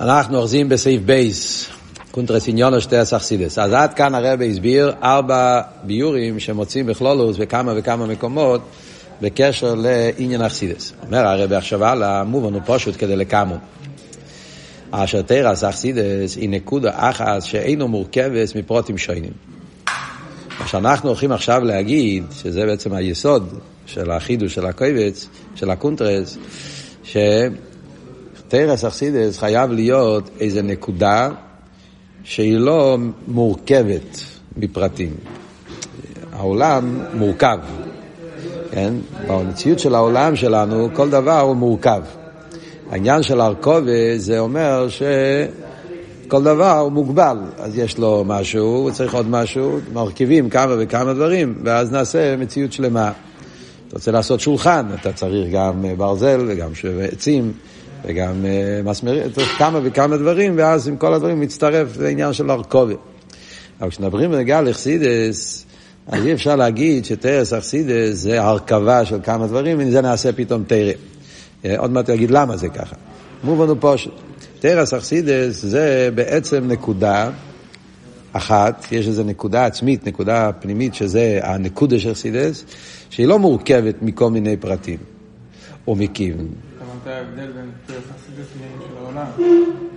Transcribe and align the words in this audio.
אנחנו 0.00 0.38
אוחזים 0.38 0.68
בסעיף 0.68 1.02
בי"ת, 1.02 1.68
קונטרס 2.10 2.48
עניינה 2.48 2.69
של 2.69 2.80
תורת 2.80 3.02
החסידות. 3.02 3.58
אז 3.58 3.72
עד 3.72 3.94
כאן 3.94 4.14
הרב 4.14 4.42
הסביר 4.42 4.92
ארבע 5.02 5.60
ביאורים 5.82 6.40
שמוצאים 6.40 6.86
בכללות 6.86 7.36
בכמה 7.36 7.72
וכמה 7.76 8.06
מקומות 8.06 8.60
בקשר 9.22 9.74
לעניין 9.74 10.42
החסידות. 10.42 10.92
אומר 11.06 11.26
הרב 11.26 11.52
עכשיו 11.52 11.84
הלאה, 11.84 12.24
מובן 12.24 12.54
ופשוט 12.54 12.94
כדלקמן. 12.98 13.56
אשר 14.90 15.22
תורת 15.22 15.64
החסידות 15.64 16.36
היא 16.36 16.48
נקודה 16.48 16.90
אחת 16.94 17.42
שאינו 17.42 17.88
מורכבת 17.88 18.56
מפרוטים 18.56 18.98
שונים. 18.98 19.32
מה 20.60 20.68
שאנחנו 20.68 21.08
הולכים 21.08 21.32
עכשיו 21.32 21.64
להגיד, 21.64 22.24
שזה 22.32 22.66
בעצם 22.66 22.92
היסוד 22.92 23.58
של 23.86 24.10
החידוש 24.10 24.54
של 24.54 24.66
הקובץ, 24.66 25.28
של 25.54 25.70
הקונטרס, 25.70 26.38
ש... 27.04 27.16
תורת 28.48 28.84
החסידות 28.84 29.38
חייב 29.38 29.72
להיות 29.72 30.30
איזו 30.40 30.62
נקודה 30.62 31.30
שהיא 32.24 32.58
לא 32.58 32.98
מורכבת 33.28 34.20
מפרטים. 34.56 35.14
העולם 36.32 37.00
מורכב, 37.14 37.58
כן? 38.70 38.94
במציאות 39.28 39.78
של 39.78 39.94
העולם 39.94 40.36
שלנו 40.36 40.88
כל 40.92 41.10
דבר 41.10 41.40
הוא 41.40 41.56
מורכב. 41.56 42.02
העניין 42.90 43.22
של 43.22 43.40
הרכבה 43.40 44.18
זה 44.18 44.38
אומר 44.38 44.86
שכל 44.88 46.42
דבר 46.42 46.78
הוא 46.78 46.92
מוגבל, 46.92 47.38
אז 47.58 47.78
יש 47.78 47.98
לו 47.98 48.24
משהו, 48.26 48.66
הוא 48.66 48.90
צריך 48.90 49.14
עוד 49.14 49.28
משהו, 49.28 49.78
מרכיבים 49.92 50.50
כמה 50.50 50.74
וכמה 50.78 51.14
דברים, 51.14 51.58
ואז 51.64 51.92
נעשה 51.92 52.36
מציאות 52.36 52.72
שלמה. 52.72 53.12
אתה 53.88 53.96
רוצה 53.96 54.10
לעשות 54.10 54.40
שולחן, 54.40 54.86
אתה 55.00 55.12
צריך 55.12 55.48
גם 55.52 55.84
ברזל 55.96 56.44
וגם 56.48 56.70
עצים. 57.12 57.52
וגם 58.06 58.44
uh, 58.44 58.88
מסמרים, 58.88 59.22
כמה 59.58 59.80
וכמה 59.82 60.16
דברים, 60.16 60.54
ואז 60.58 60.88
עם 60.88 60.96
כל 60.96 61.14
הדברים 61.14 61.40
מצטרף 61.40 61.96
לעניין 61.98 62.32
של 62.32 62.50
ארכובה. 62.50 62.94
אבל 63.80 63.90
כשמדברים 63.90 64.30
בנגיעה 64.30 64.62
לאכסידס, 64.62 65.66
אז 66.06 66.26
אי 66.26 66.32
אפשר 66.32 66.56
להגיד 66.56 67.04
שתרס 67.04 67.52
אכסידס 67.52 68.14
זה 68.14 68.42
הרכבה 68.42 69.04
של 69.04 69.18
כמה 69.22 69.46
דברים, 69.46 69.78
וזה 69.80 70.00
נעשה 70.00 70.32
פתאום 70.32 70.64
תרא. 70.66 70.92
אה, 71.64 71.78
עוד 71.78 71.90
מעט 71.90 72.10
אגיד 72.10 72.30
למה 72.30 72.56
זה 72.56 72.68
ככה. 72.68 72.96
מובן 73.44 73.68
הוא 73.68 73.76
פושט. 73.80 74.10
תרס 74.60 74.94
אכסידס 74.94 75.62
זה 75.62 76.10
בעצם 76.14 76.64
נקודה 76.68 77.30
אחת, 78.32 78.86
יש 78.92 79.08
איזו 79.08 79.24
נקודה 79.24 79.66
עצמית, 79.66 80.06
נקודה 80.06 80.50
פנימית, 80.60 80.94
שזה 80.94 81.40
הנקודה 81.42 81.98
של 81.98 82.12
אכסידס, 82.12 82.64
שהיא 83.10 83.26
לא 83.26 83.38
מורכבת 83.38 83.94
מכל 84.02 84.30
מיני 84.30 84.56
פרטים 84.56 84.98
מכיוון. 85.88 86.48
את 87.06 87.10
ההבדל 87.10 87.52
בין 87.52 87.70
חסידות 87.88 88.46
של 88.52 88.96
העולם. 88.96 89.26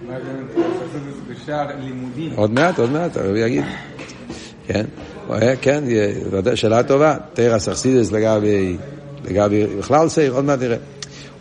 מה 0.08 0.14
ההבדל 0.14 0.34
בין 0.34 0.64
חסידות 0.74 1.28
בשאר 1.30 1.68
לימודים? 1.80 2.32
עוד 2.36 2.52
מעט, 2.52 2.80
עוד 2.80 2.92
מעט, 2.92 3.18
הרב 3.18 3.36
יגיד. 3.36 3.64
כן, 4.68 4.86
כן, 5.62 5.84
שאלה 6.56 6.84
טובה. 6.84 7.16
תרס 7.34 7.70
אכסידס 7.70 8.12
לגבי, 8.12 8.78
לגבי 9.26 9.66
בכלל 9.78 10.10
סייך, 10.10 10.34
עוד 10.34 10.46
מעט 10.46 10.60
נראה. 10.60 10.78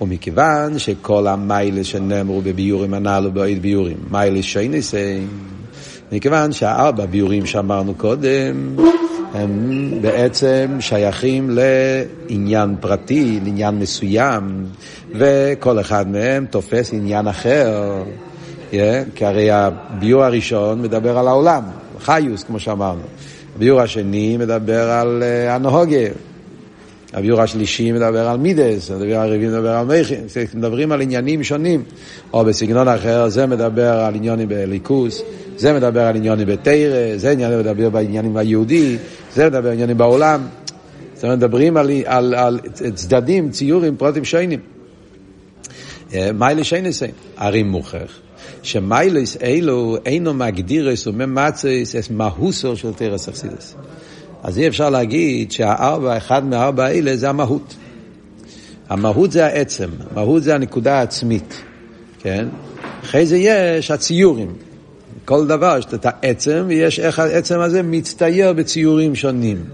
ומכיוון 0.00 0.78
שכל 0.78 1.26
המיילה 1.26 1.84
שנאמרו 1.84 2.40
בביורים 2.40 2.94
הנ"לו 2.94 3.32
באוהד 3.32 3.62
ביורים, 3.62 3.96
מיילה 4.10 4.42
שייני 4.42 4.82
סיים, 4.82 5.28
מכיוון 6.12 6.52
שהארבע 6.52 7.06
ביורים 7.06 7.46
שאמרנו 7.46 7.94
קודם, 7.94 8.76
הם 9.34 9.90
בעצם 10.00 10.76
שייכים 10.80 11.50
לעניין 11.50 12.74
פרטי, 12.80 13.40
לעניין 13.44 13.78
מסוים, 13.78 14.66
וכל 15.14 15.80
אחד 15.80 16.08
מהם 16.08 16.46
תופס 16.50 16.92
עניין 16.92 17.28
אחר. 17.28 18.02
Yeah, 18.70 18.74
כי 19.14 19.24
הרי 19.24 19.50
הביור 19.50 20.24
הראשון 20.24 20.82
מדבר 20.82 21.18
על 21.18 21.28
העולם, 21.28 21.62
חיוס, 22.00 22.42
כמו 22.42 22.60
שאמרנו. 22.60 23.02
הביור 23.56 23.80
השני 23.80 24.36
מדבר 24.36 24.90
על 24.90 25.22
uh, 25.22 25.50
הנהוגה. 25.50 26.06
הביור 27.12 27.40
השלישי 27.40 27.92
מדבר 27.92 28.28
על 28.28 28.36
מידס, 28.36 28.90
הביור 28.90 29.20
הרביעי 29.20 29.48
מדבר 29.48 29.70
על 29.70 29.86
מכין, 29.86 30.24
מדברים 30.54 30.92
על 30.92 31.00
עניינים 31.00 31.44
שונים, 31.44 31.82
או 32.32 32.44
בסגנון 32.44 32.88
אחר 32.88 33.28
זה 33.28 33.46
מדבר 33.46 33.92
על 33.92 34.14
עניונים 34.14 34.48
בליכוס, 34.48 35.22
זה 35.56 35.72
מדבר 35.72 36.00
על 36.00 36.16
עניונים 36.16 36.46
בתרא, 36.46 37.16
זה 37.16 37.36
מדבר 37.36 37.90
בעניינים 37.90 38.36
היהודי, 38.36 38.96
זה 39.34 39.46
מדבר 39.46 39.68
על 39.68 39.72
עניינים 39.72 39.98
בעולם. 39.98 40.40
זאת 41.14 41.24
אומרת, 41.24 41.38
מדברים 41.38 41.76
על, 41.76 41.90
על, 42.04 42.34
על 42.34 42.60
צדדים, 42.94 43.50
ציורים, 43.50 43.96
שיינים. 44.22 44.60
אה, 46.14 46.30
מיילה 46.32 46.64
שיינסי, 46.64 47.06
הרי 47.36 47.62
מוכח, 47.62 48.20
שמיילס 48.62 49.36
אלו 49.42 49.96
אינו 50.06 50.34
מגדירס 50.34 51.06
וממצס 51.06 51.96
את 51.98 52.10
מהוסו 52.10 52.76
של 52.76 52.92
תרס 52.92 53.28
אכסידס. 53.28 53.74
אז 54.42 54.58
אי 54.58 54.68
אפשר 54.68 54.90
להגיד 54.90 55.52
שהארבע, 55.52 56.16
אחד 56.16 56.44
מהארבע 56.44 56.84
האלה 56.84 57.16
זה 57.16 57.28
המהות. 57.28 57.76
המהות 58.88 59.32
זה 59.32 59.46
העצם, 59.46 59.88
המהות 60.10 60.42
זה 60.42 60.54
הנקודה 60.54 60.98
העצמית, 60.98 61.62
כן? 62.18 62.48
אחרי 63.04 63.26
זה 63.26 63.36
יש 63.36 63.90
הציורים. 63.90 64.52
כל 65.24 65.46
דבר 65.46 65.76
יש 65.78 65.86
את 65.94 66.06
העצם, 66.06 66.64
ויש 66.66 67.00
איך 67.00 67.18
העצם 67.18 67.60
הזה 67.60 67.82
מצטייר 67.82 68.52
בציורים 68.52 69.14
שונים. 69.14 69.64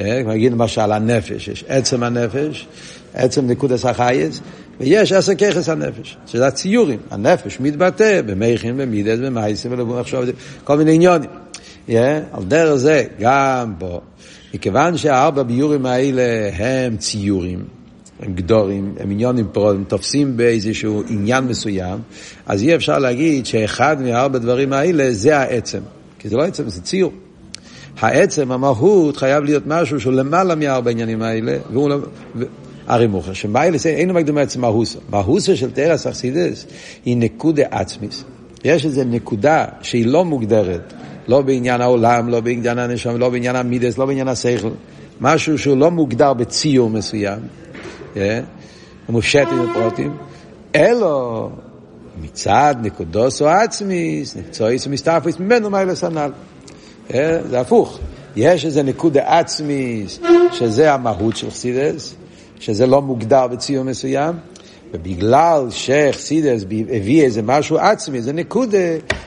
אה, 0.00 0.22
נגיד 0.26 0.52
למשל 0.52 0.92
הנפש, 0.92 1.48
יש 1.48 1.64
עצם 1.68 2.02
הנפש, 2.02 2.66
עצם 3.14 3.46
נקודס 3.46 3.84
החייס, 3.84 4.40
ויש 4.80 5.12
עשר 5.12 5.34
ככס 5.34 5.68
הנפש, 5.68 6.16
שזה 6.26 6.46
הציורים. 6.46 6.98
הנפש 7.10 7.60
מתבטא 7.60 8.22
במכין, 8.26 8.76
במידס, 8.76 9.18
במייסים, 9.18 9.72
כל 10.64 10.76
מיני 10.76 10.94
עניונים. 10.94 11.30
Yeah, 11.90 11.92
על 12.32 12.44
דרך 12.44 12.74
זה, 12.74 13.04
גם 13.20 13.74
פה, 13.78 14.00
מכיוון 14.54 14.96
שהארבע 14.96 15.42
ביורים 15.42 15.86
האלה 15.86 16.50
הם 16.54 16.96
ציורים, 16.96 17.64
הם 18.20 18.34
גדורים, 18.34 18.94
הם 19.00 19.10
עניונים 19.10 19.46
פה, 19.52 19.70
הם 19.70 19.84
תופסים 19.88 20.36
באיזשהו 20.36 21.02
עניין 21.08 21.44
מסוים, 21.44 21.98
אז 22.46 22.62
אי 22.62 22.74
אפשר 22.74 22.98
להגיד 22.98 23.46
שאחד 23.46 24.02
מהארבע 24.02 24.38
דברים 24.38 24.72
האלה 24.72 25.14
זה 25.14 25.38
העצם. 25.38 25.80
כי 26.18 26.28
זה 26.28 26.36
לא 26.36 26.42
עצם, 26.42 26.68
זה 26.68 26.82
ציור. 26.82 27.12
העצם, 27.98 28.52
המהות, 28.52 29.16
חייב 29.16 29.44
להיות 29.44 29.62
משהו 29.66 30.00
שהוא 30.00 30.12
למעלה 30.12 30.54
מארבע 30.54 30.90
עניינים 30.90 31.22
האלה, 31.22 31.56
והוא... 31.72 31.88
לא- 31.88 31.98
הרי 32.86 33.06
מוכר, 33.06 33.32
שמיילס 33.32 33.86
אינו 33.86 34.14
מקדום 34.14 34.38
עצם 34.38 34.60
מהוסה. 34.60 34.98
מהוסה 35.10 35.56
של 35.56 35.70
תרס 35.70 36.06
אכסידס 36.06 36.66
היא 37.04 37.16
נקודה 37.16 37.62
עצמיס. 37.70 38.24
יש 38.64 38.84
איזו 38.84 39.04
נקודה 39.04 39.64
שהיא 39.82 40.06
לא 40.06 40.24
מוגדרת, 40.24 40.92
לא 41.30 41.42
בעניין 41.42 41.80
העולם, 41.80 42.28
לא 42.28 42.40
בעניין 42.40 42.78
הנשום, 42.78 43.16
לא 43.16 43.30
בעניין 43.30 43.56
המידס, 43.56 43.98
לא 43.98 44.06
בעניין 44.06 44.28
השכל. 44.28 44.70
משהו 45.20 45.58
שהוא 45.58 45.76
לא 45.76 45.90
מוגדר 45.90 46.32
בציור 46.32 46.90
מסוים, 46.90 47.38
אה? 48.16 48.40
מופשט 49.08 49.48
עם 49.52 49.70
הפרוטים, 49.70 50.16
אלא 50.74 51.48
מצד 52.22 52.74
נקודוס 52.82 53.42
או 53.42 53.48
עצמיס, 53.48 54.36
נקצועיס 54.36 54.86
ומסתפריס, 54.86 55.38
ממנו 55.38 55.70
מיילס 55.70 56.04
הנ"ל. 56.04 56.32
אה? 57.14 57.38
זה 57.50 57.60
הפוך. 57.60 57.98
יש 58.36 58.64
איזה 58.64 58.82
נקודה 58.82 59.38
עצמיס, 59.38 60.20
שזה 60.52 60.94
המהות 60.94 61.36
של 61.36 61.50
חסידס, 61.50 62.14
שזה 62.60 62.86
לא 62.86 63.02
מוגדר 63.02 63.46
בציור 63.46 63.84
מסוים, 63.84 64.34
ובגלל 64.94 65.66
שחסידס 65.70 66.64
הביא 66.90 67.22
איזה 67.22 67.42
משהו 67.42 67.78
עצמי, 67.78 68.22
זה 68.22 68.32
נקודה, 68.32 68.78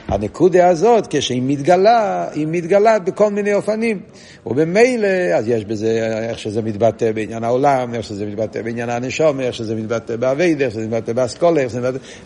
הנקודה 0.08 0.68
הזאת, 0.68 1.06
כשהיא 1.10 1.42
מתגלה, 1.44 2.28
היא 2.32 2.46
מתגלה 2.50 2.98
בכל 2.98 3.30
מיני 3.30 3.54
אופנים. 3.54 4.00
ובמילא, 4.46 5.08
אז 5.34 5.48
יש 5.48 5.64
בזה, 5.64 6.18
איך 6.28 6.38
שזה 6.38 6.62
מתבטא 6.62 7.12
בעניין 7.12 7.44
העולם, 7.44 7.94
איך 7.94 8.04
שזה 8.04 8.26
מתבטא 8.26 8.62
בעניין 8.62 8.90
הנשום, 8.90 9.40
איך 9.40 9.54
שזה 9.54 9.74
מתבטא 9.74 10.16
באבייד, 10.16 10.62
איך 10.62 10.72
שזה 10.72 10.86
מתבטא 10.86 11.12
באסכולה, 11.12 11.60
איך, 11.60 11.74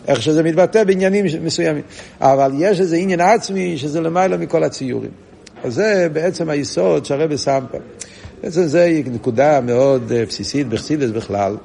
איך 0.07 0.21
שזה 0.21 0.43
מתבטא 0.43 0.83
בעניינים 0.83 1.25
מסוימים. 1.41 1.83
אבל 2.21 2.51
יש 2.59 2.79
איזה 2.79 2.95
עניין 2.95 3.21
עצמי 3.21 3.77
שזה 3.77 4.01
למעלה 4.01 4.37
מכל 4.37 4.63
הציורים. 4.63 5.11
אז 5.63 5.73
זה 5.73 6.07
בעצם 6.13 6.49
היסוד 6.49 7.05
שהרבא 7.05 7.37
שם 7.37 7.65
פה. 7.71 7.77
בעצם 8.43 8.63
זה 8.63 9.01
נקודה 9.05 9.61
מאוד 9.61 10.11
אה, 10.11 10.25
בסיסית 10.25 10.67
בחסידס 10.67 11.09
בכלל. 11.09 11.55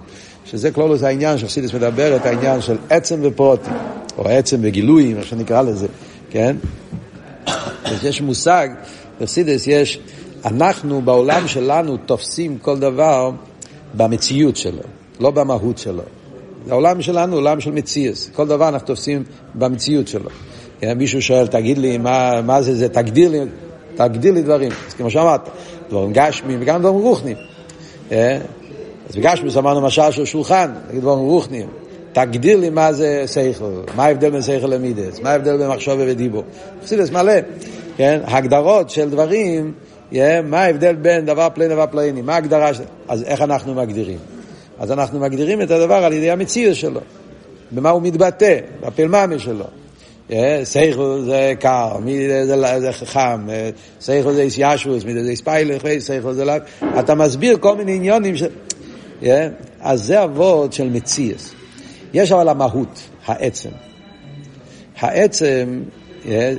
שזה 0.44 0.70
כלולוס 0.70 1.02
העניין 1.02 1.38
שחסידס 1.38 1.74
מדבר 1.74 2.16
את 2.16 2.26
העניין 2.26 2.60
של 2.60 2.76
עצם 2.90 3.20
ופרוטים, 3.22 3.72
או 4.18 4.28
עצם 4.28 4.56
וגילוי, 4.62 5.14
מה 5.14 5.22
שנקרא 5.22 5.62
לזה, 5.62 5.86
כן? 6.30 6.56
אז 7.84 8.04
יש 8.04 8.20
מושג, 8.20 8.68
בחסידס 9.20 9.66
יש, 9.66 10.00
אנחנו 10.44 11.02
בעולם 11.02 11.48
שלנו 11.48 11.96
תופסים 11.96 12.58
כל 12.58 12.78
דבר 12.78 13.30
במציאות 13.94 14.56
שלו, 14.56 14.82
לא 15.20 15.30
במהות 15.30 15.78
שלו. 15.78 16.02
העולם 16.70 17.02
שלנו 17.02 17.32
הוא 17.32 17.40
עולם 17.40 17.60
של 17.60 17.70
מציאס, 17.70 18.30
כל 18.32 18.46
דבר 18.46 18.68
אנחנו 18.68 18.86
תופסים 18.86 19.22
במציאות 19.54 20.08
שלו. 20.08 20.30
כן? 20.80 20.98
מישהו 20.98 21.22
שואל, 21.22 21.46
תגיד 21.46 21.78
לי, 21.78 21.98
מה, 21.98 22.40
מה 22.42 22.62
זה 22.62 22.74
זה, 22.74 22.88
תגדיר 22.88 23.30
לי, 23.30 23.38
תגדיר 23.96 24.32
לי 24.32 24.42
דברים. 24.42 24.70
אז 24.88 24.94
כמו 24.94 25.10
שאמרת, 25.10 25.48
דברים 25.88 26.12
גשמיים 26.12 26.58
וגם 26.62 26.80
דברים 26.80 26.94
רוחניים. 26.94 27.36
אז 29.08 29.16
בגשמיס 29.16 29.56
אמרנו 29.56 29.80
משל 29.80 30.10
של 30.10 30.24
שולחן, 30.24 30.70
נגיד 30.88 31.00
דברים 31.00 31.18
רוחניים. 31.18 31.68
תגדיר 32.12 32.58
לי 32.58 32.70
מה 32.70 32.92
זה 32.92 33.24
שכל, 33.26 33.70
מה 33.96 34.04
ההבדל 34.04 34.30
בין 34.30 34.42
שכל 34.42 34.66
למידס, 34.66 35.20
מה 35.20 35.30
ההבדל 35.30 35.56
בין 35.56 35.68
מחשוב 35.68 35.94
ודיבור. 35.98 36.44
חסידס 36.84 37.10
מלא, 37.10 37.32
כן? 37.96 38.20
הגדרות 38.24 38.90
של 38.90 39.10
דברים, 39.10 39.72
מה 40.44 40.60
ההבדל 40.60 40.94
בין 40.94 41.24
דבר 41.24 41.48
פלאי 41.54 41.68
דבר 41.68 41.86
פלאיני, 41.90 42.22
מה 42.22 42.34
ההגדרה 42.34 42.74
של... 42.74 42.82
אז 43.08 43.22
איך 43.22 43.42
אנחנו 43.42 43.74
מגדירים? 43.74 44.18
אז 44.78 44.92
אנחנו 44.92 45.20
מגדירים 45.20 45.62
את 45.62 45.70
הדבר 45.70 46.04
על 46.04 46.12
ידי 46.12 46.30
המציאות 46.30 46.76
שלו, 46.76 47.00
במה 47.70 47.90
הוא 47.90 48.02
מתבטא, 48.02 48.58
בפלמ"מי 48.86 49.38
שלו. 49.38 49.64
סייכל 50.64 51.22
זה 51.24 51.52
קר, 51.58 51.96
זה 52.78 52.92
חם, 52.92 53.48
סייכל 54.00 54.32
זה 54.32 54.42
איסיישוס, 54.42 55.04
מידה 55.04 55.24
זה 55.24 55.30
איספיילך, 55.30 55.82
סייכל 55.98 56.32
זה. 56.32 56.44
אתה 56.98 57.14
מסביר 57.14 57.56
כל 57.60 57.76
מיני 57.76 57.94
עניונים. 57.94 58.34
ש... 59.22 59.26
אז 59.80 60.04
זה 60.04 60.24
אבות 60.24 60.72
של 60.72 60.90
מציאס. 60.90 61.54
יש 62.14 62.32
אבל 62.32 62.48
המהות, 62.48 63.00
העצם. 63.26 63.70
העצם 65.00 65.82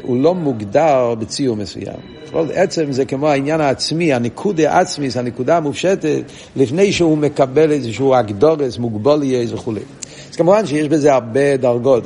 הוא 0.02 0.18
לא 0.18 0.36
מוגדר 0.36 1.16
בציור 1.20 1.56
מסוים. 1.56 2.16
עצם 2.54 2.92
זה 2.92 3.06
כמו 3.06 3.30
העניין 3.30 3.62
העצמי, 3.62 4.14
הנקודה 4.14 4.72
העצמי, 4.72 5.08
הנקודה 5.16 5.58
המופשטת, 5.58 6.24
לפני 6.56 6.94
שהוא 6.94 7.18
מקבל 7.18 7.72
איזשהו 7.72 8.14
אגדורס, 8.14 8.78
מוגבוליאס 8.78 9.52
וכולי. 9.52 9.82
אז 10.30 10.36
כמובן 10.36 10.66
שיש 10.66 10.88
בזה 10.88 11.14
הרבה 11.14 11.58
דרגות. 11.58 12.04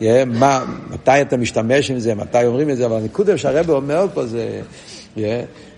Yeah, 0.00 0.04
מה, 0.26 0.64
מתי 0.90 1.20
אתה 1.22 1.36
משתמש 1.36 1.90
עם 1.90 1.98
זה, 1.98 2.14
מתי 2.14 2.46
אומרים 2.46 2.70
את 2.70 2.76
זה, 2.76 2.86
אבל 2.86 2.96
הנקודה 2.96 3.38
שהרבא 3.38 3.72
אומר 3.72 4.06
פה 4.14 4.26
זה 4.26 4.60
yeah, 4.60 4.95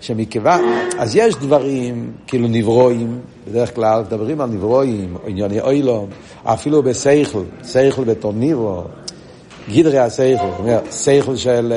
שמכיוון, 0.01 0.61
אז 0.97 1.15
יש 1.15 1.35
דברים 1.35 2.11
כאילו 2.27 2.47
נברואים, 2.47 3.19
בדרך 3.47 3.75
כלל 3.75 4.01
מדברים 4.01 4.41
על 4.41 4.49
נברואים, 4.49 5.17
ענייני 5.27 5.61
אוילום, 5.61 6.09
אפילו 6.43 6.83
בסייכל, 6.83 7.43
סייכל 7.63 8.03
בתור 8.03 8.33
ניברו, 8.33 8.81
גידרי 9.69 9.99
הסייכל, 9.99 10.45
סייכל 10.89 11.35
של, 11.35 11.73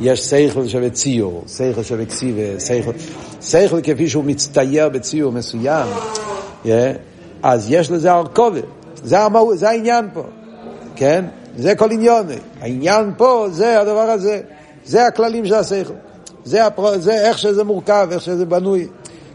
יש 0.00 0.24
סייכל 0.24 0.68
שבציור, 0.68 1.42
סייכל 1.46 1.82
שבקסיבה, 1.82 2.60
סייכל, 2.60 2.92
סייכל 3.40 3.80
כפי 3.82 4.08
שהוא 4.08 4.24
מצטייר 4.24 4.88
בציור 4.88 5.32
מסוים, 5.32 5.88
yeah, 6.64 6.68
אז 7.42 7.66
יש 7.70 7.90
לזה 7.90 8.12
הרכובת, 8.12 8.64
זה, 9.02 9.20
המהות, 9.20 9.58
זה 9.58 9.68
העניין 9.68 10.08
פה, 10.14 10.22
כן? 10.96 11.24
זה 11.56 11.74
כל 11.74 11.90
עניון. 11.92 12.26
העניין 12.60 13.12
פה 13.16 13.46
זה 13.50 13.80
הדבר 13.80 14.10
הזה. 14.10 14.40
זה 14.84 15.06
הכללים 15.06 15.46
של 15.46 15.54
השכל. 15.54 15.94
זה, 16.46 16.66
הפר... 16.66 16.98
זה 16.98 17.28
איך 17.28 17.38
שזה 17.38 17.64
מורכב, 17.64 18.08
איך 18.10 18.22
שזה 18.22 18.46
בנוי. 18.46 18.86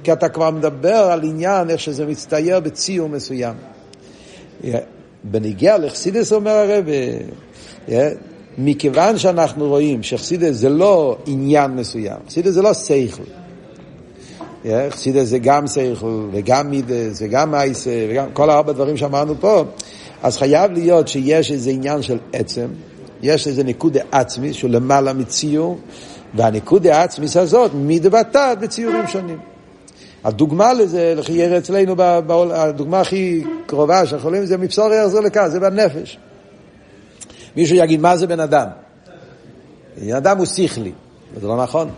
כי 0.04 0.14
אתה 0.14 0.30
כבר 0.30 0.52
מדבר 0.52 0.96
על 0.96 1.24
עניין, 1.24 1.70
איך 1.70 1.80
שזה 1.80 2.06
מצטייר 2.06 2.60
בציור 2.60 3.10
מסוים. 3.10 3.54
בניגיע 5.24 5.78
לחסידס 5.78 6.34
אומר 6.34 6.52
הרב, 6.52 6.86
מכיוון 8.58 9.18
שאנחנו 9.18 9.68
רואים 9.68 10.04
שחסידס 10.04 10.56
זה 10.56 10.70
לא 10.70 11.18
עניין 11.26 11.72
מסוים, 11.72 12.18
חסידס 12.28 12.54
זה 12.54 12.62
לא 12.62 12.74
שכל. 12.74 13.24
חסידס 14.90 15.28
זה 15.28 15.40
גם 15.40 15.68
שכל 15.68 16.28
וגם 16.32 16.70
מידס 16.70 17.22
וגם 17.22 17.52
מייסה 17.52 18.08
וגם 18.10 18.26
כל 18.34 18.50
ארבע 18.50 18.72
דברים 18.72 18.98
שאמרנו 18.98 19.36
פה. 19.40 19.64
אז 20.24 20.38
חייב 20.38 20.72
להיות 20.72 21.08
שיש 21.08 21.52
איזה 21.52 21.70
עניין 21.70 22.02
של 22.02 22.18
עצם, 22.34 22.68
יש 23.22 23.48
איזה 23.48 23.64
ניקוד 23.64 23.98
עצמי 24.12 24.54
שהוא 24.54 24.70
למעלה 24.72 25.14
מציור, 25.14 25.78
והניקוד 26.34 26.88
העצמיס 26.88 27.38
הזאת 27.38 27.72
מתבטאת 27.76 28.60
בציורים 28.60 29.08
שונים. 29.08 29.40
הדוגמה 30.24 30.74
לזה, 30.74 31.14
לכי 31.18 31.32
יראה 31.32 31.58
אצלנו, 31.58 31.96
בעול, 31.96 32.52
הדוגמה 32.52 33.00
הכי 33.00 33.44
קרובה 33.66 34.06
שאנחנו 34.06 34.18
יכולים 34.18 34.46
זה 34.46 34.58
מבשור 34.58 34.94
יחזור 34.94 35.22
לכאן, 35.22 35.50
זה 35.50 35.60
בנפש. 35.60 36.18
מישהו 37.56 37.76
יגיד, 37.76 38.00
מה 38.00 38.18
זה 38.18 38.28
בן 38.28 38.40
אדם? 38.40 38.68
בן 39.98 40.16
אדם 40.16 40.38
הוא 40.38 40.46
שכלי, 40.46 40.92
זה 41.42 41.48
לא 41.48 41.64
נכון. 41.64 41.90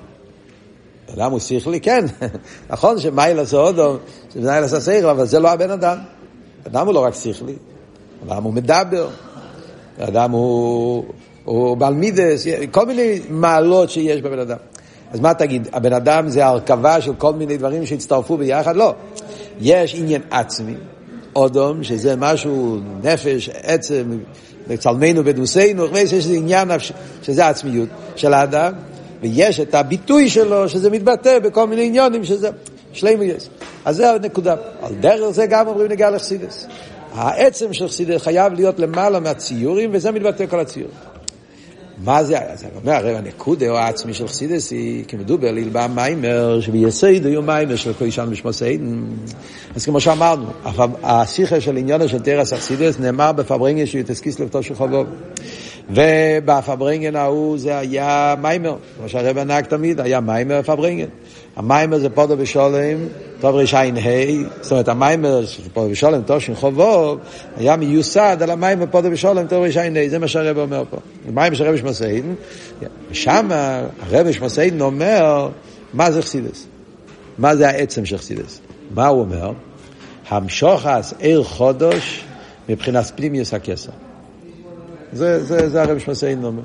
בן 1.08 1.22
אדם 1.22 1.32
הוא 1.32 1.40
שכלי, 1.40 1.80
כן, 1.80 2.06
נכון 2.70 3.00
שמיילס 3.00 3.54
אודו, 3.54 3.98
שמיילס 4.34 4.74
השכל, 4.74 5.10
אבל 5.10 5.26
זה 5.26 5.40
לא 5.40 5.50
הבן 5.50 5.72
אדם. 5.72 5.98
אדם 6.68 6.86
הוא 6.86 6.94
לא 6.94 7.00
רק 7.00 7.14
שכלי, 7.14 7.56
אדם 8.28 8.44
הוא 8.44 8.54
מדבר, 8.54 9.10
אדם 10.00 10.32
הוא, 10.32 11.06
הוא 11.46 11.78
בעל 11.78 11.94
מידס, 11.94 12.46
כל 12.72 12.86
מיני 12.86 13.20
מעלות 13.30 13.90
שיש 13.90 14.22
בבן 14.22 14.40
אדם. 14.40 14.58
אז 15.12 15.20
מה 15.20 15.34
תגיד, 15.34 15.68
הבן 15.74 15.94
אדם 15.94 16.30
זה 16.30 16.46
הרכבה 16.46 17.02
של 17.02 17.14
כל 17.18 17.34
מיני 17.34 17.58
דברים 17.58 17.86
שהצטרפו 17.86 18.38
ביחד? 18.38 18.76
לא. 18.76 18.94
יש 19.62 19.96
עניין 19.96 20.22
עצמי, 20.32 20.74
אודום, 21.36 21.84
שזה 21.84 22.16
משהו, 22.16 22.78
נפש, 23.04 23.50
עצם, 23.64 24.18
בצלמנו, 24.68 25.24
בדוסנו, 25.24 25.86
יש 25.98 26.14
איזה 26.14 26.34
עניין 26.34 26.68
שזה 27.22 27.48
עצמיות 27.48 27.90
של 28.16 28.34
האדם, 28.34 28.74
ויש 29.22 29.60
את 29.60 29.76
הביטוי 29.76 30.30
שלו, 30.30 30.70
שזה 30.70 30.90
מתבטא 30.90 31.40
בכל 31.40 31.68
מיני 31.68 31.86
עניונים, 31.86 32.24
שזה 32.24 32.50
שלמה 32.94 33.26
יש. 33.26 33.50
אז 33.86 33.96
זה 33.96 34.12
הנקודה. 34.12 34.56
על 34.82 34.94
דרך 34.96 35.30
זה 35.30 35.46
גם 35.46 35.68
אומרים 35.68 35.92
נגע 35.92 36.10
לחסידס. 36.10 36.68
העצם 37.14 37.74
של 37.74 37.88
חסידס 37.88 38.22
חייב 38.22 38.54
להיות 38.54 38.80
למעלה 38.80 39.20
מהציורים, 39.20 39.90
וזה 39.94 40.12
מתבטא 40.12 40.46
כל 40.50 40.60
הציורים. 40.60 41.13
מה 41.98 42.24
זה? 42.24 42.40
אז 42.40 42.64
אני 42.64 42.72
אומר, 42.82 42.92
הרי 42.94 43.18
הנקודה 43.18 43.70
או 43.70 43.78
העצמי 43.78 44.14
של 44.14 44.28
חסידס 44.28 44.72
היא 44.72 45.06
כמדובר 45.08 45.52
ללבא 45.52 45.88
מיימר, 45.96 46.62
שביסד 46.62 47.26
היו 47.26 47.42
מיימר 47.42 47.76
של 47.76 47.94
כל 47.94 48.06
אישן 48.06 48.30
משמעסיין. 48.30 49.06
אז 49.76 49.86
כמו 49.86 50.00
שאמרנו, 50.00 50.46
השיחה 51.04 51.62
של 51.62 51.78
עניון 51.78 52.08
של 52.08 52.20
תרס 52.20 52.54
החסידס 52.54 53.00
נאמר 53.00 53.32
בפברנגן 53.32 53.86
שיותסקיס 53.86 54.40
לבטו 54.40 54.64
של 54.64 54.76
חובוב. 54.76 55.08
ובפברנגן 55.90 57.16
ההוא 57.16 57.58
זה 57.58 57.78
היה 57.78 58.36
מיימר, 58.42 58.76
כמו 58.98 59.10
שהרב 59.10 59.40
נהג 59.40 59.66
תמיד, 59.66 60.00
היה 60.00 60.20
מיימר 60.20 60.60
בפברנגן. 60.60 61.08
המיימר 61.56 62.00
זה 62.00 62.10
פודו 62.10 62.38
בשולם, 62.38 62.98
טוב 63.42 63.56
רשעין 63.56 63.98
ה', 63.98 64.02
זאת 64.62 64.72
אומרת 64.72 64.88
המיימר 64.88 65.46
של 65.46 65.64
פודו 65.74 65.90
בשולם, 65.90 66.22
תושין 66.22 66.56
חובוב, 66.56 67.20
היה 67.58 67.76
מיוסד 67.76 68.38
על 68.42 68.52
המיימר 68.52 68.86
פודו 68.92 69.12
בשולם, 69.12 69.48
טוב 69.48 69.64
רשעין 69.64 69.98
ה', 69.98 70.10
זה 70.10 70.20
מה 70.20 70.28
שהרב 70.28 70.58
אומר 70.58 70.84
פה. 70.90 70.98
המיימר 71.28 71.56
של 71.56 71.68
רבי 71.68 71.78
שמסעידן, 71.78 72.34
ושם 73.12 73.50
הרבי 74.02 74.34
שמסעידן 74.34 74.82
אומר, 74.82 75.50
מה 75.94 76.12
זה 76.12 76.22
חסידס? 76.22 76.68
מה 77.38 77.56
זה 77.56 77.68
העצם 77.70 78.06
של 78.06 78.18
חסידס? 78.18 78.60
מה 78.92 79.08
הוא 79.08 79.20
אומר? 79.20 79.52
המשוחס 80.30 81.14
עיר 81.20 81.44
חודש 81.44 82.26
מבחינת 82.70 83.12
פנימיוס 83.16 83.54
הכסר. 83.54 83.92
זה, 85.14 85.44
זה, 85.44 85.70
זה 85.70 85.82
הרבי 85.82 86.00
שמסעידן 86.00 86.44
אומר. 86.44 86.62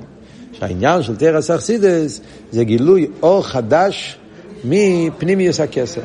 שהעניין 0.53 1.03
של 1.03 1.15
תרס 1.15 1.51
אכסידס 1.51 2.21
זה 2.51 2.63
גילוי 2.63 3.07
אור 3.23 3.47
חדש 3.47 4.17
מפנימיוס 4.65 5.59
הכסר. 5.59 6.01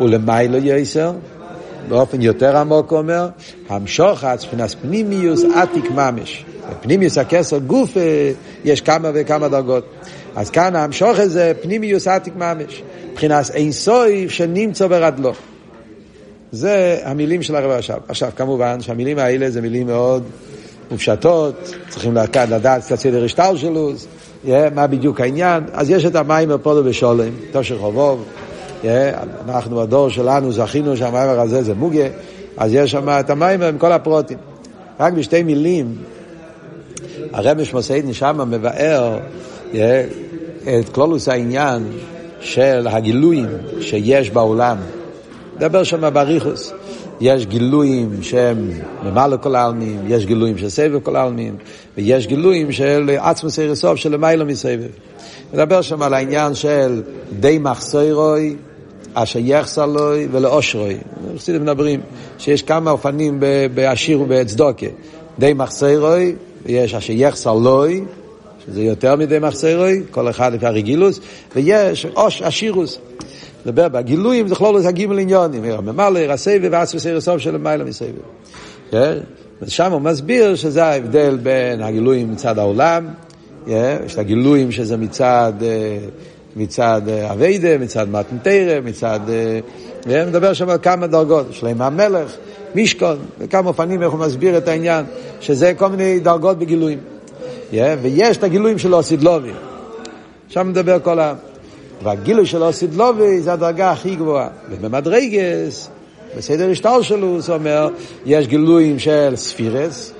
ולמיילו 0.00 0.58
יסר, 0.58 1.12
באופן 1.88 2.22
יותר 2.22 2.56
עמוק 2.56 2.92
אומר, 2.92 3.28
המשוחץ, 3.68 4.44
מבחינת 4.44 4.74
פנימיוס 4.82 5.44
עתיק 5.54 5.90
ממש. 5.90 6.44
בפנימיוס 6.70 7.18
הכסר 7.18 7.58
גוף 7.58 7.96
יש 8.64 8.80
כמה 8.80 9.10
וכמה 9.14 9.48
דרגות. 9.48 9.84
אז 10.36 10.50
כאן 10.50 10.76
המשוך 10.76 11.18
הזה 11.18 11.52
פנימיוס 11.62 12.06
עתיק 12.06 12.36
ממש. 12.36 12.82
מבחינת 13.12 13.50
אין 13.54 13.72
סויף 13.72 14.30
שנמצא 14.30 14.86
ברדלו. 14.86 15.32
זה 16.52 16.98
המילים 17.04 17.42
של 17.42 17.56
הרב 17.56 17.70
עכשיו. 17.70 17.98
עכשיו, 18.08 18.30
כמובן 18.36 18.80
שהמילים 18.80 19.18
האלה 19.18 19.50
זה 19.50 19.60
מילים 19.60 19.86
מאוד 19.86 20.22
מופשטות, 20.90 21.74
צריכים 21.88 22.14
לדעת 22.50 22.82
קצת 22.82 22.98
סדר 22.98 23.24
השטר 23.24 23.56
שלו, 23.56 23.92
מה 24.74 24.86
בדיוק 24.86 25.20
העניין. 25.20 25.64
אז 25.72 25.90
יש 25.90 26.04
את 26.04 26.14
המים 26.16 26.48
בפודו 26.48 26.84
בשולם, 26.84 27.28
תושר 27.52 27.78
חובוב. 27.78 28.24
אנחנו 29.48 29.76
בדור 29.76 30.08
שלנו 30.10 30.52
זכינו 30.52 30.96
שהמים 30.96 31.38
הזה 31.38 31.62
זה 31.62 31.74
מוגה, 31.74 32.06
אז 32.56 32.74
יש 32.74 32.90
שם 32.90 33.08
את 33.08 33.30
המים 33.30 33.62
עם 33.62 33.78
כל 33.78 33.92
הפרוטים. 33.92 34.38
רק 35.00 35.12
בשתי 35.12 35.42
מילים, 35.42 35.94
הרמש 37.32 37.74
מוסיידן 37.74 38.12
שם 38.12 38.50
מבאר 38.50 39.18
את 39.70 40.88
כלולוס 40.92 41.28
העניין 41.28 41.82
של 42.40 42.86
הגילויים 42.90 43.46
שיש 43.80 44.30
בעולם. 44.30 44.76
מדבר 45.56 45.82
שם 45.82 46.14
באריכוס. 46.14 46.72
יש 47.20 47.46
גילויים 47.46 48.22
שהם 48.22 48.70
למעלה 49.04 49.36
כל 49.36 49.54
העלמין, 49.54 50.00
יש 50.08 50.26
גילויים 50.26 50.58
של 50.58 50.68
סבב 50.68 51.00
כל 51.00 51.16
העלמין, 51.16 51.56
ויש 51.96 52.26
גילויים 52.26 52.72
של 52.72 53.10
עצמו 53.18 53.50
סיירי 53.50 53.76
סוף 53.76 53.96
של 53.96 54.12
למעלה 54.12 54.44
מסבב. 54.44 54.88
מדבר 55.54 55.82
שם 55.82 56.02
על 56.02 56.14
העניין 56.14 56.54
של 56.54 57.02
די 57.40 57.58
מחסוירוי, 57.58 58.56
אשר 59.14 59.38
יחסר 59.42 59.86
לוי 59.86 60.28
ולאושרוי. 60.32 60.96
חסידים 61.36 61.62
מדברים 61.62 62.00
שיש 62.38 62.62
כמה 62.62 62.90
אופנים 62.90 63.40
בעשיר 63.74 64.20
ובצדוקה. 64.20 64.86
די 65.38 65.52
מחסוירוי, 65.52 66.34
ויש 66.66 66.94
אשר 66.94 67.12
יחסר 67.12 67.54
לוי, 67.54 68.04
שזה 68.66 68.82
יותר 68.82 69.16
מדי 69.16 69.38
מחסוירוי, 69.38 70.02
כל 70.10 70.30
אחד 70.30 70.52
לפי 70.54 70.66
הרגילוס, 70.66 71.20
ויש 71.56 72.06
אוש 72.16 72.42
עשירוס. 72.42 72.98
מדבר 73.68 73.88
בגילויים 73.88 74.48
זה 74.48 74.54
כלול 74.54 74.80
את 74.80 74.86
הגימל 74.86 75.18
עניונים, 75.18 75.62
ממלא, 75.62 76.18
הסבב, 76.18 76.68
ועצמי 76.72 77.00
סבב 77.00 77.18
סוף 77.18 77.38
של 77.38 77.54
למעלה 77.54 77.84
מסבב. 77.84 78.08
ושם 79.62 79.92
הוא 79.92 80.00
מסביר 80.00 80.54
שזה 80.54 80.84
ההבדל 80.84 81.38
בין 81.42 81.82
הגילויים 81.82 82.32
מצד 82.32 82.58
העולם, 82.58 83.08
yeah, 83.66 83.70
יש 84.06 84.14
את 84.14 84.18
הגילויים 84.18 84.72
שזה 84.72 84.96
מצד, 84.96 85.52
אה, 85.62 85.98
מצד 86.56 87.02
אה, 87.08 87.32
אביידה, 87.32 87.78
מצד 87.78 88.10
מתנתרא, 88.10 88.80
מצד... 88.84 89.20
הוא 90.06 90.14
מדבר 90.26 90.52
שם 90.52 90.68
על 90.68 90.78
כמה 90.82 91.06
דרגות, 91.06 91.46
שלם 91.50 91.82
המלך, 91.82 92.36
מישכון, 92.74 93.18
בכמה 93.38 93.68
אופנים 93.68 94.02
איך 94.02 94.12
הוא 94.12 94.20
מסביר 94.20 94.58
את 94.58 94.68
העניין, 94.68 95.04
שזה 95.40 95.72
כל 95.76 95.88
מיני 95.88 96.20
דרגות 96.20 96.58
בגילויים. 96.58 96.98
Yeah, 97.72 97.74
ויש 98.02 98.36
את 98.36 98.44
הגילויים 98.44 98.78
של 98.78 98.94
אוסידלובי. 98.94 99.52
שם 100.48 100.68
מדבר 100.68 100.98
כל 101.00 101.20
ה... 101.20 101.34
והגילוי 102.02 102.46
של 102.46 102.62
אוסידלובי 102.62 103.40
זה 103.40 103.52
הדרגה 103.52 103.90
הכי 103.90 104.14
גבוהה. 104.14 104.48
ובמדרגס, 104.70 105.88
בסדר 106.36 106.70
השטר 106.70 107.02
שלו, 107.02 107.40
זאת 107.40 107.60
אומרת, 107.60 107.92
יש 108.26 108.46
גילויים 108.46 108.98
של 108.98 109.32
ספירס, 109.36 110.12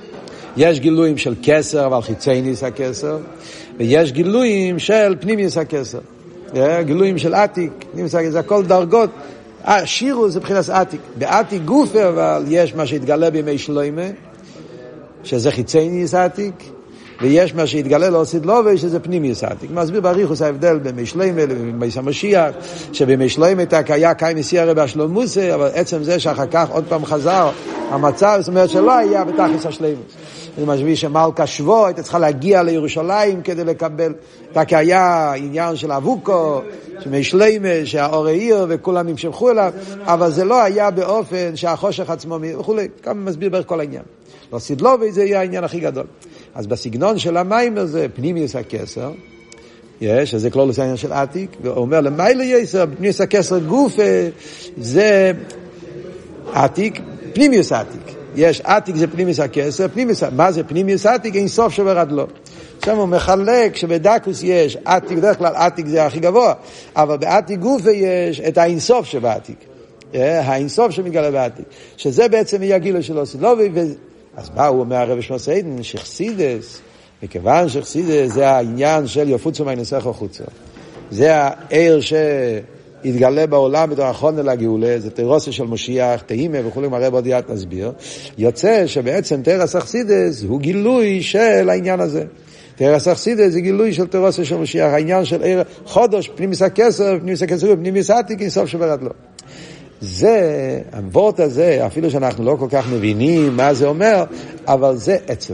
יש 0.57 0.79
גילויים 0.79 1.17
של 1.17 1.35
כסר, 1.43 1.85
אבל 1.85 2.01
חיצייניס 2.01 2.63
הכסר, 2.63 3.17
ויש 3.77 4.11
גילויים 4.11 4.79
של 4.79 5.15
פנימיוס 5.19 5.57
הכסר. 5.57 5.99
גילויים 6.81 7.17
של 7.17 7.33
עתיק, 7.33 7.71
פנימיוס 7.91 8.15
הכסר, 8.15 8.31
זה 8.31 8.39
הכל 8.39 8.65
דרגות. 8.65 9.09
שירו 9.85 10.29
זה 10.29 10.39
מבחינת 10.39 10.69
עתיק. 10.69 11.01
בעתיק 11.17 11.61
גופה, 11.61 12.07
אבל 12.07 12.45
יש 12.47 12.75
מה 12.75 12.85
שהתגלה 12.85 13.29
בימי 13.29 13.57
שלוימה, 13.57 14.07
שזה 15.23 15.51
חיצייניס 15.51 16.13
עתיק, 16.13 16.55
ויש 17.21 17.55
מה 17.55 17.67
שהתגלה 17.67 18.09
לו 18.09 18.25
סדלובי, 18.25 18.77
שזה 18.77 18.99
פנימי 18.99 19.35
סעתיק. 19.35 19.71
מסביר 19.71 20.01
בריחוס 20.01 20.41
ההבדל 20.41 20.77
בין 20.77 20.95
משלמה 20.95 21.41
לבין 21.45 21.89
המשיח, 21.95 22.49
שבמשלמה 22.93 23.63
היה 23.89 24.13
קיים 24.13 24.37
נשיא 24.37 24.61
הרבי 24.61 24.81
השלומוסי, 24.81 25.53
אבל 25.53 25.69
עצם 25.73 26.03
זה 26.03 26.19
שאחר 26.19 26.47
כך 26.51 26.69
עוד 26.69 26.83
פעם 26.89 27.05
חזר 27.05 27.49
המצב, 27.89 28.37
זאת 28.39 28.47
אומרת 28.47 28.69
שלא 28.69 28.97
היה 28.97 29.23
בתכלס 29.23 29.65
השלימוס. 29.65 30.13
זה 30.57 30.65
משביע 30.65 30.95
שמלכה 30.95 31.47
שבו 31.47 31.85
הייתה 31.85 32.03
צריכה 32.03 32.19
להגיע 32.19 32.63
לירושלים 32.63 33.41
כדי 33.41 33.63
לקבל, 33.63 34.13
רק 34.55 34.73
היה 34.73 35.33
עניין 35.33 35.75
של 35.75 35.91
אבוקו, 35.91 36.61
שמשלמה, 36.99 37.85
שהאור 37.85 38.27
העיר 38.27 38.65
וכולם 38.69 39.07
נמשכו 39.07 39.51
אליו, 39.51 39.73
אבל 40.03 40.31
זה 40.31 40.45
לא 40.45 40.61
היה 40.61 40.91
באופן 40.91 41.55
שהחושך 41.55 42.09
עצמו 42.09 42.37
וכולי, 42.59 42.87
כמה 43.03 43.13
מסביר 43.13 43.49
בערך 43.49 43.65
כל 43.67 43.79
העניין. 43.79 44.03
לא 44.53 44.59
סדלובי 44.59 45.11
זה 45.11 45.23
יהיה 45.23 45.39
העניין 45.39 45.63
הכי 45.63 45.79
גדול. 45.79 46.05
אז 46.55 46.67
בסגנון 46.67 47.17
של 47.17 47.37
המים 47.37 47.77
הזה, 47.77 48.07
פנימיוס 48.15 48.55
הכסר, 48.55 49.11
יש, 50.01 50.31
שזה 50.31 50.49
כלולוס 50.49 50.79
העניין 50.79 50.97
של 50.97 51.13
עתיק, 51.13 51.49
והוא 51.61 51.75
אומר 51.75 52.01
למיילה 52.01 52.43
יסר, 52.43 52.85
פנימיוס 52.85 53.21
הכסר 53.21 53.59
גוף, 53.59 53.93
זה 54.77 55.31
עתיק, 56.53 56.99
פנימיוס 57.33 57.71
עתיק. 57.71 58.15
יש 58.35 58.61
עתיק 58.61 58.95
זה 58.95 59.07
פנימיוס 59.07 59.39
הכסר, 59.39 59.87
פנימיוס, 59.87 60.23
מה 60.23 60.51
זה 60.51 60.63
פנימיוס 60.63 61.05
עתיק? 61.05 61.35
אין 61.35 61.47
סוף 61.47 61.73
שובר 61.73 61.99
עד 61.99 62.11
לא. 62.11 62.27
עכשיו 62.79 62.97
הוא 62.97 63.05
מחלק 63.05 63.75
שבדקוס 63.75 64.43
יש 64.43 64.77
עתיק, 64.85 65.17
בדרך 65.17 65.37
כלל 65.37 65.55
עתיק 65.55 65.87
זה 65.87 66.05
הכי 66.05 66.19
גבוה, 66.19 66.53
אבל 66.95 67.17
בעתיק 67.17 67.59
גופה 67.59 67.91
יש 67.91 68.39
את 68.39 68.57
האינסוף 68.57 69.05
שבעתיק. 69.05 69.57
האינסוף 70.13 70.91
שמתגלה 70.91 71.31
בעתיק. 71.31 71.65
שזה 71.97 72.27
בעצם 72.27 72.63
יהיה 72.63 72.75
הגילו 72.75 73.03
של 73.03 73.19
אוסילובי, 73.19 73.69
אז 74.37 74.49
מה 74.55 74.67
הוא 74.67 74.79
אומר 74.79 74.95
הרב 74.95 75.21
שמסעידן? 75.21 75.83
שחסידס, 75.83 76.81
מכיוון 77.23 77.69
שחסידס 77.69 78.33
זה 78.33 78.49
העניין 78.49 79.07
של 79.07 79.29
יפוצו 79.29 79.65
מיינסך 79.65 80.05
החוצה. 80.05 80.43
זה 81.11 81.35
העיר 81.35 81.99
שהתגלה 82.01 83.47
בעולם 83.47 83.89
בתור 83.89 84.05
החונה 84.05 84.41
לגאולה, 84.41 84.99
זה 84.99 85.09
תירוסה 85.09 85.51
של 85.51 85.63
משיח, 85.63 86.21
תהימה 86.21 86.67
וכולי, 86.67 86.87
הרב 86.91 87.13
עוד 87.13 87.27
יד 87.27 87.43
נסביר. 87.49 87.91
יוצא 88.37 88.87
שבעצם 88.87 89.41
תרס 89.41 89.75
אכסידס 89.75 90.43
הוא 90.43 90.59
גילוי 90.59 91.21
של 91.21 91.69
העניין 91.69 91.99
הזה. 91.99 92.23
תרס 92.75 93.07
אכסידס 93.07 93.51
זה 93.51 93.61
גילוי 93.61 93.93
של 93.93 94.07
תירוסה 94.07 94.45
של 94.45 94.57
משיח, 94.57 94.93
העניין 94.93 95.25
של 95.25 95.43
עיר 95.43 95.63
חודש, 95.85 96.29
פנימיס 96.35 96.61
הכסר, 96.61 97.17
פנימיס 97.19 97.43
הכסר, 97.43 97.75
פנימיס 97.75 98.09
עתיק, 98.09 98.41
אינסוף 98.41 98.65
שברת 98.65 99.01
לו. 99.01 99.09
זה, 100.01 100.81
הוורט 100.93 101.39
הזה, 101.39 101.85
אפילו 101.85 102.11
שאנחנו 102.11 102.45
לא 102.45 102.55
כל 102.59 102.67
כך 102.69 102.87
מבינים 102.91 103.57
מה 103.57 103.73
זה 103.73 103.87
אומר, 103.87 104.23
אבל 104.67 104.97
זה 104.97 105.17
עצם. 105.27 105.53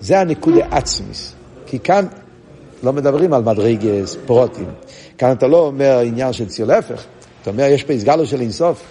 זה 0.00 0.20
הנקודה 0.20 0.66
עצמיס. 0.70 1.34
כי 1.66 1.78
כאן 1.78 2.06
לא 2.82 2.92
מדברים 2.92 3.32
על 3.32 3.42
מדרגס, 3.42 4.16
פרוטים. 4.26 4.68
כאן 5.18 5.32
אתה 5.32 5.46
לא 5.46 5.66
אומר 5.66 5.98
עניין 5.98 6.32
של 6.32 6.46
ציור 6.46 6.68
להפך. 6.68 7.04
אתה 7.42 7.50
אומר, 7.50 7.64
יש 7.64 7.84
פה 7.84 7.92
הסגלו 7.92 8.26
של 8.26 8.40
אינסוף. 8.40 8.82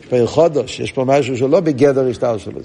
יש 0.00 0.06
פה 0.06 0.26
חודש, 0.26 0.80
יש 0.80 0.92
פה 0.92 1.04
משהו 1.04 1.36
שלא 1.36 1.60
בגדר 1.60 2.08
השטר 2.08 2.38
שלו. 2.38 2.60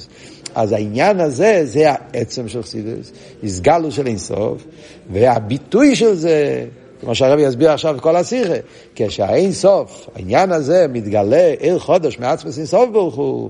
אז 0.55 0.72
העניין 0.72 1.20
הזה, 1.20 1.62
זה 1.63 1.91
העצם 1.91 2.48
של 2.48 2.63
חסידס, 2.63 3.12
הסגלו 3.44 3.91
של 3.91 4.08
אינסוף, 4.08 4.63
והביטוי 5.12 5.96
של 5.96 6.15
זה, 6.15 6.65
כמו 7.05 7.15
שהרבי 7.15 7.41
יסביר 7.41 7.71
עכשיו 7.71 7.97
כל 8.01 8.15
השיחה, 8.15 8.53
כשהאין 8.95 9.51
סוף, 9.51 10.09
העניין 10.15 10.51
הזה 10.51 10.85
מתגלה 10.89 11.53
עיר 11.59 11.79
חודש 11.79 12.19
מעצמס 12.19 12.57
אין 12.57 12.65
סוף 12.65 12.89
ברוך 12.89 13.15
הוא, 13.15 13.50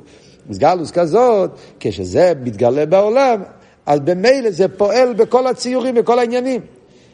מסגלוס 0.49 0.91
כזאת, 0.91 1.51
כשזה 1.79 2.33
מתגלה 2.43 2.85
בעולם, 2.85 3.43
אז 3.85 3.99
במילא 3.99 4.51
זה 4.51 4.67
פועל 4.67 5.13
בכל 5.13 5.47
הציורים, 5.47 5.95
בכל 5.95 6.19
העניינים. 6.19 6.61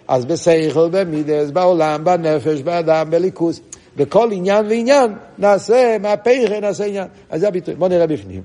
אז 0.08 0.26
בסייכל, 0.26 0.90
במידס, 0.92 1.52
בעולם, 1.52 2.04
בנפש, 2.04 2.62
באדם, 2.62 3.10
בליכוס, 3.10 3.62
בכל 3.98 4.32
עניין 4.32 4.66
ועניין 4.66 5.14
נעשה 5.38 5.98
מהפכה, 6.02 6.60
נעשה 6.62 6.86
עניין. 6.86 7.08
אז 7.30 7.42
זה 7.42 7.48
הביטוי. 7.48 7.76
בואו 7.76 7.90
נראה 7.90 8.08
בפנים. 8.08 8.42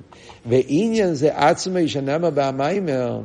ועניין 0.46 1.14
זה 1.14 1.30
עצמי 1.34 1.88
שנאמר 1.88 2.30
במיימר, 2.34 3.20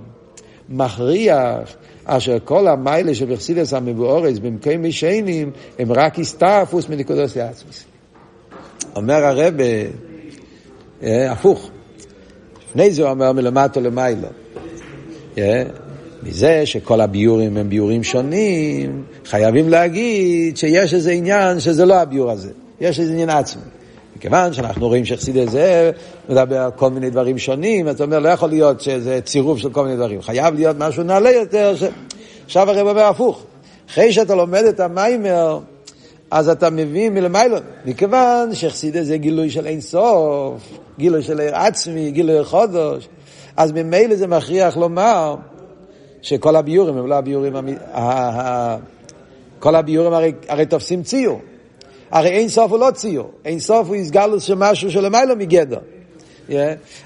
מכריח 0.69 1.75
אשר 2.05 2.37
כל 2.43 2.67
המיילה 2.67 3.15
שבחסידס 3.15 3.73
המבוארס 3.73 4.39
במקום 4.39 4.83
משנים 4.83 5.51
הם 5.79 5.91
רק 5.91 6.19
הסתעפוס 6.19 6.89
מנקודות 6.89 7.35
לעצמס. 7.35 7.83
אומר 8.95 9.25
הרב, 9.25 9.53
אה, 11.03 11.31
הפוך, 11.31 11.69
לפני 12.69 12.91
זה 12.91 13.01
הוא 13.01 13.11
אומר 13.11 13.31
מלמטו 13.31 13.81
למעלה. 13.81 14.27
אה, 15.37 15.63
מזה 16.23 16.65
שכל 16.65 17.01
הביורים 17.01 17.57
הם 17.57 17.69
ביורים 17.69 18.03
שונים, 18.03 19.03
חייבים 19.25 19.69
להגיד 19.69 20.57
שיש 20.57 20.93
איזה 20.93 21.11
עניין 21.11 21.59
שזה 21.59 21.85
לא 21.85 21.95
הביור 21.95 22.31
הזה, 22.31 22.51
יש 22.81 22.99
איזה 22.99 23.11
עניין 23.11 23.29
עצמי. 23.29 23.61
מכיוון 24.15 24.53
שאנחנו 24.53 24.87
רואים 24.87 25.05
שחסידי 25.05 25.47
זה 25.47 25.91
מדבר 26.29 26.57
על 26.57 26.71
כל 26.71 26.89
מיני 26.89 27.09
דברים 27.09 27.37
שונים, 27.37 27.89
אתה 27.89 28.03
אומר, 28.03 28.19
לא 28.19 28.29
יכול 28.29 28.49
להיות 28.49 28.81
שזה 28.81 29.19
צירוף 29.21 29.59
של 29.59 29.69
כל 29.69 29.83
מיני 29.83 29.95
דברים, 29.95 30.21
חייב 30.21 30.55
להיות 30.55 30.77
משהו 30.79 31.03
נעלה 31.03 31.31
יותר. 31.31 31.75
ש... 31.75 31.83
עכשיו 32.45 32.69
הרב 32.69 32.87
אומר 32.87 33.03
הפוך, 33.05 33.43
אחרי 33.89 34.13
שאתה 34.13 34.35
לומד 34.35 34.63
את 34.63 34.79
המיימר, 34.79 35.59
אז 36.31 36.49
אתה 36.49 36.69
מבין 36.69 37.13
מלמיילו, 37.13 37.57
מכיוון 37.85 38.55
שחסידי 38.55 39.03
זה 39.03 39.17
גילוי 39.17 39.49
של 39.49 39.65
אין 39.65 39.81
סוף, 39.81 40.79
גילוי 40.99 41.23
של 41.23 41.39
עיר 41.39 41.55
עצמי, 41.55 42.11
גילוי 42.11 42.43
חודש, 42.43 43.07
אז 43.57 43.71
ממילא 43.71 44.15
זה 44.15 44.27
מכריח 44.27 44.77
לומר 44.77 45.35
שכל 46.21 46.55
הביורים 46.55 46.97
הם 46.97 47.07
לא 47.07 47.15
הביורים, 47.15 47.53
כל 49.59 49.75
הביורים 49.75 50.13
הרי, 50.13 50.31
הרי 50.47 50.65
תופסים 50.65 51.03
ציור. 51.03 51.41
הרי 52.11 52.29
אין 52.29 52.49
סוף 52.49 52.71
הוא 52.71 52.79
לא 52.79 52.91
ציור, 52.91 53.31
אין 53.45 53.59
סוף 53.59 53.87
הוא 53.87 53.95
הסגלוס 53.95 54.43
של 54.43 54.55
משהו 54.57 54.91
שלמיילו 54.91 55.35
מגדר. 55.35 55.79
Yeah. 56.49 56.53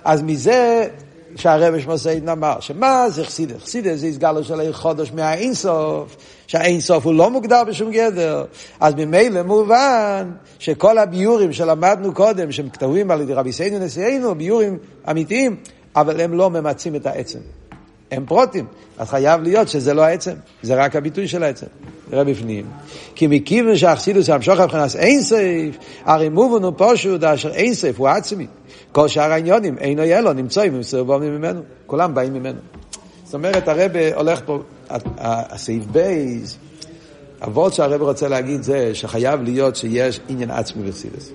אז 0.04 0.22
מזה 0.22 0.88
שהרבי 1.36 1.82
שמוסיידן 1.82 2.30
אמר, 2.30 2.60
שמה 2.60 3.10
זה 3.10 3.24
חסידה? 3.24 3.60
חסידה 3.60 3.96
זה 3.96 4.08
הסגלוס 4.08 4.48
של 4.48 4.74
חודש 4.74 5.12
מהאין 5.12 5.54
סוף, 5.54 6.16
שהאין 6.48 6.80
סוף 6.80 7.06
הוא 7.06 7.14
לא 7.14 7.30
מוגדר 7.30 7.64
בשום 7.64 7.92
גדר. 7.92 8.46
אז 8.80 8.94
ממילא 8.94 9.44
מובן 9.44 10.32
שכל 10.60 10.98
הביורים 10.98 11.54
שלמדנו 11.54 12.14
קודם, 12.14 12.52
שהם 12.52 12.70
כתובים 12.70 13.12
על 13.12 13.22
ידי 13.22 13.34
רבי 13.34 13.52
סיינו 13.52 13.80
נשיאנו, 13.80 14.36
ביורים 14.36 14.78
אמיתיים, 15.10 15.56
אבל 15.96 16.22
הם 16.22 16.34
לא 16.34 16.50
ממצים 16.50 16.96
את 16.96 17.06
העצם. 17.06 17.40
הם 18.12 18.26
פרוטים, 18.26 18.66
אז 18.98 19.10
חייב 19.10 19.42
להיות 19.42 19.68
שזה 19.68 19.94
לא 19.94 20.02
העצם, 20.02 20.34
זה 20.64 20.76
רק 20.76 20.96
הביטוי 20.96 21.28
של 21.28 21.44
העצם. 21.44 21.66
נראה 22.12 22.24
בפנים. 22.24 22.66
כי 23.16 23.28
מכיוון 23.28 23.78
שהחסידות 23.78 24.30
המשכה 24.30 24.60
מבחינת 24.60 24.96
אין 24.96 25.22
סוף, 25.22 25.78
הרי 26.06 26.30
מובן 26.30 26.64
ופשוט 26.64 27.24
אשר 27.24 27.50
אין 27.50 27.74
סוף 27.74 28.00
הוא 28.00 28.08
עצמי. 28.08 28.48
כל 28.92 29.08
שאר 29.08 29.32
העניינים 29.32 29.78
אינו 29.78 30.04
יהיה 30.04 30.22
לו, 30.22 30.34
נמצאים 30.34 30.76
ומסתעבים 30.76 31.36
ממנו. 31.36 31.62
כולם 31.86 32.14
באים 32.14 32.34
ממנו. 32.34 32.60
זאת 33.26 33.34
אומרת, 33.34 33.68
הרב 33.68 33.92
הולך 34.16 34.42
פה, 34.46 34.60
הסעיף 35.18 35.86
בי"ת, 35.86 36.58
הווארט 37.42 37.74
שהרב 37.74 38.02
רוצה 38.02 38.28
להגיד 38.28 38.64
זה 38.64 38.96
שחייב 38.96 39.42
להיות 39.42 39.76
שיש 39.76 40.20
עניין 40.30 40.52
עצמי 40.52 40.90
בחסידות. 40.90 41.32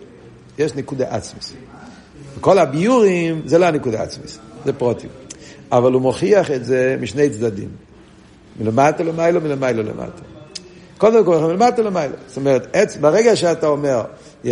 יש 0.59 0.75
נקודה 0.75 1.07
עצמית. 1.09 1.55
וכל 2.39 2.59
הביאורים 2.59 3.43
זה 3.45 3.59
לא 3.59 3.67
הנקודה 3.67 4.03
עצמית, 4.03 4.39
זה 4.65 4.73
פרוטים. 4.73 5.11
אבל 5.73 5.93
הוא 5.93 6.03
מוכיח 6.03 6.51
את 6.51 6.65
זה 6.65 6.97
משני 7.01 7.31
צדדים. 7.31 7.69
מלמטה 8.61 9.03
למיילו, 9.03 9.41
מלמיילו 9.41 9.83
למטה. 9.83 10.23
קודם 10.99 11.25
כל, 11.25 11.39
מלמטה 11.39 11.83
למיילו. 11.83 12.15
זאת 12.27 12.37
אומרת, 12.37 12.77
ברגע 13.01 13.37
שאתה 13.37 13.67
אומר, 13.67 14.03
yeah, 14.45 14.49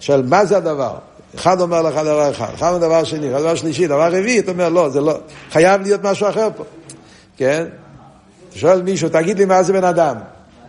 של 0.00 0.22
מה 0.26 0.44
זה 0.44 0.56
הדבר, 0.56 0.94
אחד 1.34 1.60
אומר 1.60 1.82
לך 1.82 1.94
דבר 1.94 2.30
אחד, 2.30 2.48
אחד 2.54 2.68
אומר 2.68 2.78
דבר 2.78 3.04
שני, 3.04 3.30
אחד 3.30 3.40
דבר 3.40 3.54
שלישי, 3.54 3.86
דבר 3.86 4.08
רביעי, 4.08 4.38
אתה 4.38 4.50
אומר, 4.50 4.68
לא, 4.68 4.88
זה 4.88 5.00
לא, 5.00 5.18
חייב 5.50 5.82
להיות 5.82 6.04
משהו 6.04 6.28
אחר 6.28 6.48
פה, 6.56 6.64
כן? 7.36 7.64
אתה 8.48 8.58
שואל 8.58 8.82
מישהו, 8.82 9.08
תגיד 9.08 9.38
לי 9.38 9.44
מה 9.44 9.62
זה 9.62 9.72
בן 9.72 9.84
אדם, 9.84 10.16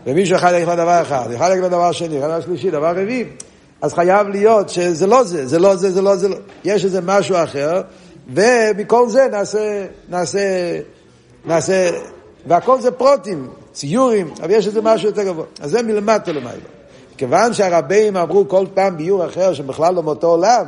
ומישהו 0.06 0.36
אחד 0.36 0.54
יגיד 0.56 0.68
לך 0.68 0.74
דבר 0.74 1.01
אחד, 1.01 1.32
אחד 1.36 1.50
יגיד 1.51 1.63
לך 1.63 1.70
דבר 1.72 1.92
שני, 1.92 2.20
דבר 2.20 2.42
שלישי, 2.42 2.72
דבר 2.72 2.92
רביעי, 2.92 3.25
אז 3.82 3.94
חייב 3.94 4.27
להיות 4.27 4.70
שזה 4.70 5.08
לא 5.08 5.24
זה, 5.24 5.48
זה 5.48 5.60
לא 5.60 5.75
זה, 5.75 5.92
זה 5.92 6.01
לא 6.01 6.16
זה, 6.16 6.30
לא. 6.30 6.38
יש 6.66 6.86
איזה 6.86 7.01
משהו 7.01 7.36
אחר, 7.44 7.82
ומכל 8.30 9.10
זה 9.10 9.28
נעשה, 9.32 9.86
נעשה, 10.10 10.80
נעשה, 11.46 11.90
והכל 12.48 12.82
זה 12.82 12.92
פרוטים, 12.92 13.48
ציורים, 13.72 14.34
אבל 14.42 14.52
יש 14.52 14.68
איזה 14.68 14.82
משהו 14.82 15.08
יותר 15.08 15.24
גבוה. 15.24 15.46
אז 15.62 15.72
זה 15.72 15.82
מלמטה 15.82 16.32
למעלה. 16.32 16.60
כיוון 17.18 17.54
שהרבים 17.54 18.18
אמרו 18.18 18.48
כל 18.48 18.66
פעם 18.74 18.98
ביור 18.98 19.26
אחר 19.26 19.54
שבכלל 19.54 19.94
לא 19.94 20.04
מאותו 20.04 20.28
עולם, 20.28 20.66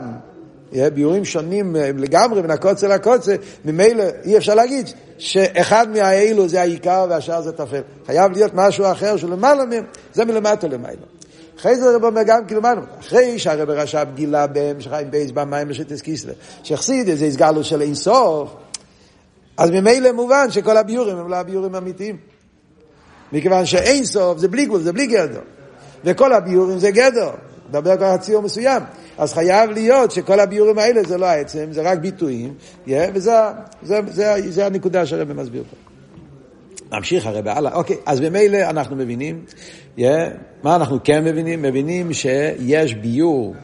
ביורים 0.93 1.25
שונים 1.25 1.75
לגמרי 1.75 2.41
בין 2.41 2.51
הקוצה 2.51 2.87
לקוצה, 2.87 3.35
ממילא 3.65 4.03
אי 4.23 4.37
אפשר 4.37 4.55
להגיד 4.55 4.89
שאחד 5.17 5.87
מהאלו 5.89 6.47
זה 6.47 6.61
העיקר 6.61 7.05
והשאר 7.09 7.41
זה 7.41 7.51
טפל. 7.51 7.81
חייב 8.05 8.31
להיות 8.31 8.51
משהו 8.53 8.91
אחר 8.91 9.17
שלמעלה 9.17 9.65
מהם, 9.65 9.83
זה 10.13 10.25
מלמטה 10.25 10.67
למעלה. 10.67 10.95
אחרי 11.59 11.75
זה 11.75 11.89
הרב 11.89 12.03
אומר 12.03 12.21
גם 12.23 12.45
כאילו 12.45 12.61
מה, 12.61 12.73
אחרי 12.99 13.39
שהרב 13.39 13.69
רש"ב 13.69 14.07
גילה 14.15 14.47
בהם 14.47 14.81
שחיים 14.81 15.11
בייס 15.11 15.31
במים 15.31 15.67
בשטס 15.67 16.01
קיסלר, 16.01 16.33
שהחסיד 16.63 17.09
איזה 17.09 17.25
הסגלו 17.25 17.63
של 17.63 17.81
אינסוף, 17.81 18.55
אז 19.57 19.69
ממילא 19.69 20.11
מובן 20.11 20.51
שכל 20.51 20.77
הביורים 20.77 21.17
הם 21.17 21.29
לא 21.29 21.35
הביורים 21.35 21.75
האמיתיים. 21.75 22.17
מכיוון 23.31 23.65
שאין 23.65 24.05
סוף 24.05 24.37
זה 24.37 24.47
בלי 24.47 24.65
גבול, 24.65 24.81
זה 24.81 24.93
בלי 24.93 25.07
גדר. 25.07 25.41
וכל 26.03 26.33
הביורים 26.33 26.79
זה 26.79 26.91
גדר, 26.91 27.31
מדבר 27.69 27.97
כבר 27.97 28.05
על 28.05 28.17
ציור 28.17 28.41
מסוים. 28.41 28.81
אז 29.17 29.33
חייב 29.33 29.71
להיות 29.71 30.11
שכל 30.11 30.39
הביורים 30.39 30.79
האלה 30.79 31.03
זה 31.03 31.17
לא 31.17 31.25
העצם, 31.25 31.67
זה 31.71 31.81
רק 31.81 31.97
ביטויים, 31.97 32.53
yeah, 32.85 32.89
וזה 33.13 33.31
זה, 33.83 34.01
זה, 34.05 34.11
זה, 34.11 34.51
זה 34.51 34.65
הנקודה 34.65 35.05
שהרבא 35.05 35.33
מסביר 35.33 35.63
פה. 35.69 35.88
נמשיך 36.91 37.25
הרב 37.25 37.47
הלאה. 37.47 37.73
אוקיי, 37.73 37.97
אז 38.05 38.19
ממילא 38.19 38.57
אנחנו 38.57 38.95
מבינים, 38.95 39.41
yeah, 39.97 40.01
מה 40.63 40.75
אנחנו 40.75 40.99
כן 41.03 41.23
מבינים? 41.23 41.61
מבינים 41.61 42.13
שיש 42.13 42.93
ביור 42.93 43.55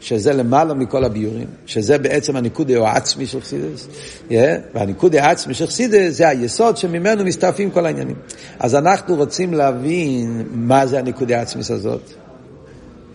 שזה 0.00 0.32
למעלה 0.32 0.74
מכל 0.74 1.04
הביורים, 1.04 1.46
שזה 1.66 1.98
בעצם 1.98 2.36
הניקוד 2.36 2.70
העצמי 2.70 3.26
של 3.26 3.40
חסידס, 3.40 3.88
yeah, 4.28 4.32
והניקוד 4.74 5.16
העצמי 5.16 5.54
של 5.54 5.66
חסידס 5.66 6.12
זה 6.16 6.28
היסוד 6.28 6.76
שממנו 6.76 7.24
מסתעפים 7.24 7.70
כל 7.70 7.86
העניינים. 7.86 8.16
אז 8.58 8.74
אנחנו 8.74 9.16
רוצים 9.16 9.54
להבין 9.54 10.44
מה 10.50 10.86
זה 10.86 10.98
הניקוד 10.98 11.32
העצמי 11.32 11.62
הזאת. 11.70 12.10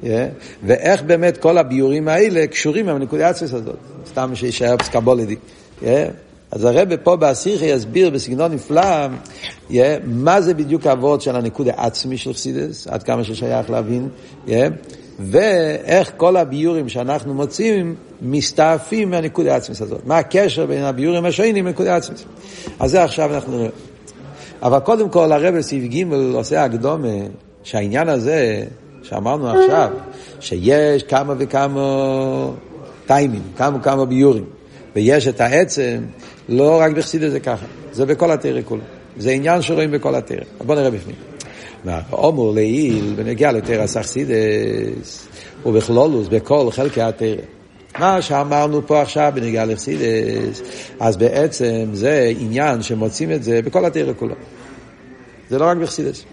Yeah, 0.03 0.05
ואיך 0.63 1.03
באמת 1.03 1.37
כל 1.37 1.57
הביורים 1.57 2.07
האלה 2.07 2.47
קשורים 2.47 2.89
עם 2.89 2.95
הנקודה 2.95 3.27
העצמית 3.27 3.53
הזאת. 3.53 3.77
סתם 4.07 4.31
שישאר 4.35 4.77
פסקבולדי. 4.77 5.35
Yeah, 5.81 5.85
אז 6.51 6.65
הרב 6.65 6.95
פה 6.95 7.15
באסיכי 7.15 7.65
יסביר 7.65 8.09
בסגנון 8.09 8.51
נפלא 8.51 9.07
yeah, 9.69 9.73
מה 10.03 10.41
זה 10.41 10.53
בדיוק 10.53 10.87
האבות 10.87 11.21
של 11.21 11.35
הנקודה 11.35 11.71
העצמי 11.77 12.17
של 12.17 12.33
חסידס, 12.33 12.87
עד 12.87 13.03
כמה 13.03 13.23
ששייך 13.23 13.69
להבין, 13.69 14.09
yeah, 14.47 14.51
ואיך 15.19 16.11
כל 16.17 16.37
הביורים 16.37 16.89
שאנחנו 16.89 17.33
מוצאים 17.33 17.95
מסתעפים 18.21 19.09
מהנקודה 19.09 19.53
העצמית 19.53 19.81
הזאת. 19.81 20.05
מה 20.05 20.17
הקשר 20.17 20.65
בין 20.65 20.83
הביורים 20.83 21.25
השונים 21.25 21.65
לנקודה 21.65 21.93
העצמית. 21.93 22.25
אז 22.79 22.91
זה 22.91 23.03
עכשיו 23.03 23.35
אנחנו 23.35 23.57
נראה. 23.57 23.69
אבל 24.61 24.79
קודם 24.79 25.09
כל 25.09 25.31
הרב 25.31 25.55
בסעיף 25.55 25.83
ג' 25.93 26.13
עושה 26.13 26.63
הקדומה 26.63 27.07
שהעניין 27.63 28.09
הזה 28.09 28.63
שאמרנו 29.03 29.49
עכשיו, 29.49 29.89
שיש 30.39 31.03
כמה 31.03 31.33
וכמה 31.37 31.81
טיימים, 33.05 33.41
כמה 33.57 33.77
וכמה 33.77 34.05
ביורים, 34.05 34.45
ויש 34.95 35.27
את 35.27 35.41
העצם, 35.41 36.03
לא 36.49 36.79
רק 36.81 36.91
בחסידות 36.91 37.31
זה 37.31 37.39
ככה, 37.39 37.65
זה 37.91 38.05
בכל 38.05 38.31
התרא 38.31 38.61
כולו. 38.65 38.81
זה 39.17 39.31
עניין 39.31 39.61
שרואים 39.61 39.91
בכל 39.91 40.15
התרא. 40.15 40.43
בוא 40.65 40.75
נראה 40.75 40.91
בפנים. 40.91 41.15
אומר 42.11 42.51
לעיל, 42.51 43.13
בנגיע 43.15 43.51
לתרא 43.51 43.87
סחסידס, 43.87 45.27
ובכלולוס, 45.65 46.27
בכל 46.27 46.71
חלקי 46.71 47.01
התרא. 47.01 47.35
מה 47.99 48.21
שאמרנו 48.21 48.87
פה 48.87 49.01
עכשיו 49.01 49.31
בנגיע 49.35 49.65
לחסידס, 49.65 50.61
אז 50.99 51.17
בעצם 51.17 51.89
זה 51.93 52.31
עניין 52.39 52.81
שמוצאים 52.81 53.31
את 53.31 53.43
זה 53.43 53.61
בכל 53.61 53.85
התרא 53.85 54.13
כולו. 54.13 54.35
זה 55.49 55.59
לא 55.59 55.65
רק 55.65 55.77
בחסידס. 55.77 56.23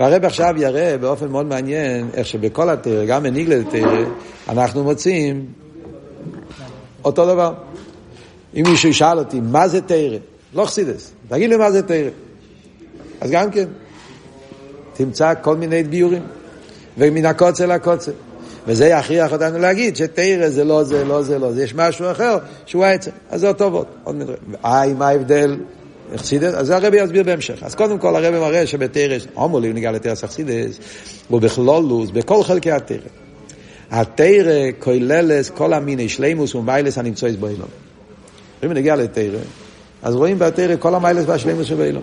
והרב 0.00 0.24
עכשיו 0.24 0.54
יראה 0.56 0.98
באופן 0.98 1.28
מאוד 1.28 1.46
מעניין 1.46 2.08
איך 2.14 2.26
שבכל 2.26 2.70
התרא, 2.70 3.04
גם 3.04 3.22
בניגלה 3.22 3.64
תרא, 3.70 4.04
אנחנו 4.48 4.84
מוצאים 4.84 5.46
אותו 7.04 7.26
דבר. 7.26 7.52
אם 8.56 8.62
מישהו 8.66 8.88
ישאל 8.88 9.18
אותי, 9.18 9.40
מה 9.40 9.68
זה 9.68 9.80
תרא? 9.80 10.18
לא 10.54 10.64
חסידס, 10.64 11.12
תגיד 11.28 11.50
לי 11.50 11.56
מה 11.56 11.70
זה 11.70 11.82
תרא. 11.82 12.10
אז 13.20 13.30
גם 13.30 13.50
כן, 13.50 13.64
תמצא 14.94 15.32
כל 15.42 15.56
מיני 15.56 15.82
ביורים, 15.82 16.22
ומן 16.98 17.26
הקוצה 17.26 17.66
לקוצה. 17.66 18.12
וזה 18.66 18.86
יכריח 18.86 19.32
אותנו 19.32 19.58
להגיד 19.58 19.96
שתרא 19.96 20.48
זה 20.48 20.64
לא 20.64 20.84
זה, 20.84 21.04
לא 21.04 21.22
זה, 21.22 21.38
לא 21.38 21.52
זה, 21.52 21.64
יש 21.64 21.74
משהו 21.74 22.10
אחר 22.10 22.38
שהוא 22.66 22.84
העצם. 22.84 23.10
אז 23.30 23.40
זה 23.40 23.48
אותו 23.48 23.72
ווד. 23.72 23.86
אה, 24.64 24.82
מה 24.98 25.08
ההבדל? 25.08 25.56
אכסידס, 26.14 26.54
אז 26.54 26.70
הרבי 26.70 27.02
יסביר 27.02 27.22
בהמשך. 27.22 27.62
אז 27.62 27.74
קודם 27.74 27.98
כל 27.98 28.16
הרבי 28.16 28.38
מראה 28.38 28.66
שבתרס, 28.66 29.26
עומולי 29.34 29.72
נגיע 29.72 29.92
לתרס 29.92 30.24
אכסידס, 30.24 30.78
ובכללות, 31.30 32.10
בכל 32.10 32.42
חלקי 32.42 32.70
התורה. 32.70 32.96
התורה 33.90 34.70
כוללת 34.78 35.50
כל 35.50 35.72
המיני 35.72 36.08
שלימות 36.08 36.54
ומעלות 36.54 36.98
הנמצאות 36.98 37.34
בעולם. 37.34 37.68
אם 38.64 38.72
נגיע 38.72 38.96
לתורה, 38.96 39.38
אז 40.02 40.14
רואים 40.14 40.38
בתורה 40.38 40.76
כל 40.78 40.94
המעלות 40.94 41.24
והשלימות 41.26 41.66
שבעולם. 41.66 42.02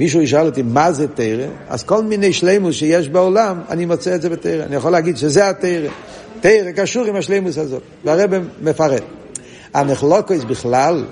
מישהו 0.00 0.20
ישאל 0.20 0.46
אותי 0.46 0.62
מה 0.62 0.92
זה 0.92 1.08
תורה, 1.08 1.46
אז 1.68 1.82
כל 1.82 2.02
מיני 2.02 2.32
שלימות 2.32 2.74
שיש 2.74 3.08
בעולם, 3.08 3.60
אני 3.68 3.84
מוצא 3.84 4.14
את 4.14 4.22
זה 4.22 4.28
בתורה. 4.28 4.64
אני 4.64 4.76
יכול 4.76 4.92
להגיד 4.92 5.16
שזה 5.16 5.48
התורה. 5.48 5.88
תורה 6.40 6.70
קשור 6.76 7.04
עם 7.04 7.16
השלימות 7.16 7.58
הזאת. 7.58 7.82
והרב 8.04 8.30
מפרט. 8.62 9.02
הנה 9.74 9.97
חלוקות 9.97 10.44
בכלל, 10.44 11.04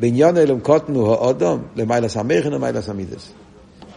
בעניין 0.00 0.36
עולם 0.36 0.60
קטן 0.60 1.12
זה 1.12 1.26
האדם, 1.26 1.62
למעלת 1.76 2.08
המוחין 2.08 2.48
ולמעלת 2.48 2.82
המידות. 2.82 3.28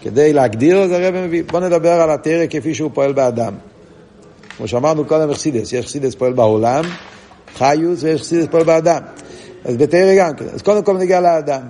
כדי 0.01 0.33
להגדיר 0.33 0.85
את 0.85 0.91
הרב 0.91 1.15
מביא, 1.15 1.43
בוא 1.51 1.59
נדבר 1.59 1.91
על 2.01 2.11
התרא 2.11 2.45
כפי 2.49 2.75
שהוא 2.75 2.91
פועל 2.93 3.13
באדם. 3.13 3.53
כמו 4.57 4.67
שאמרנו 4.67 5.05
קודם 5.05 5.29
אכסידס, 5.29 5.73
יש 5.73 5.85
אכסידס 5.85 6.15
פועל 6.15 6.33
בעולם, 6.33 6.83
חיוס, 7.57 8.03
ויש 8.03 8.21
אכסידס 8.21 8.47
פועל 8.51 8.63
באדם. 8.63 9.01
אז 9.65 9.77
בתרא 9.77 10.15
גם 10.17 10.35
כן. 10.35 10.45
אז 10.53 10.61
קודם 10.61 10.83
כל 10.83 10.97
נגיע 10.97 11.21
לאדם. 11.21 11.61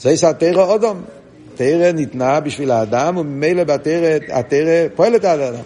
זה 0.00 0.10
יש 0.10 0.24
התרא 0.24 0.64
אודום. 0.64 1.02
תרא 1.54 1.92
ניתנה 1.92 2.40
בשביל 2.40 2.70
האדם, 2.70 3.16
וממילא 3.16 3.64
בתרא, 3.64 4.88
פועלת 4.94 5.24
על 5.24 5.42
האדם. 5.42 5.62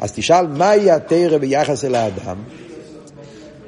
אז 0.00 0.12
תשאל, 0.12 0.46
מהי 0.46 0.90
התרא 0.90 1.38
ביחס 1.38 1.84
אל 1.84 1.94
האדם? 1.94 2.36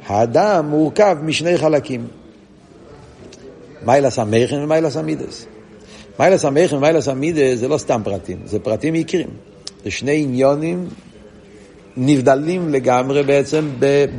האדם 0.07 0.67
מורכב 0.69 1.17
משני 1.23 1.59
חלקים. 1.59 2.07
מעלת 3.87 4.19
המוחין 4.19 4.63
ומעלת 4.63 4.97
המידות. 4.97 5.47
מעלת 6.19 6.45
המוחין 6.45 6.77
ומעלת 6.77 7.09
המידות 7.09 7.59
זה 7.59 7.69
לא 7.69 7.79
סתם 7.79 8.01
פרטים, 8.05 8.39
זה 8.45 8.59
פרטים 8.59 8.95
יקרים. 8.95 9.29
זה 9.85 9.91
שני 9.91 10.23
עניינים 10.23 10.89
נבדלים 11.97 12.69
לגמרי 12.69 13.23
בעצם 13.23 13.71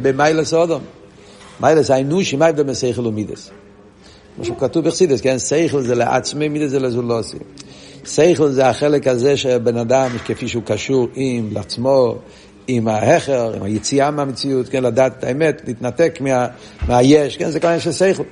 במעלת 0.02 0.54
האדם. 0.54 0.82
מעלת 1.60 1.92
האנושי, 1.92 2.36
מה 2.36 2.46
ההבדל 2.46 2.64
בין 2.64 2.76
שכל 2.76 3.08
ומידות? 3.08 3.50
מה 4.38 4.46
שכתוב 4.46 4.86
בחסידות, 4.86 5.22
כן? 5.22 5.40
שכל 5.40 5.82
זה 5.82 5.96
לעצמי, 5.96 6.48
מידות 6.48 6.70
זה 6.70 6.80
לזולתו. 6.80 7.38
שכל 8.06 8.50
זה 8.50 8.70
החלק 8.70 9.08
הזה 9.08 9.38
שבן 9.38 9.78
אדם, 9.78 10.10
כפי 10.26 10.48
שהוא 10.48 10.64
קשור 10.66 11.08
עם 11.16 11.50
לעצמו, 11.52 12.16
עם 12.68 12.88
ההכרה, 12.88 13.54
עם 13.56 13.64
היציאה 13.64 14.12
מהמציאות, 14.12 14.70
כן? 14.70 14.84
לדעת 14.84 15.16
את 15.20 15.24
האמת, 15.24 15.62
להתנתק 15.68 16.18
מה, 16.22 16.48
מהיש, 16.88 17.38
כן? 17.38 17.50
זה 17.50 17.60
כמובן 17.60 17.80
של 17.80 17.92
שכל. 17.92 18.24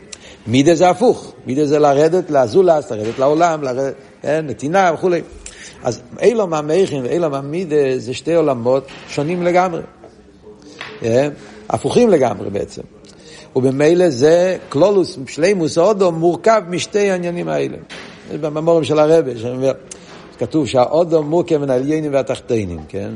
מידה 0.47 0.75
זה 0.75 0.89
הפוך, 0.89 1.33
מידה 1.45 1.65
זה 1.65 1.79
לרדת 1.79 2.29
לאזולס, 2.29 2.91
לרדת 2.91 3.19
לעולם, 3.19 3.63
לרדת, 3.63 3.93
כן, 4.21 4.45
נתינה 4.47 4.91
וכולי. 4.93 5.21
אז 5.83 6.01
אילום 6.21 6.53
המכין 6.53 7.03
ואילום 7.03 7.33
המידה 7.33 7.97
זה 7.97 8.13
שתי 8.13 8.33
עולמות 8.35 8.87
שונים 9.09 9.43
לגמרי. 9.43 9.81
כן? 10.99 11.31
הפוכים 11.69 12.09
לגמרי 12.09 12.49
בעצם. 12.49 12.81
ובמילא 13.55 14.09
זה 14.09 14.57
קלולוס, 14.69 15.17
שלימוס 15.27 15.77
אודו, 15.77 16.11
מורכב 16.11 16.61
משתי 16.69 17.09
העניינים 17.09 17.47
האלה. 17.47 17.77
זה 18.31 18.37
בממורים 18.37 18.83
של 18.83 18.99
הרבה, 18.99 19.37
שאומר, 19.37 19.71
כתוב 20.39 20.67
שהאודו 20.67 21.23
מורכב 21.23 21.57
מן 21.57 21.69
העליינים 21.69 22.13
והתחתינים, 22.13 22.79
כן? 22.87 23.09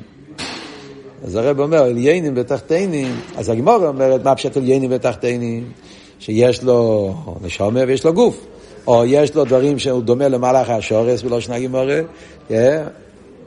אז 1.24 1.36
הרב 1.36 1.60
אומר, 1.60 1.84
עליונים 1.84 2.34
ותחתונים, 2.36 3.16
אז 3.38 3.50
הגמרא 3.50 3.88
אומרת, 3.88 4.24
מה 4.24 4.36
פשט 4.36 4.58
עליונים 4.58 4.90
ותחתונים? 4.94 5.72
שיש 6.20 6.64
לו 6.64 7.14
נשמה 7.42 7.80
ויש 7.88 8.06
לו 8.06 8.14
גוף. 8.14 8.46
או 8.88 9.06
יש 9.06 9.36
לו 9.36 9.46
דברים 9.46 9.80
שהוא 9.80 10.02
דומה 10.02 10.28
למלאך 10.28 10.70
השרת 10.70 11.24
ולשון 11.24 11.60
הגמרא, 11.60 12.02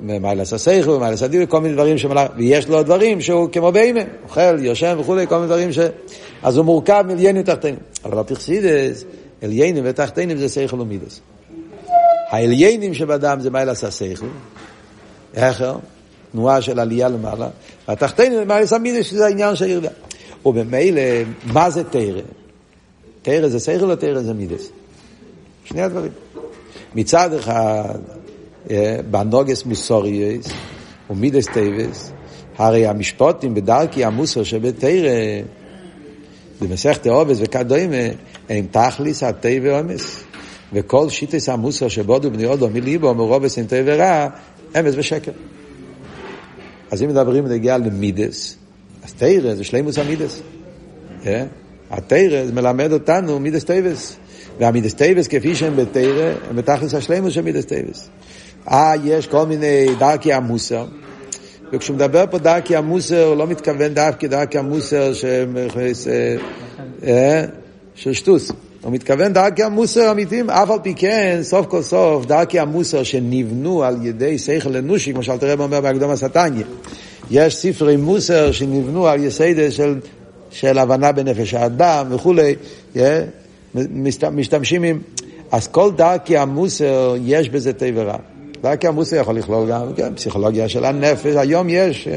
מעלת 0.00 0.52
השכל, 0.52 0.98
מעלת 0.98 1.22
הדיוק, 1.22 1.50
כל 1.50 1.60
מיני 1.60 1.74
דברים 1.74 1.98
שמלאך, 1.98 2.28
ויש 2.36 2.68
לו 2.68 2.82
דברים 2.82 3.20
שהוא 3.20 3.48
כמו 3.52 3.72
בהמה, 3.72 4.00
אוכל, 4.24 4.64
ישן 4.64 4.96
וכולי, 4.98 5.26
כל 5.26 5.34
מיני 5.34 5.46
דברים 5.46 5.72
ש... 5.72 5.78
אז 6.42 6.56
הוא 6.56 6.64
מורכב 6.64 7.04
מעליונים 7.06 7.42
ותחתונים. 7.42 7.80
אבל 8.04 8.18
הפרטיות, 8.18 9.04
עליונים 9.42 9.84
ותחתונים 9.86 10.38
זה 10.38 10.48
שכל 10.48 10.78
ומידות. 10.78 11.20
העליונים 12.30 12.94
שבאדם 12.94 13.40
זה 13.40 13.50
מעלת 13.50 13.84
השכל, 13.84 14.26
איך? 15.34 15.64
תנועה 16.32 16.62
של 16.62 16.80
עלייה 16.80 17.08
למעלה, 17.08 17.48
והתחתונים 17.88 18.38
זה 18.38 18.44
מעלת 18.44 18.72
המידות, 18.72 19.06
שזה 19.06 19.26
העניין 19.26 19.56
של 19.56 19.68
ירידה. 19.68 19.88
ובמילא, 20.46 21.02
מה 21.44 21.70
זה 21.70 21.84
תורה? 21.84 22.20
תורה 23.22 23.48
זה 23.48 23.58
שכל 23.58 23.90
או 23.90 23.96
תורה 23.96 24.20
זה 24.20 24.34
מידות? 24.34 24.70
שני 25.64 25.82
הדברים. 25.82 26.12
מצד 26.94 27.32
אחד, 27.32 27.98
אה, 28.70 28.96
בנוגע 29.10 29.64
למוסריות 29.64 30.46
ומידות 31.10 31.46
טובות, 31.46 32.12
הרי 32.58 32.86
המשפטים 32.86 33.54
בדרכי 33.54 34.04
המוסר 34.04 34.42
שבתורה, 34.42 35.42
במסכת 36.60 37.06
אבות 37.06 37.38
וכדומה, 37.40 37.96
הם 38.48 38.66
תכלית 38.70 39.22
הטוהר 39.22 39.48
והאמת. 39.62 40.20
וכל 40.72 41.08
שיטות 41.08 41.48
המוסר 41.48 41.88
שבדו 41.88 42.30
בני 42.30 42.46
אדם 42.46 42.68
מליבם 42.70 43.14
מעורבות 43.14 43.58
הן 43.58 43.66
טוב 43.66 43.76
ורע, 43.84 44.28
אמת 44.80 44.94
ושקר. 44.96 45.32
אז 46.90 47.02
אם 47.02 47.08
מדברים 47.08 47.44
בנגיעה 47.44 47.78
למידות, 47.78 48.56
אז 49.04 49.12
תורה 49.12 49.54
זה 49.54 49.64
שלימות 49.64 49.98
המידות. 49.98 50.40
אה? 51.26 51.44
התורה 51.90 52.46
זה 52.46 52.52
מלמד 52.52 52.92
אותנו 52.92 53.38
מידות 53.38 53.64
טובות. 53.64 54.16
והמידות 54.58 54.94
טובות 54.94 55.26
כפי 55.26 55.54
שהם 55.54 55.76
בתורה, 55.76 56.32
הם 56.50 56.56
בתכלית 56.56 56.94
השלימות 56.94 57.32
של 57.32 57.42
מידות 57.42 57.64
טובות. 57.64 58.08
אה, 58.70 58.92
יש 59.04 59.26
כל 59.26 59.46
מיני 59.46 59.86
דרכי 59.98 60.32
המוסר, 60.32 60.86
וכשהוא 61.72 61.96
מדבר 61.96 62.24
פה 62.30 62.38
דרכי 62.38 62.76
המוסר, 62.76 63.24
הוא 63.24 63.36
לא 63.36 63.46
מתכוון 63.46 63.94
דווקא 63.94 64.26
דרכי 64.26 64.58
המוסר 64.58 65.12
אה, 67.04 67.44
של 67.94 68.12
שטוס. 68.12 68.52
הוא 68.82 68.92
מתכוון 68.92 69.32
דרכי 69.32 69.62
המוסר 69.62 70.12
אמיתיים, 70.12 70.50
אף 70.50 70.70
על 70.70 70.78
פי 70.82 70.94
כן, 70.94 71.38
סוף 71.42 71.66
כל 71.66 71.82
סוף, 71.82 72.26
דרכי 72.26 72.58
המוסר 72.58 73.02
שנבנו 73.02 73.84
על 73.84 74.06
ידי 74.06 74.38
שכל 74.38 74.76
אנושי, 74.76 75.12
כמו 75.12 75.22
שאלתר 75.22 75.52
רב 75.52 75.60
אומר 75.60 75.80
בהקדום 75.80 76.10
הסטניה. 76.10 76.66
יש 77.30 77.56
ספרי 77.56 77.96
מוסר 77.96 78.52
שנבנו 78.52 79.06
על 79.06 79.24
יסיידה 79.24 79.70
של, 79.70 80.00
של 80.50 80.78
הבנה 80.78 81.12
בנפש 81.12 81.54
האדם 81.54 82.06
וכולי, 82.10 82.54
yeah, 82.94 82.98
משתמשים 84.30 84.82
עם... 84.82 85.00
אז 85.52 85.68
כל 85.68 85.90
דרכי 85.96 86.36
המוסר, 86.36 87.14
יש 87.24 87.48
בזה 87.48 87.72
תיברה. 88.60 88.74
דרכי 88.74 88.86
המוסר 88.86 89.16
יכול 89.16 89.36
לכלול 89.36 89.68
גם 89.68 89.94
כן, 89.96 90.14
פסיכולוגיה 90.14 90.68
של 90.68 90.84
הנפש, 90.84 91.36
היום 91.36 91.68
יש 91.68 92.08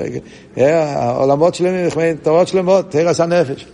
עולמות 1.16 1.56
שלמים, 1.56 1.90
תורות 2.24 2.48
שלמות, 2.48 2.92
תרס 2.92 3.20
הנפש. 3.20 3.66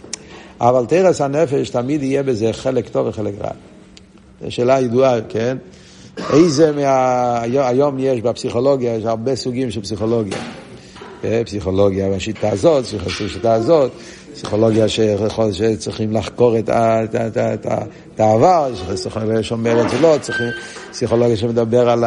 אבל 0.61 0.85
תרס 0.85 1.21
הנפש 1.21 1.69
תמיד 1.69 2.03
יהיה 2.03 2.23
בזה 2.23 2.53
חלק 2.53 2.89
טוב 2.89 3.07
וחלק 3.07 3.33
רע. 3.41 3.51
זו 4.41 4.51
שאלה 4.51 4.79
ידועה, 4.81 5.21
כן? 5.29 5.57
איזה 6.33 6.71
מה... 6.71 7.41
היום 7.41 7.99
יש 7.99 8.21
בפסיכולוגיה, 8.21 8.95
יש 8.95 9.05
הרבה 9.05 9.35
סוגים 9.35 9.71
של 9.71 9.81
פסיכולוגיה. 9.81 10.37
פסיכולוגיה 11.45 12.09
בשיטה 12.09 12.49
הזאת, 12.49 12.85
בשיטה 13.05 13.53
הזאת, 13.53 13.91
פסיכולוגיה 14.39 14.85
שצריכים 15.51 16.13
לחקור 16.13 16.59
את, 16.59 16.69
העבר, 18.19 18.71
שאומר 19.41 19.81
את 19.81 19.89
זה 19.89 20.01
לא, 20.01 20.15
צריכים, 20.21 20.47
פסיכולוגיה 20.91 21.37
שמדבר 21.37 21.89
על 21.89 22.03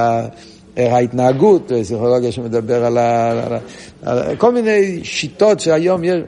ההתנהגות, 0.76 1.72
פסיכולוגיה 1.80 2.32
שמדבר 2.32 2.84
על, 2.84 2.98
על, 2.98 3.58
על 4.02 4.36
כל 4.36 4.52
מיני 4.52 5.00
שיטות 5.04 5.60
שהיום 5.60 6.04
יש, 6.04 6.20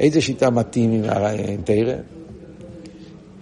איזה 0.00 0.20
שיטה 0.20 0.50
מתאים 0.50 1.04
עם 1.48 1.62
תרא? 1.64 1.94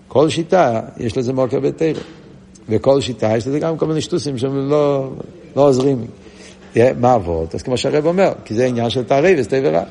כל 0.09 0.29
שיטה 0.29 0.81
יש 0.97 1.19
לזה 1.19 1.33
מוקר 1.33 1.61
בתרא, 1.61 2.01
וכל 2.69 3.01
שיטה 3.01 3.37
יש 3.37 3.47
לזה 3.47 3.59
גם 3.59 3.79
כל 3.79 3.87
מיני 3.87 4.01
שטוסים 4.01 4.39
שהם 4.39 4.71
לא, 4.71 5.11
לא 5.57 5.69
עוזרים. 5.69 6.07
מה 6.77 7.15
אבות? 7.15 7.55
אז 7.55 7.63
כמו 7.63 7.77
שהרב 7.77 8.07
אומר, 8.07 8.33
כי 8.45 8.55
זה 8.55 8.67
עניין 8.67 8.91
של 8.91 9.05
תערב, 9.05 9.45
טוב 9.49 9.59
ורע. 9.65 9.83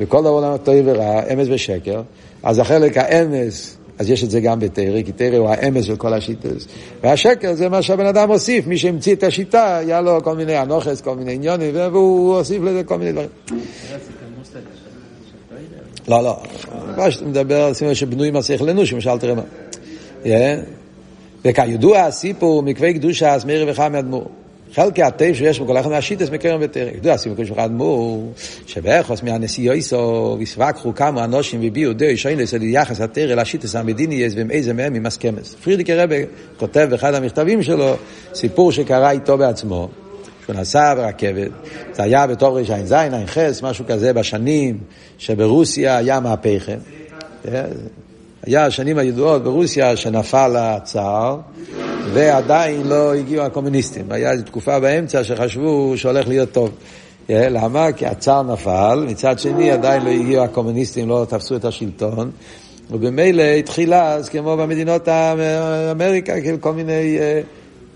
וכל 0.00 0.26
העולם 0.26 0.56
טוב 0.56 0.74
ורע, 0.84 1.22
אמס 1.32 1.46
ושקר, 1.50 2.02
אז 2.42 2.58
החלק 2.58 2.96
האמס, 2.96 3.76
אז 3.98 4.10
יש 4.10 4.24
את 4.24 4.30
זה 4.30 4.40
גם 4.40 4.60
בתרא, 4.60 5.02
כי 5.02 5.12
תרא 5.12 5.36
הוא 5.36 5.48
האמס 5.48 5.84
של 5.84 5.96
כל 5.96 6.14
השיטות. 6.14 6.66
והשקר 7.02 7.54
זה 7.54 7.68
מה 7.68 7.82
שהבן 7.82 8.06
אדם 8.06 8.30
הוסיף, 8.30 8.66
מי 8.66 8.78
שהמציא 8.78 9.14
את 9.14 9.22
השיטה, 9.22 9.76
היה 9.76 10.00
לו 10.00 10.18
כל 10.24 10.36
מיני 10.36 10.62
אנוכס, 10.62 11.00
כל 11.00 11.14
מיני 11.14 11.32
עניונים, 11.32 11.74
והוא 11.74 12.36
הוסיף 12.36 12.62
לזה 12.62 12.84
כל 12.84 12.98
מיני 12.98 13.12
דברים. 13.12 13.28
לא, 16.08 16.22
לא, 16.22 16.36
מה 16.96 17.10
שאתה 17.10 17.24
מדבר 17.24 17.62
על 17.62 17.74
סימן 17.74 17.94
שבנוי 17.94 18.30
מסך 18.30 18.62
לנוש, 18.62 18.92
למשל 18.92 19.18
תראה 19.18 19.34
מה. 19.34 19.42
וכידוע 21.44 22.00
הסיפור 22.00 22.62
מקווי 22.62 22.94
קדושה 22.94 23.34
אז 23.34 23.44
מאיר 23.44 23.66
וחמי 23.68 23.98
אדמו"ר. 23.98 24.41
חלקי 24.74 25.02
הטייב 25.02 25.34
שיש 25.34 25.60
בכל 25.60 25.78
אחד 25.78 25.90
מהשיטס 25.90 26.30
מקרם 26.30 26.60
ותרא. 26.62 26.90
ידוע, 26.96 27.16
סימן 27.16 27.36
כל 27.36 27.44
שולחן 27.44 27.62
אדמו"ר, 27.62 28.32
שבאחוס 28.66 29.22
מהנשיא 29.22 29.72
יסו, 29.72 30.36
ויסבקחו 30.38 30.94
כמה 30.94 31.24
אנושים 31.24 31.60
והביעו 31.60 31.92
דוי 31.92 32.16
שוינס 32.16 32.54
על 32.54 32.62
יחס 32.62 33.00
התרא 33.00 33.34
לשיטס 33.34 33.76
המדינייס 33.76 34.34
ועם 34.36 34.50
איזה 34.50 34.72
מהם 34.72 34.94
עם 34.94 35.06
הסכמס. 35.06 35.54
פרידיקי 35.54 35.94
רבי 35.94 36.24
כותב 36.56 36.86
באחד 36.90 37.14
המכתבים 37.14 37.62
שלו 37.62 37.94
סיפור 38.34 38.72
שקרה 38.72 39.10
איתו 39.10 39.38
בעצמו. 39.38 39.88
שהוא 40.44 40.56
נסע 40.56 40.94
ברכבת, 40.94 41.50
זה 41.92 42.02
היה 42.02 42.26
בתור 42.26 42.60
רע"ז, 42.60 42.92
ע"ח, 42.92 43.38
משהו 43.62 43.84
כזה 43.88 44.12
בשנים 44.12 44.78
שברוסיה 45.18 45.96
היה 45.96 46.20
מהפכה. 46.20 46.72
היה 48.46 48.66
השנים 48.66 48.98
הידועות 48.98 49.44
ברוסיה 49.44 49.96
שנפל 49.96 50.56
הצער, 50.58 51.38
ועדיין 52.12 52.88
לא 52.88 53.14
הגיעו 53.14 53.44
הקומוניסטים. 53.44 54.04
היה 54.10 54.32
איזו 54.32 54.44
תקופה 54.44 54.80
באמצע 54.80 55.24
שחשבו 55.24 55.92
שהולך 55.96 56.28
להיות 56.28 56.52
טוב. 56.52 56.70
למה? 57.28 57.92
כי 57.92 58.06
הצער 58.06 58.42
נפל, 58.42 59.04
מצד 59.08 59.38
שני 59.38 59.70
עדיין 59.70 60.04
לא 60.04 60.10
הגיעו 60.10 60.44
הקומוניסטים, 60.44 61.08
לא 61.08 61.26
תפסו 61.28 61.56
את 61.56 61.64
השלטון, 61.64 62.30
ובמילא 62.90 63.42
התחילה 63.42 64.12
אז 64.12 64.28
כמו 64.28 64.56
במדינות 64.56 65.08
אמריקה, 65.90 66.40
כאילו 66.40 66.60
כל 66.60 66.72
מיני, 66.72 67.18
אה, 67.18 67.40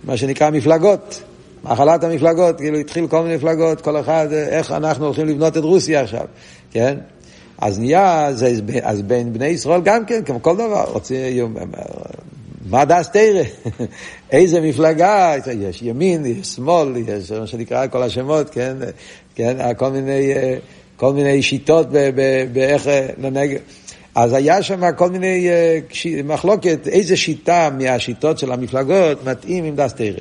מה 0.04 0.16
שנקרא 0.16 0.50
מפלגות. 0.50 1.22
מחלת 1.64 2.04
המפלגות, 2.04 2.56
כאילו 2.56 2.78
התחיל 2.78 3.06
כל 3.06 3.22
מיני 3.22 3.37
מפלגות, 3.37 3.80
כל 3.80 4.00
אחד, 4.00 4.26
איך 4.32 4.72
אנחנו 4.72 5.04
הולכים 5.04 5.26
לבנות 5.26 5.56
את 5.56 5.62
רוסיה 5.62 6.00
עכשיו, 6.00 6.24
כן? 6.70 6.96
אז 7.59 7.79
נהיה, 7.79 8.27
אז, 8.27 8.45
אז 8.83 9.03
בין 9.03 9.33
בני 9.33 9.47
ישראל 9.47 9.81
גם 9.85 10.05
כן, 10.05 10.23
כמו 10.25 10.42
כל 10.42 10.55
דבר, 10.55 10.85
רוצים, 10.92 11.57
מה 12.66 12.85
דס 12.85 13.11
תרא? 13.11 13.42
איזה 14.33 14.61
מפלגה? 14.61 15.35
יש 15.61 15.83
ימין, 15.83 16.27
יש 16.27 16.47
שמאל, 16.47 16.97
יש 16.97 17.33
מה 17.33 17.47
שנקרא 17.47 17.87
כל 17.87 18.03
השמות, 18.03 18.51
כן? 18.51 18.77
כן? 19.35 19.57
כל 19.77 19.90
מיני, 19.90 20.33
כל 20.97 21.12
מיני 21.12 21.42
שיטות 21.42 21.87
באיך 22.53 22.88
לנגד. 23.19 23.59
אז 24.14 24.33
היה 24.33 24.62
שם 24.62 24.92
כל 24.92 25.11
מיני 25.11 25.49
מחלוקת, 26.25 26.88
איזה 26.88 27.16
שיטה 27.16 27.71
מהשיטות 27.79 28.38
של 28.38 28.53
המפלגות 28.53 29.25
מתאים 29.25 29.64
עם 29.64 29.77
דס 29.77 29.92
תרא. 29.95 30.21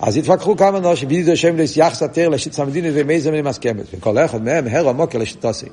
אז 0.00 0.16
התווכחו 0.16 0.56
כמה 0.56 0.78
אנשים, 0.78 1.08
בדיוק 1.08 1.28
השם 1.28 1.56
ליחס 1.56 2.02
התרא 2.02 2.28
לשיטס 2.28 2.60
המדינית 2.60 2.92
ומאיזה 2.94 3.30
מהם 3.30 3.44
מסכמת. 3.44 3.84
וכל 3.94 4.18
אחד 4.18 4.42
מהם 4.42 4.66
הרו 4.70 4.94
מוקר 4.94 5.18
לשיטוסי, 5.18 5.66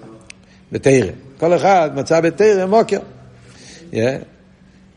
בתרא. 0.72 1.12
כל 1.40 1.56
אחד 1.56 1.90
מצא 1.96 2.20
בתרא 2.22 2.66
מוקר. 2.66 3.00
Yeah. 3.92 3.96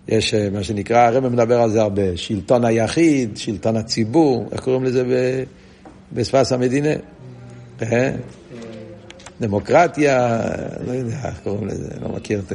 יש 0.08 0.34
מה 0.34 0.62
שנקרא, 0.62 0.98
הרב 0.98 1.28
מדבר 1.28 1.60
על 1.60 1.70
זה 1.70 1.82
הרבה, 1.82 2.16
שלטון 2.16 2.64
היחיד, 2.64 3.36
שלטון 3.36 3.76
הציבור, 3.76 4.48
איך 4.52 4.60
קוראים 4.60 4.84
לזה 4.84 5.04
בשפת 6.12 6.52
המדינה? 6.52 6.88
דמוקרטיה, 9.40 10.40
לא 10.86 10.92
יודע 10.92 11.16
איך 11.24 11.40
קוראים 11.44 11.66
לזה, 11.66 11.88
לא 12.02 12.08
מכיר 12.08 12.40
את 12.40 12.52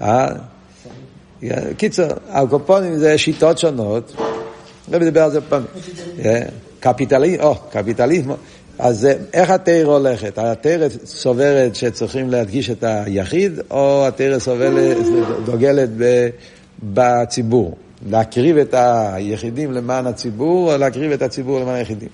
זה. 0.00 0.26
קיצר, 1.76 2.08
הקופונים 2.28 2.98
זה 2.98 3.18
שיטות 3.18 3.58
שונות. 3.58 4.16
הרב 4.92 5.02
דיבר 5.02 5.22
על 5.22 5.30
זה 5.30 5.40
פעם. 5.40 5.62
קפיטליזם, 6.80 7.42
או, 7.42 7.54
קפיטליזם. 7.70 8.30
אז 8.78 9.08
איך 9.32 9.50
התרא 9.50 9.84
הולכת? 9.84 10.38
התרא 10.38 10.88
סוברת 11.04 11.74
שצריכים 11.74 12.30
להדגיש 12.30 12.70
את 12.70 12.84
היחיד, 12.86 13.60
או 13.70 14.06
התרא 14.06 14.38
דוגלת 15.44 15.88
בציבור? 16.82 17.76
להקריב 18.08 18.56
את 18.56 18.74
היחידים 18.78 19.72
למען 19.72 20.06
הציבור, 20.06 20.72
או 20.72 20.78
להקריב 20.78 21.12
את 21.12 21.22
הציבור 21.22 21.60
למען 21.60 21.74
היחידים? 21.74 22.08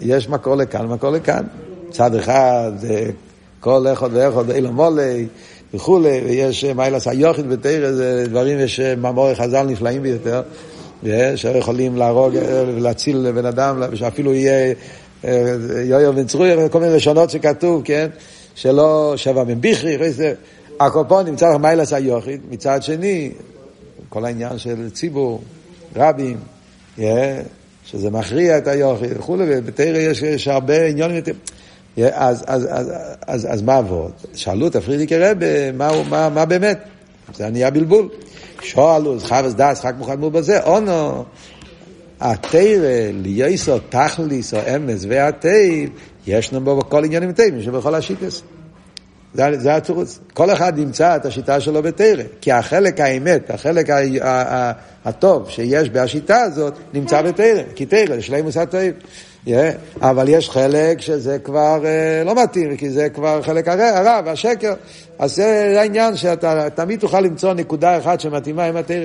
יש 0.00 0.28
מקור 0.28 0.54
לכאן, 0.54 0.86
מקור 0.86 1.10
לכאן. 1.10 1.42
צד 1.90 2.14
אחד, 2.14 2.72
כל 3.60 3.86
אחד 3.92 4.08
ואחד, 4.12 4.50
אילו 4.50 4.72
מולי 4.72 5.26
וכולי, 5.74 6.20
ויש 6.24 6.64
מיילס 6.64 7.08
היוחיד 7.08 7.48
בתרא, 7.48 7.92
זה 7.92 8.26
דברים, 8.28 8.58
יש 8.58 8.80
מאמורי 8.80 9.34
חז"ל 9.34 9.62
נפלאים 9.62 10.02
ביותר. 10.02 10.42
שיכולים 11.36 11.96
להרוג 11.96 12.34
ולהציל 12.76 13.32
בן 13.32 13.46
אדם, 13.46 13.82
שאפילו 13.94 14.34
יהיה 14.34 14.74
יויו 15.84 16.12
בן 16.12 16.26
צרוי, 16.26 16.50
כל 16.70 16.80
מיני 16.80 16.96
לשונות 16.96 17.30
שכתוב, 17.30 17.82
כן? 17.84 18.08
שלא 18.54 19.14
שבע 19.16 19.44
בן 19.44 19.60
ביכרי, 19.60 19.96
הקופון 20.80 21.26
נמצא 21.26 21.50
לך 21.50 21.56
מיילס 21.60 21.92
היוחיד, 21.92 22.40
מצד 22.50 22.82
שני, 22.82 23.32
כל 24.08 24.24
העניין 24.24 24.58
של 24.58 24.90
ציבור, 24.90 25.40
רבים, 25.96 26.36
שזה 27.84 28.10
מכריע 28.10 28.58
את 28.58 28.68
היוחיד 28.68 29.10
וכולי, 29.16 29.44
ובתרא 29.48 29.98
יש, 29.98 30.48
הרבה 30.48 30.86
עניונים 30.86 31.16
יותר. 31.16 31.32
אז, 33.26 33.62
מה 33.62 33.76
עבוד? 33.76 34.12
שאלו 34.34 34.66
את 34.66 34.76
הפרידיקי 34.76 35.18
רבה, 35.18 35.72
מה 36.30 36.44
באמת? 36.44 36.78
זה 37.34 37.50
נהיה 37.50 37.70
בלבול. 37.70 38.08
שואלו, 38.62 39.16
חבס 39.20 39.52
דס, 39.54 39.80
חק 39.80 39.92
מוכן 39.98 40.18
מול 40.20 40.30
בזה, 40.30 40.62
אונו, 40.62 41.24
התרא, 42.20 42.60
ליוסו, 43.12 43.78
תכליס, 43.78 44.54
או 44.54 44.58
אמס 44.76 45.04
והתיב, 45.08 45.90
ישנו 46.26 46.60
בו 46.60 46.76
בכל 46.76 47.04
עניינים 47.04 47.32
תיבים 47.32 47.62
שבכל 47.62 47.94
השיטס. 47.94 48.42
זה, 49.34 49.44
זה 49.58 49.76
התירוץ. 49.76 50.18
כל 50.32 50.50
אחד 50.50 50.78
ימצא 50.78 51.16
את 51.16 51.26
השיטה 51.26 51.60
שלו 51.60 51.82
בתרא, 51.82 52.22
כי 52.40 52.52
החלק 52.52 53.00
האמת, 53.00 53.50
החלק 53.50 53.90
ה, 53.90 53.98
ה, 54.22 54.54
ה, 54.54 54.72
הטוב 55.04 55.50
שיש 55.50 55.90
בשיטה 55.90 56.40
הזאת, 56.40 56.74
נמצא 56.94 57.22
בתרא, 57.22 57.62
כי 57.74 57.86
תרא 57.86 58.16
זה 58.16 58.22
שלימוס. 58.22 58.56
Yeah, 59.46 59.50
אבל 60.00 60.28
יש 60.28 60.50
חלק 60.50 61.00
שזה 61.00 61.38
כבר 61.38 61.80
uh, 61.82 62.26
לא 62.26 62.42
מתאים, 62.42 62.76
כי 62.76 62.90
זה 62.90 63.08
כבר 63.08 63.42
חלק 63.42 63.68
הרע 63.68 64.20
והשקר. 64.24 64.74
אז 65.18 65.34
זה 65.36 65.80
העניין 65.80 66.16
שאתה 66.16 66.70
תמיד 66.74 67.00
תוכל 67.00 67.20
למצוא 67.20 67.54
נקודה 67.54 67.98
אחת 67.98 68.20
שמתאימה 68.20 68.64
עם 68.64 68.76
התרא. 68.76 69.04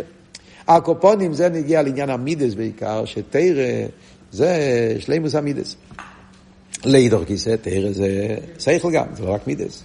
הקופונים 0.68 1.34
זה 1.34 1.50
נגיע 1.50 1.82
לעניין 1.82 2.10
המידס 2.10 2.54
בעיקר, 2.54 3.06
שתרא 3.06 3.88
זה 4.32 4.56
שלימוס 5.00 5.36
המידס. 5.36 5.76
לידור 6.86 7.26
כיסא, 7.26 7.56
תרא 7.62 7.92
זה 7.92 8.36
שכל 8.60 8.92
גם, 8.92 9.06
זה 9.18 9.24
לא 9.24 9.34
רק 9.34 9.48
מידס. 9.48 9.84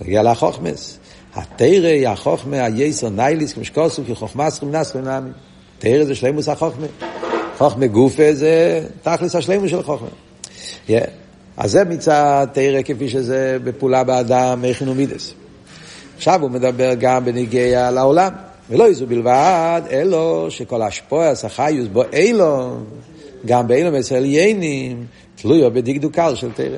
נגיע 0.00 0.22
לחוכמס. 0.22 0.98
התרא 1.34 1.86
היא 1.86 2.08
החוכמה 2.08 2.64
היסר 2.64 3.08
נייליס, 3.08 3.54
כי 4.06 4.14
חוכמה 4.14 4.50
סכום 4.50 4.76
נס 4.76 4.92
ונאמין. 4.94 5.32
תרא 5.78 6.04
זה 6.04 6.14
שלימוס 6.14 6.48
החוכמה. 6.48 6.86
חוכמה 7.58 7.86
גופה 7.86 8.34
זה 8.34 8.84
תכלס 9.02 9.36
השלימוס 9.36 9.70
של 9.70 9.82
חוכמה. 9.82 10.08
אז 11.56 11.70
זה 11.70 11.84
מצד 11.84 12.46
תרא 12.52 12.82
כפי 12.82 13.08
שזה 13.08 13.58
בפעולה 13.64 14.04
באדם, 14.04 14.62
מכין 14.62 14.88
ומידס. 14.88 15.34
עכשיו 16.16 16.42
הוא 16.42 16.50
מדבר 16.50 16.94
גם 16.98 17.24
בניגיע 17.24 17.90
לעולם. 17.90 18.32
ולא 18.70 18.86
איזו 18.86 19.06
בלבד, 19.06 19.82
אלו 19.90 20.46
שכל 20.50 20.82
השפוע, 20.82 21.32
החיוס 21.44 21.88
בו 21.92 22.02
אילו, 22.12 22.76
גם 23.46 23.68
באילו 23.68 23.98
אצל 23.98 24.24
יינים, 24.24 25.06
תלויו 25.34 25.70
בדקדוקל 25.70 26.34
של 26.34 26.52
תרא. 26.52 26.76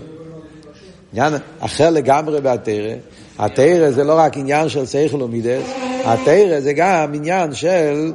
עניין 1.12 1.35
אחר 1.61 1.90
לגמרי 1.90 2.40
בתרא, 2.40 2.95
התרא 3.38 3.90
זה 3.90 4.05
לא 4.05 4.18
רק 4.18 4.37
עניין 4.37 4.68
של 4.68 4.87
שכל 4.87 5.22
ומידס, 5.22 5.62
התרא 6.05 6.61
זה 6.61 6.72
גם 6.72 7.14
עניין 7.14 7.55
של 7.55 8.12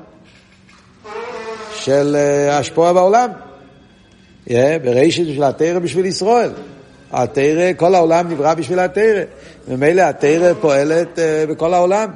של 1.75 2.15
השפוע 2.51 2.93
בעולם. 2.93 3.29
Yeah, 4.47 4.53
בראשית 4.83 5.27
של 5.35 5.43
התרא 5.43 5.79
בשביל 5.79 6.05
ישראל. 6.05 6.51
התרא, 7.11 7.73
כל 7.77 7.95
העולם 7.95 8.29
נברא 8.29 8.53
בשביל 8.53 8.79
התרא. 8.79 9.23
ממילא 9.67 10.01
התרא 10.01 10.53
פועלת 10.53 11.17
uh, 11.17 11.51
בכל 11.51 11.73
העולם. 11.73 12.09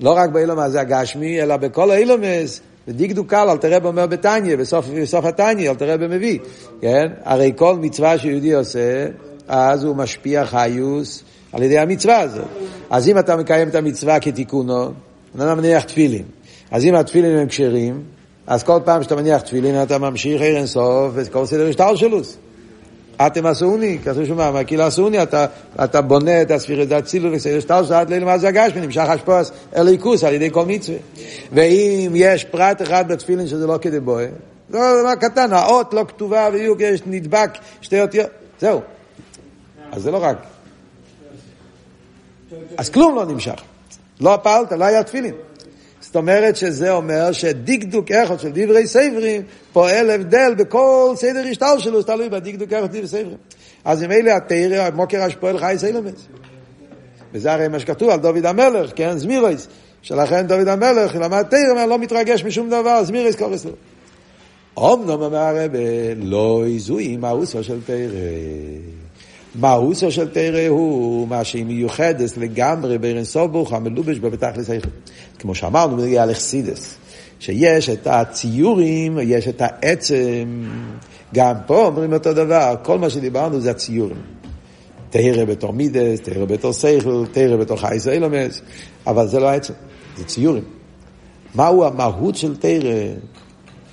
לא 0.00 0.10
רק 0.10 0.30
באילום 0.30 0.58
הזה 0.58 0.80
הגשמי, 0.80 1.42
אלא 1.42 1.56
בכל 1.56 1.90
האילומס, 1.90 2.60
ודיקדו 2.88 3.24
קל, 3.24 3.50
אל 3.50 3.56
תראה 3.56 3.78
אומר 3.84 4.06
בתניא, 4.06 4.56
בסוף, 4.56 4.86
בסוף 4.86 5.24
התניא, 5.24 5.70
אל 5.70 5.74
תראה 5.74 5.96
במביא, 5.96 6.38
כן? 6.80 7.08
הרי 7.24 7.52
כל 7.56 7.76
מצווה 7.76 8.18
שיהודי 8.18 8.54
עושה, 8.54 9.06
אז 9.48 9.84
הוא 9.84 9.96
משפיע 9.96 10.44
חיוס 10.44 11.22
על 11.52 11.62
ידי 11.62 11.78
המצווה 11.78 12.20
הזאת. 12.20 12.44
אז 12.90 13.08
אם 13.08 13.18
אתה 13.18 13.36
מקיים 13.36 13.68
את 13.68 13.74
המצווה 13.74 14.20
כתיקונו, 14.20 14.92
אתה 15.36 15.54
מניח 15.54 15.84
תפילין. 15.84 16.24
אז 16.70 16.84
אם 16.84 16.94
התפילין 16.94 17.36
הם 17.36 17.48
כשרים, 17.48 18.02
אז 18.46 18.62
כל 18.62 18.80
פעם 18.84 19.02
שאתה 19.02 19.16
מניח 19.16 19.40
תפילין 19.40 19.82
אתה 19.82 19.98
ממשיך 19.98 20.42
ערן 20.44 20.66
סוף 20.66 21.12
וכל 21.14 21.46
סדר 21.46 21.68
השטר 21.68 21.96
שלוס. 21.96 22.36
אתם 23.26 23.46
עשוני, 23.46 23.98
כתוב 24.04 24.24
שמה, 24.24 24.64
כאילו 24.64 24.82
עשוני, 24.82 25.22
אתה, 25.22 25.46
אתה 25.84 26.00
בונה 26.00 26.42
את 26.42 26.50
הספירת 26.50 26.88
דאצילו 26.88 27.32
וסדר 27.32 27.60
שטר 27.60 27.84
שעד 27.84 28.10
לילה 28.10 28.24
מה 28.24 28.38
זה 28.38 28.48
הגש, 28.48 28.72
ונמשך 28.74 29.00
השפועס 29.00 29.52
אליקוס 29.76 30.24
על 30.24 30.34
ידי 30.34 30.50
כל 30.50 30.66
מצווה. 30.66 30.98
ואם 31.52 32.12
יש 32.14 32.44
פרט 32.44 32.82
אחד 32.82 33.12
בתפילין 33.12 33.46
שזה 33.46 33.66
לא 33.66 33.78
כדי 33.80 34.00
בואה, 34.00 34.26
זה 34.70 34.78
דבר 34.78 35.14
קטן, 35.14 35.52
האות 35.52 35.94
לא 35.94 36.04
כתובה 36.08 36.50
בדיוק, 36.50 36.80
יש 36.80 37.00
נדבק 37.06 37.50
שתי 37.80 38.00
אותיות, 38.00 38.26
זהו. 38.60 38.80
אז 39.92 40.02
זה 40.02 40.10
לא 40.10 40.24
רק. 40.24 40.36
אז 42.76 42.88
כלום 42.88 43.16
לא 43.16 43.26
נמשך. 43.26 43.62
לא 44.20 44.38
פעלת, 44.42 44.72
לא 44.72 44.84
היה 44.84 45.02
תפילין. 45.02 45.34
זאת 46.00 46.16
אומרת 46.16 46.56
שזה 46.56 46.92
אומר 46.92 47.32
שדקדוק 47.32 48.10
אחד 48.10 48.40
של 48.40 48.50
דברי 48.54 48.86
סברים 48.86 49.42
פועל 49.72 50.10
הבדל 50.10 50.54
בכל 50.58 51.12
סדר 51.16 51.42
השטר 51.50 51.78
שלו, 51.78 52.00
זה 52.00 52.06
תלוי 52.06 52.28
בדקדוק 52.28 52.70
של 52.70 52.86
דברי 52.86 53.06
סברים. 53.06 53.36
אז 53.84 54.02
אם 54.02 54.12
אלה 54.12 54.36
התרא, 54.36 54.90
מוקר 54.94 55.22
השפועל 55.22 55.58
חי 55.58 55.74
סילמס. 55.78 56.26
וזה 57.32 57.52
הרי 57.52 57.68
מה 57.68 57.78
שכתוב 57.78 58.10
על 58.10 58.20
דוד 58.20 58.46
המלך, 58.46 58.90
כן, 58.96 59.18
זמירויס, 59.18 59.68
שלכן 60.02 60.46
דוד 60.46 60.68
המלך 60.68 61.16
למד 61.16 61.42
תרא, 61.42 61.86
לא 61.86 61.98
מתרגש 61.98 62.44
משום 62.44 62.70
דבר, 62.70 63.04
זמירויס 63.04 63.36
קורס 63.36 63.64
לו. 63.64 63.72
אמנם 64.78 65.10
אומר 65.10 65.36
הרב, 65.36 65.70
לא 66.16 66.64
יזוהי 66.66 67.16
מהוסו 67.16 67.64
של 67.64 67.78
תרא. 67.86 67.96
מהוסו 69.54 70.10
של 70.10 70.28
תרא 70.28 70.68
הוא 70.68 71.28
מה 71.28 71.44
שהיא 71.44 71.64
מיוחדת 71.64 72.36
לגמרי 72.36 72.98
בין 72.98 73.24
סובוך 73.24 73.72
המלובש 73.72 74.18
בבתכלס 74.18 74.70
היחיד. 74.70 74.90
כמו 75.38 75.54
שאמרנו, 75.54 75.96
בנגיע 75.96 76.26
לחסידס, 76.26 76.96
שיש 77.40 77.88
את 77.88 78.06
הציורים, 78.06 79.18
יש 79.22 79.48
את 79.48 79.60
העצם, 79.64 80.64
גם 81.34 81.54
פה 81.66 81.86
אומרים 81.86 82.12
אותו 82.12 82.34
דבר, 82.34 82.74
כל 82.82 82.98
מה 82.98 83.10
שדיברנו 83.10 83.60
זה 83.60 83.70
הציורים. 83.70 84.22
תרא 85.10 85.44
בתור 85.44 85.72
מידס, 85.72 86.20
תרא 86.20 86.44
בתור 86.44 86.72
סייכל, 86.72 87.24
תרא 87.32 87.56
בתור 87.56 87.76
חייס 87.76 88.08
אילומס, 88.08 88.60
אבל 89.06 89.26
זה 89.26 89.40
לא 89.40 89.48
העצם, 89.48 89.72
זה 90.16 90.24
ציורים. 90.24 90.64
מהו 91.54 91.84
המהות 91.84 92.36
של 92.36 92.56
תרא? 92.56 92.94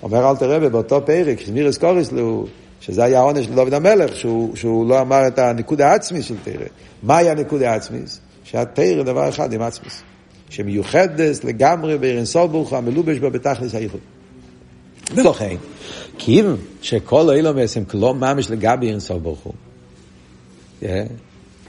אומר 0.03 0.29
אל 0.29 0.35
תראה 0.35 0.69
באותו 0.69 1.05
פרק, 1.05 1.39
שמירס 1.39 1.77
קוריס 1.77 2.11
לו, 2.11 2.45
שזה 2.81 3.03
היה 3.03 3.19
העונש 3.19 3.45
של 3.45 3.55
דוד 3.55 3.73
המלך, 3.73 4.15
שהוא, 4.15 4.55
שהוא 4.55 4.89
לא 4.89 5.01
אמר 5.01 5.27
את 5.27 5.39
הניקוד 5.39 5.81
העצמי 5.81 6.21
של 6.21 6.35
תרא. 6.43 6.65
מהי 7.03 7.29
הניקוד 7.29 7.61
העצמי? 7.61 7.99
שהתרא 8.43 9.03
דבר 9.03 9.29
אחד 9.29 9.53
עם 9.53 9.61
עצמי. 9.61 9.89
שמיוחדת 10.49 11.43
לגמרי 11.43 11.97
בערן 11.97 12.25
סולבוך 12.25 12.73
המלובש 12.73 13.19
בה 13.19 13.29
בתכלס 13.29 13.75
הייחוד. 13.75 13.99
ולכן, 15.15 15.55
כיוון 16.17 16.57
שכל 16.81 17.29
אילומס 17.29 17.77
הם 17.77 17.85
כלא 17.85 18.13
ממש 18.13 18.51
לגבי 18.51 18.91
ערן 18.91 18.99
סולבוך 18.99 19.39
הוא, 19.39 19.53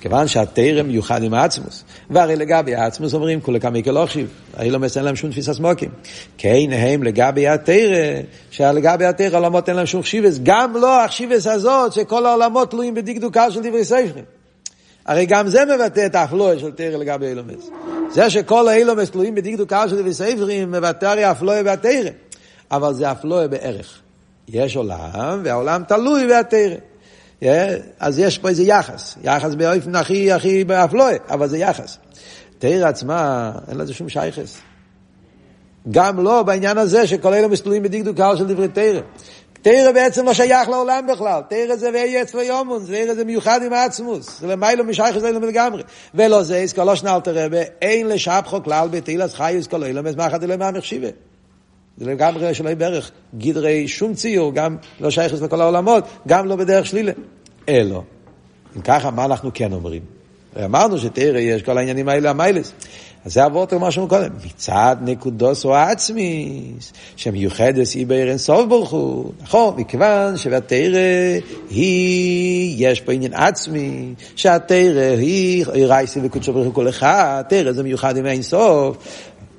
כיוון 0.00 0.28
שהתרם 0.28 0.86
מיוחד 0.86 1.22
עם 1.22 1.34
העצמוס, 1.34 1.84
והרי 2.10 2.36
לגבי 2.36 2.74
העצמוס 2.74 3.14
אומרים 3.14 3.40
כולי 3.40 3.60
כמי 3.60 3.82
כלוכשיב, 3.82 4.28
האילומס 4.56 4.96
אין 4.96 5.04
להם 5.04 5.16
שום 5.16 5.30
תפיסה 5.30 5.54
סמוקים. 5.54 5.90
כן 6.38 6.72
הם 6.72 7.02
לגבי 7.02 7.48
התרא, 7.48 8.20
שלגבי 8.50 9.04
התרא 9.04 9.36
העולמות 9.36 9.68
אין 9.68 9.76
להם 9.76 9.86
שום 9.86 10.02
חשיבס, 10.02 10.38
גם 10.42 10.76
לא 10.76 11.04
החשיבס 11.04 11.46
הזאת 11.46 11.92
שכל 11.92 12.26
העולמות 12.26 12.70
תלויים 12.70 12.94
בדקדוקה 12.94 13.50
של 13.50 13.60
דברי 13.60 13.84
ספרים. 13.84 14.24
הרי 15.06 15.26
גם 15.26 15.48
זה 15.48 15.64
מבטא 15.64 16.06
את 16.06 16.14
האפלואה 16.14 16.58
של 16.58 16.70
תרא 16.70 16.96
לגבי 16.96 17.26
אילומס. 17.26 17.70
זה 18.10 18.30
שכל 18.30 18.68
האילומס 18.68 19.10
תלויים 19.10 19.34
בדקדוקה 19.34 19.88
של 19.88 19.96
דברי 19.96 20.14
ספרים, 20.14 20.70
מבטא 20.70 21.06
הרי 21.06 21.30
אפלואה 21.30 21.60
והתרא. 21.64 22.10
אבל 22.70 22.94
זה 22.94 23.12
אפלואה 23.12 23.48
בערך. 23.48 23.98
יש 24.48 24.76
עולם, 24.76 25.40
והעולם 25.44 25.82
תלוי 25.88 26.26
בהתרא. 26.26 26.74
אז 28.00 28.18
יש 28.18 28.38
פה 28.38 28.48
איזה 28.48 28.62
יחס, 28.62 29.16
יחס 29.22 29.54
באופן 29.54 29.94
הכי 29.94 30.32
הכי 30.32 30.64
באפלואה, 30.64 31.16
אבל 31.30 31.48
זה 31.48 31.58
יחס. 31.58 31.98
תרא 32.58 32.88
עצמה, 32.88 33.52
אין 33.68 33.78
לזה 33.78 33.94
שום 33.94 34.08
שייכס. 34.08 34.58
גם 35.90 36.24
לא 36.24 36.42
בעניין 36.42 36.78
הזה 36.78 37.06
שכל 37.06 37.34
אלה 37.34 37.48
מסתולים 37.48 37.82
בדקדוקה 37.82 38.36
של 38.36 38.46
דברי 38.46 38.68
תרא. 38.68 39.00
תרא 39.62 39.92
בעצם 39.92 40.24
לא 40.24 40.34
שייך 40.34 40.68
לעולם 40.68 41.06
בכלל, 41.12 41.42
תרא 41.48 41.76
זה 41.76 41.90
ואי 41.94 42.22
אצלו 42.22 42.42
יומון, 42.42 42.84
תרא 42.86 43.14
זה 43.14 43.24
מיוחד 43.24 43.62
עם 43.62 43.72
העצמוס, 43.72 44.40
זה 44.40 44.46
למיילו 44.46 44.84
משייך 44.84 45.16
את 45.16 45.20
זה 45.20 45.30
לגמרי. 45.30 45.82
ולא 46.14 46.42
זה, 46.42 46.58
אז 46.58 46.72
כל 46.72 46.88
השנל 46.88 47.18
תרא, 47.24 47.48
אין 47.82 48.08
לשבחו 48.08 48.62
כלל 48.62 48.88
בתהילס 48.90 49.34
חיוס 49.34 49.66
כל 49.66 49.82
מה 50.16 50.26
אחד 50.26 50.42
אלוהים 50.42 50.60
מהמחשיבה. 50.60 51.08
זה 52.00 52.10
לגמרי 52.10 52.54
שלא 52.54 52.74
ברך, 52.74 53.10
גדרי 53.38 53.88
שום 53.88 54.14
ציור, 54.14 54.52
גם 54.54 54.76
לא 55.00 55.10
שייך 55.10 55.42
לכל 55.42 55.60
העולמות, 55.60 56.04
גם 56.28 56.46
לא 56.46 56.56
בדרך 56.56 56.86
שלילה. 56.86 57.12
אלו. 57.68 58.04
אם 58.76 58.80
ככה, 58.80 59.10
מה 59.10 59.24
אנחנו 59.24 59.50
כן 59.54 59.72
אומרים? 59.72 60.02
אמרנו 60.64 60.98
שתראה 60.98 61.40
יש 61.40 61.62
כל 61.62 61.78
העניינים 61.78 62.08
האלה, 62.08 62.30
המיילס. 62.30 62.72
אז 63.24 63.34
זה 63.34 63.46
אבות 63.46 63.72
מה 63.72 63.90
שאומרים 63.90 64.08
קודם, 64.08 64.30
מצד 64.46 64.96
נקודוס 65.00 65.64
או 65.64 65.74
עצמיס, 65.74 66.92
שמיוחדת 67.16 67.88
היא 67.94 68.06
בעיר 68.06 68.28
אינסוף 68.28 68.66
ברוך 68.68 68.90
הוא, 68.90 69.32
נכון, 69.42 69.74
מכיוון 69.76 70.36
שבתרא 70.36 70.98
היא, 71.70 72.88
יש 72.88 73.00
פה 73.00 73.12
עניין 73.12 73.34
עצמי, 73.34 74.14
שהתרא 74.36 75.16
היא 75.18 75.64
רייסי 75.66 76.20
וקודשו 76.22 76.52
ברוך 76.52 76.66
הוא 76.66 76.74
כל 76.74 76.88
אחד, 76.88 77.42
תרא 77.48 77.72
זה 77.72 77.82
מיוחד 77.82 78.16
עם 78.16 78.26
אינסוף, 78.26 78.96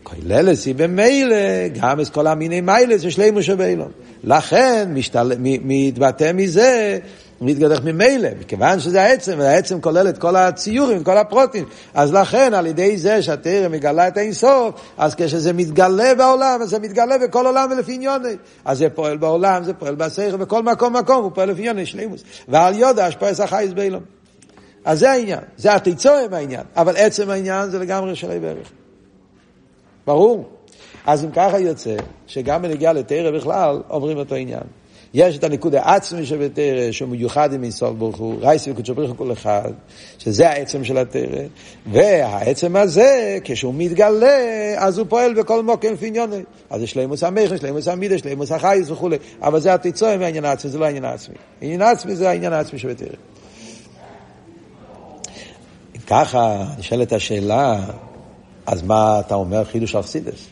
כוללת 0.09 0.63
היא 0.65 0.75
במילא, 0.75 1.67
גם 1.81 1.99
את 1.99 2.09
כל 2.09 2.27
המיני 2.27 2.61
מיילס 2.61 3.03
יש 3.03 3.17
לימו 3.17 3.43
שבאילון. 3.43 3.91
לכן 4.23 4.89
משתל... 4.93 5.31
מתבטא 5.39 6.31
מזה 6.33 6.99
מתגדך 7.41 7.79
ממילא, 7.83 8.29
מכיוון 8.39 8.79
שזה 8.79 9.01
העצם, 9.01 9.35
והעצם 9.37 9.81
כולל 9.81 10.09
את 10.09 10.17
כל 10.17 10.35
הציורים, 10.35 11.03
כל 11.03 11.17
הפרוטים. 11.17 11.65
אז 11.93 12.13
לכן, 12.13 12.53
על 12.53 12.65
ידי 12.65 12.97
זה 12.97 13.21
שהתרא 13.21 13.67
מגלה 13.67 14.07
את 14.07 14.17
האינסוף, 14.17 14.75
אז 14.97 15.15
כשזה 15.15 15.53
מתגלה 15.53 16.15
בעולם, 16.15 16.59
אז 16.61 16.69
זה 16.69 16.79
מתגלה 16.79 17.17
בכל 17.17 17.45
עולם 17.45 17.69
ולפי 17.71 17.93
עניוני. 17.93 18.35
אז 18.65 18.77
זה 18.77 18.89
פועל 18.89 19.17
בעולם, 19.17 19.63
זה 19.63 19.73
פועל 19.73 19.95
בשכל, 19.95 20.37
בכל 20.37 20.63
מקום 20.63 20.95
מקום, 20.95 21.23
הוא 21.23 21.31
פועל 21.35 21.49
לפי 21.49 21.61
עניוני 21.61 21.85
שלימוס. 21.85 22.23
ועל 22.47 22.75
יודע, 22.75 23.05
השפועס 23.05 23.39
החייס 23.39 23.73
באילום. 23.73 24.03
אז 24.85 24.99
זה 24.99 25.11
העניין, 25.11 25.39
זה 25.57 25.75
התיצואה 25.75 26.27
בעניין, 26.27 26.63
אבל 26.75 26.93
עצם 26.97 27.29
העניין 27.29 27.69
זה 27.69 27.79
לגמרי 27.79 28.15
שלי 28.15 28.39
בערך. 28.39 28.71
ברור? 30.09 30.43
אז 31.05 31.25
אם 31.25 31.31
ככה 31.31 31.59
יוצא, 31.59 31.95
שגם 32.27 32.61
בנגיעה 32.61 32.93
לתרא 32.93 33.31
בכלל, 33.31 33.81
אומרים 33.89 34.17
אותו 34.17 34.35
עניין. 34.35 34.63
יש 35.13 35.37
את 35.37 35.43
הניקוד 35.43 35.75
העצמי 35.75 36.25
שבתרא, 36.25 36.91
שהוא 36.91 37.09
מיוחד 37.09 37.53
עם 37.53 37.63
אינסוף 37.63 37.89
ברוך 37.97 38.17
הוא, 38.17 38.35
רייס 38.41 38.67
וקודשו 38.67 38.95
ברוך 38.95 39.09
הוא 39.09 39.17
כל 39.17 39.31
אחד, 39.31 39.71
שזה 40.17 40.49
העצם 40.49 40.83
של 40.83 40.97
התרא, 40.97 41.43
והעצם 41.91 42.75
הזה, 42.75 43.37
כשהוא 43.43 43.73
מתגלה, 43.77 44.73
אז 44.77 44.97
הוא 44.97 45.07
פועל 45.09 45.33
בכל 45.33 45.63
מוקם 45.63 45.95
פיניוני. 45.95 46.43
אז 46.69 46.81
יש 46.81 46.91
שלימוס 46.91 47.23
המכן, 47.23 47.57
שלימוס 47.57 47.87
המידה, 47.87 48.17
שלימוס 48.17 48.51
החייס 48.51 48.89
וכולי, 48.89 49.17
אבל 49.41 49.59
זה 49.59 49.73
התיצואה 49.73 50.17
מהעניין 50.17 50.45
העצמי, 50.45 50.71
זה 50.71 50.77
לא 50.77 50.85
העניין 50.85 51.05
העצמי. 51.05 51.35
העניין 51.61 51.81
העצמי 51.81 52.15
זה 52.15 52.29
העניין 52.29 52.53
העצמי 52.53 52.79
שבתרא. 52.79 53.15
ככה, 56.07 56.65
נשאלת 56.79 57.13
השאלה, 57.13 57.79
אז 58.69 58.83
מה 58.83 59.19
אתה 59.19 59.35
אומר 59.35 59.63
חידוש 59.63 59.95
אכסידס? 59.95 60.47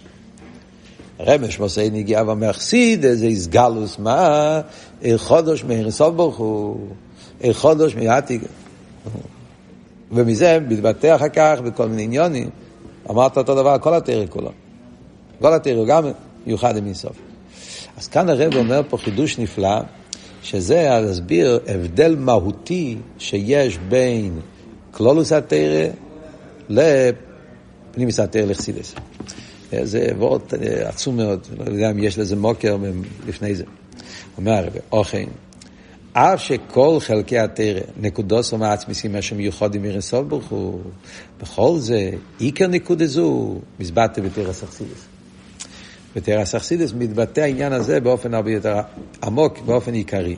רמש 1.19 1.59
מוסי 1.59 1.89
נגיע 1.89 2.23
ואומר 2.25 2.53
חסיד, 2.53 3.05
זה 3.13 3.25
איסגלוס, 3.25 3.99
מה? 3.99 4.61
חודש 5.17 5.63
מהרסוף 5.63 6.15
ברוך 6.15 6.37
הוא, 6.37 6.87
חודש 7.51 7.95
מהעתיק. 7.95 8.41
ומזה 10.11 10.59
מתבטא 10.67 11.15
אחר 11.15 11.29
כך 11.29 11.59
בכל 11.63 11.87
מיני 11.87 12.03
עניונים. 12.03 12.49
אמרת 13.09 13.37
אותו 13.37 13.55
דבר, 13.55 13.77
כל 13.81 13.93
התרא 13.93 14.25
כולו. 14.29 14.51
כל 15.41 15.53
התרא 15.53 15.85
גם 15.85 16.03
מיוחד 16.45 16.77
עם 16.77 16.85
אינסוף. 16.85 17.17
אז 17.97 18.07
כאן 18.07 18.29
הרב 18.29 18.55
אומר 18.55 18.81
פה 18.89 18.97
חידוש 18.97 19.37
נפלא, 19.37 19.79
שזה 20.43 20.99
להסביר 21.01 21.59
הבדל 21.67 22.15
מהותי 22.15 22.97
שיש 23.17 23.77
בין 23.77 24.39
כלולוס 24.91 25.31
התרא 25.31 25.87
לפנימיס 27.91 28.19
התרא 28.19 28.41
לחסידס. 28.41 28.95
זה 29.83 30.07
וורט 30.17 30.53
עצום 30.83 31.17
מאוד, 31.17 31.47
לא 31.57 31.71
יודע 31.71 31.91
אם 31.91 32.03
יש 32.03 32.19
לזה 32.19 32.35
מוקר 32.35 32.77
לפני 33.27 33.55
זה. 33.55 33.63
אומר 34.37 34.51
הרב, 34.51 34.73
אוכן, 34.91 35.25
אף 36.13 36.41
שכל 36.41 36.97
חלקי 36.99 37.39
התרא, 37.39 37.79
נקודוס 38.01 38.53
ומעצמיסים 38.53 39.11
מה 39.11 39.21
שמיוחדים 39.21 39.81
מרסוף 39.81 40.27
ברוך 40.27 40.47
הוא, 40.47 40.81
בכל 41.41 41.75
זה, 41.79 42.11
עיקר 42.39 42.67
נקודה 42.67 43.05
זו, 43.05 43.59
מזבטה 43.79 44.21
בתרא 44.21 44.53
סכסידס. 44.53 45.05
בתרא 46.15 46.45
סכסידס 46.45 46.93
מתבטא 46.93 47.41
העניין 47.41 47.73
הזה 47.73 47.99
באופן 47.99 48.33
הרבה 48.33 48.51
יותר 48.51 48.79
עמוק, 49.23 49.59
באופן 49.65 49.93
עיקרי. 49.93 50.35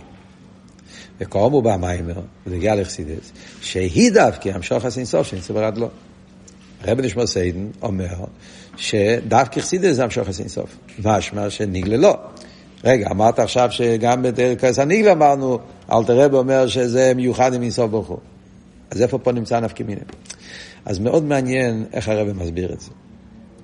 וקורמו 1.19 1.61
במיימר, 1.61 2.21
ונגיע 2.47 2.75
לחסידס, 2.75 3.31
שהיא 3.61 4.11
דווקא 4.11 4.49
המשוך 4.49 4.85
הסנסוף 4.85 5.27
שנמצא 5.27 5.53
ברד 5.53 5.77
לו. 5.77 5.89
הרב 6.83 7.01
נשמע 7.01 7.27
סיידן 7.27 7.67
אומר 7.81 8.07
שדווקא 8.77 9.59
חסידס 9.59 9.95
זה 9.95 10.03
המשוך 10.03 10.27
הסנסוף. 10.27 10.77
משמע 11.05 11.49
שניגלה 11.49 11.97
לא. 11.97 12.17
רגע, 12.83 13.07
אמרת 13.11 13.39
עכשיו 13.39 13.71
שגם 13.71 14.21
בכס 14.23 14.79
הניגלה 14.79 15.11
אמרנו, 15.11 15.59
אלתר 15.91 16.19
רב 16.19 16.33
אומר 16.33 16.67
שזה 16.67 17.13
מיוחד 17.15 17.53
עם 17.53 17.61
אינסוף 17.61 17.91
ברוך 17.91 18.07
הוא. 18.07 18.17
אז 18.91 19.01
איפה 19.01 19.17
פה 19.17 19.31
נמצא 19.31 19.59
נפקא 19.59 19.83
מיני? 19.83 20.01
אז 20.85 20.99
מאוד 20.99 21.23
מעניין 21.23 21.85
איך 21.93 22.09
הרב 22.09 22.27
מסביר 22.31 22.73
את 22.73 22.79
זה. 22.79 22.91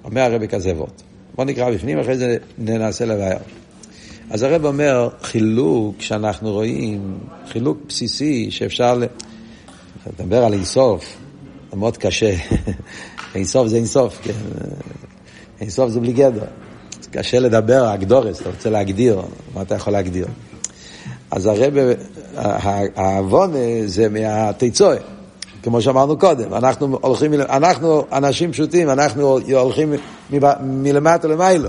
אומר 0.04 0.22
הרב 0.22 0.46
כזה 0.46 0.74
וורט. 0.76 1.02
בוא 1.36 1.46
נקרא 1.46 1.72
בפנים, 1.72 2.00
אחרי 2.00 2.18
זה 2.18 2.38
ננסה 2.58 3.06
לבאר. 3.06 3.38
אז 4.30 4.44
הרב 4.44 4.66
אומר, 4.66 5.10
חילוק 5.22 6.02
שאנחנו 6.02 6.52
רואים, 6.52 7.18
חילוק 7.48 7.78
בסיסי 7.88 8.52
שאפשר 8.52 9.00
לדבר 10.08 10.44
על 10.44 10.54
אינסוף, 10.54 11.18
מאוד 11.76 11.98
קשה. 11.98 12.36
אינסוף 13.36 13.68
זה 13.68 13.76
אינסוף, 13.76 14.20
כן. 14.22 14.34
אינסוף 15.62 15.90
זה 15.90 16.00
בלי 16.00 16.14
גדר. 16.14 16.46
זה 17.02 17.10
קשה 17.12 17.40
לדבר, 17.40 17.94
אגדורס, 17.94 18.42
אתה 18.42 18.50
רוצה 18.50 18.70
להגדיר, 18.70 19.22
מה 19.54 19.62
אתה 19.62 19.76
יכול 19.76 19.94
להגדיר? 19.94 20.28
אז 21.32 21.46
הרב, 21.46 21.74
העוון 22.96 23.54
זה 23.86 24.10
מהתיצואה, 24.10 24.98
כמו 25.64 25.82
שאמרנו 25.82 26.20
קודם. 26.20 26.54
אנחנו 26.54 26.98
הולכים, 27.02 27.34
אנחנו 27.34 28.06
אנשים 28.12 28.52
פשוטים, 28.52 28.90
אנחנו 28.90 29.40
הולכים 29.54 29.94
מלמטה 30.62 31.28
למיילו. 31.28 31.68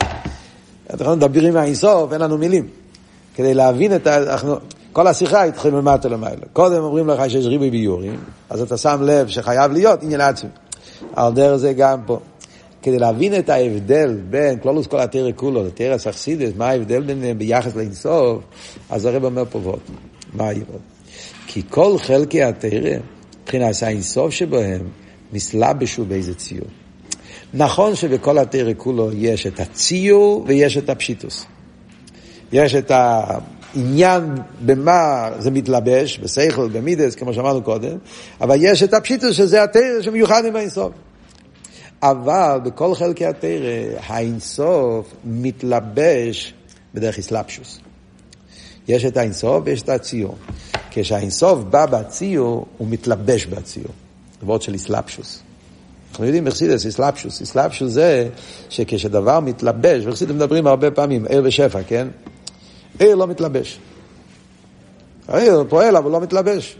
אנחנו 0.90 1.16
מדברים 1.16 1.54
מהאינסוף, 1.54 2.12
אין 2.12 2.20
לנו 2.20 2.38
מילים. 2.38 2.68
כדי 3.34 3.54
להבין 3.54 3.96
את 3.96 4.06
ה... 4.06 4.16
אנחנו, 4.32 4.56
כל 4.96 5.06
השיחה 5.06 5.44
התחיל 5.44 5.70
מלמטה 5.70 6.08
למיילו. 6.08 6.42
קודם 6.52 6.82
אומרים 6.82 7.08
לך 7.08 7.30
שיש 7.30 7.46
ריבוי 7.46 7.70
ביורים, 7.70 8.20
אז 8.50 8.62
אתה 8.62 8.76
שם 8.76 9.02
לב 9.02 9.28
שחייב 9.28 9.72
להיות 9.72 10.02
עניין 10.02 10.20
עצמי. 10.20 10.50
על 11.16 11.32
דרך 11.32 11.56
זה 11.56 11.72
גם 11.72 11.98
פה. 12.06 12.18
כדי 12.82 12.98
להבין 12.98 13.38
את 13.38 13.48
ההבדל 13.48 14.18
בין 14.30 14.58
כלולוס 14.58 14.86
כל 14.86 15.00
התרא 15.00 15.30
כולו 15.36 15.64
לתרא 15.64 15.98
סכסידס, 15.98 16.50
מה 16.56 16.68
ההבדל 16.68 17.02
ביניהם 17.02 17.38
ביחס 17.38 17.76
לאינסוף, 17.76 18.42
אז 18.90 19.04
הרב 19.04 19.24
אומר 19.24 19.44
פה 19.50 19.58
ועוד. 19.62 19.80
מה 20.34 20.48
היבוד? 20.48 20.80
כי 21.46 21.62
כל 21.70 21.98
חלקי 21.98 22.42
התרא, 22.42 22.96
מבחינת 23.42 23.82
האינסוף 23.82 24.30
שבהם, 24.30 24.80
מסלבשו 25.32 26.04
באיזה 26.04 26.34
ציור. 26.34 26.68
נכון 27.54 27.94
שבכל 27.94 28.38
התרא 28.38 28.72
כולו 28.76 29.12
יש 29.12 29.46
את 29.46 29.60
הציור 29.60 30.44
ויש 30.46 30.76
את 30.76 30.90
הפשיטוס. 30.90 31.46
יש 32.52 32.74
את 32.74 32.90
העניין 33.76 34.34
במה 34.66 35.30
זה 35.38 35.50
מתלבש, 35.50 36.18
בסייכל, 36.18 36.68
במידס, 36.68 37.14
כמו 37.14 37.34
שאמרנו 37.34 37.62
קודם, 37.62 37.98
אבל 38.40 38.56
יש 38.60 38.82
את 38.82 38.94
הפשיטוס 38.94 39.36
שזה 39.36 39.62
התרא 39.62 40.02
שמיוחד 40.02 40.44
עם 40.44 40.56
האינסוף. 40.56 40.92
אבל 42.02 42.60
בכל 42.64 42.94
חלקי 42.94 43.26
התרא, 43.26 43.98
האינסוף 44.06 45.14
מתלבש 45.24 46.54
בדרך 46.94 47.18
אסלאפשוס. 47.18 47.78
יש 48.88 49.04
את 49.04 49.16
האינסוף 49.16 49.62
ויש 49.64 49.82
את 49.82 49.88
הציור. 49.88 50.36
כשהאינסוף 50.90 51.58
בא 51.70 51.86
בציור, 51.86 52.66
הוא 52.78 52.88
מתלבש 52.90 53.46
בציור. 53.46 53.92
וורד 54.42 54.62
של 54.62 54.74
אסלאפשוס. 54.74 55.40
אנחנו 56.10 56.24
יודעים 56.24 56.44
בחסידס, 56.44 56.86
אסלאפשוס. 56.86 57.42
אסלאפשוס 57.42 57.92
זה 57.92 58.28
שכשדבר 58.68 59.40
מתלבש, 59.40 60.04
בחסידס 60.04 60.30
מדברים 60.30 60.66
הרבה 60.66 60.90
פעמים, 60.90 61.24
ער 61.28 61.40
ושפע, 61.44 61.82
כן? 61.82 62.08
ער 62.98 63.14
לא 63.14 63.26
מתלבש. 63.26 63.78
העיר 65.28 65.64
פועל 65.68 65.96
אבל 65.96 66.10
לא 66.10 66.20
מתלבש. 66.20 66.78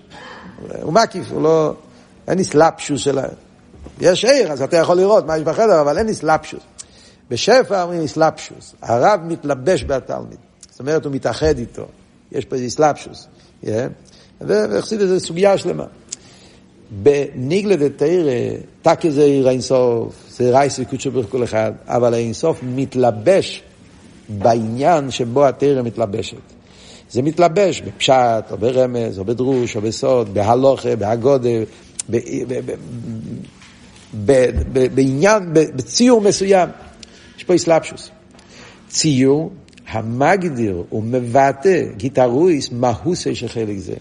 הוא 0.82 0.92
מקיף, 0.92 1.32
הוא 1.32 1.42
לא... 1.42 1.74
אין 2.28 2.38
אסלאפשוס 2.38 3.00
של... 3.00 3.18
יש 4.00 4.24
עיר, 4.24 4.52
אז 4.52 4.62
אתה 4.62 4.76
יכול 4.76 4.96
לראות 4.96 5.26
מה 5.26 5.36
יש 5.36 5.42
בחדר, 5.42 5.80
אבל 5.80 5.98
אין 5.98 6.08
אסלאפשוס. 6.08 6.60
בשפע 7.30 7.82
אומרים 7.82 8.04
אסלאפשוס. 8.04 8.74
הרב 8.82 9.20
מתלבש 9.24 9.84
בתלמיד. 9.84 10.38
זאת 10.70 10.80
אומרת, 10.80 11.04
הוא 11.04 11.12
מתאחד 11.12 11.58
איתו. 11.58 11.86
יש 12.32 12.44
פה 12.44 12.56
אסלאפשוס. 12.66 13.26
Yeah. 13.64 13.68
וחסיד 14.40 15.00
זה 15.00 15.20
סוגיה 15.20 15.58
שלמה. 15.58 15.84
בניגלה 16.90 17.76
דתרא, 17.76 18.32
תקי 18.82 19.10
זה 19.10 19.22
עיר 19.22 19.48
האינסוף, 19.48 20.14
זה 20.28 20.50
רייס 20.50 20.78
וקודשו 20.78 21.10
ברוך 21.10 21.26
כל 21.30 21.44
אחד, 21.44 21.72
אבל 21.86 22.14
האינסוף 22.14 22.60
מתלבש 22.62 23.62
בעניין 24.28 25.10
שבו 25.10 25.46
התרא 25.46 25.82
מתלבשת. 25.82 26.36
זה 27.10 27.22
מתלבש 27.22 27.80
בפשט, 27.80 28.50
או 28.50 28.58
ברמז, 28.58 29.18
או 29.18 29.24
בדרוש, 29.24 29.76
או 29.76 29.80
בסוד, 29.80 30.34
בהלוכה, 30.34 30.96
בהגודה, 30.96 31.48
בעניין, 34.94 35.42
בציור 35.52 36.20
מסוים. 36.20 36.68
יש 37.38 37.44
פה 37.44 37.54
אסלאפשוס. 37.54 38.10
ציור 38.88 39.52
המגדיר 39.88 40.82
ומבטא 40.92 41.82
גיטרויס 41.96 42.72
מהוסי 42.72 43.34
של 43.34 43.48
חלק 43.48 43.78
זה. 43.78 43.94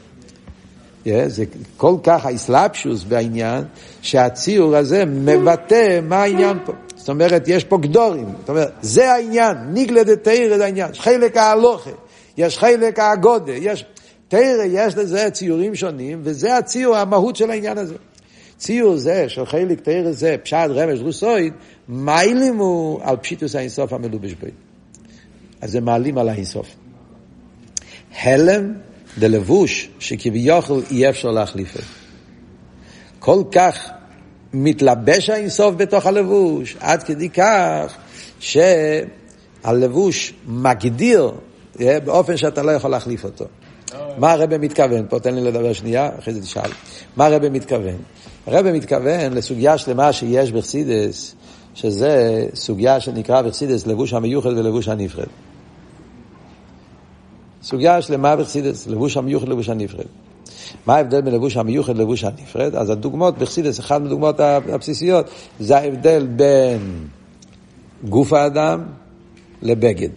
Yeah, 1.05 1.07
זה 1.27 1.45
כל 1.77 1.95
כך 2.03 2.25
האסלאפשוס 2.25 3.03
בעניין, 3.03 3.63
שהציור 4.01 4.75
הזה 4.75 5.05
מבטא 5.05 5.99
מה 6.03 6.23
העניין 6.23 6.57
פה. 6.65 6.73
זאת 7.05 7.09
אומרת, 7.09 7.43
יש 7.47 7.63
פה 7.63 7.77
גדורים. 7.77 8.33
זאת 8.39 8.49
אומרת, 8.49 8.71
זה 8.81 9.11
העניין, 9.11 9.57
ניגלה 9.67 10.03
דה 10.03 10.15
תרא 10.15 10.57
זה 10.57 10.65
העניין. 10.65 10.91
יש 10.91 10.99
חלק 10.99 11.37
ההלוכה, 11.37 11.89
יש 12.37 12.57
חלק 12.57 12.99
הגודה, 12.99 13.51
יש... 13.51 13.85
תרא 14.27 14.63
יש 14.67 14.97
לזה 14.97 15.29
ציורים 15.31 15.75
שונים, 15.75 16.21
וזה 16.23 16.57
הציור, 16.57 16.95
המהות 16.95 17.35
של 17.35 17.51
העניין 17.51 17.77
הזה. 17.77 17.95
ציור 18.57 18.97
זה, 18.97 19.29
של 19.29 19.45
חלק 19.45 19.81
תרא 19.81 20.11
זה, 20.11 20.35
פשט 20.43 20.55
רמש 20.69 20.99
רוסויד, 20.99 21.53
מיילים 21.89 22.57
הוא 22.57 22.99
על 23.03 23.17
פשיטוס 23.17 23.55
האינסוף 23.55 23.93
המלובש 23.93 24.33
בו. 24.33 24.47
אז 25.61 25.71
זה 25.71 25.81
מעלים 25.81 26.17
על 26.17 26.29
האינסוף. 26.29 26.67
הלם 28.21 28.73
דלבוש 29.17 29.89
שכביכול 29.99 30.83
אי 30.91 31.09
אפשר 31.09 31.31
להחליפו. 31.31 31.79
כל 33.19 33.43
כך 33.51 33.89
מתלבש 34.55 35.29
האינסוף 35.29 35.75
בתוך 35.77 36.05
הלבוש, 36.05 36.77
עד 36.79 37.03
כדי 37.03 37.29
כך 37.29 37.95
שהלבוש 39.63 40.33
מגדיר 40.47 41.31
אה, 41.81 41.99
באופן 41.99 42.37
שאתה 42.37 42.63
לא 42.63 42.71
יכול 42.71 42.91
להחליף 42.91 43.23
אותו. 43.23 43.45
מה 44.17 44.31
הרב 44.31 44.57
מתכוון 44.57 45.05
פה? 45.09 45.19
תן 45.19 45.35
לי 45.35 45.41
לדבר 45.41 45.73
שנייה, 45.73 46.09
אחרי 46.19 46.33
זה 46.33 46.41
תשאל. 46.41 46.69
מה 47.15 47.25
הרב 47.25 47.49
מתכוון? 47.49 47.97
הרב 48.47 48.71
מתכוון 48.71 49.33
לסוגיה 49.33 49.77
שלמה 49.77 50.13
שיש 50.13 50.51
בחסידס, 50.51 51.35
שזה 51.73 52.45
סוגיה 52.55 52.99
שנקרא 52.99 53.41
בחסידס 53.41 53.87
לבוש 53.87 54.13
המיוחד 54.13 54.49
ולבוש 54.49 54.87
הנפרד. 54.87 55.27
סוגיה 57.63 58.01
שלמה 58.01 58.35
בחסידס, 58.35 58.87
לבוש 58.87 59.17
המיוחד 59.17 59.47
ולבוש 59.47 59.69
הנפרד. 59.69 60.05
מה 60.85 60.95
ההבדל 60.95 61.21
בין 61.21 61.33
לבוש 61.33 61.57
המיוחד 61.57 61.97
ללבוש 61.97 62.23
הנפרד? 62.23 62.75
אז 62.75 62.89
הדוגמאות 62.89 63.37
בחסידס, 63.37 63.79
אחת 63.79 64.01
מהדוגמאות 64.01 64.39
הבסיסיות, 64.39 65.29
זה 65.59 65.77
ההבדל 65.77 66.27
בין 66.27 67.07
גוף 68.09 68.33
האדם 68.33 68.83
לבגד. 69.61 70.09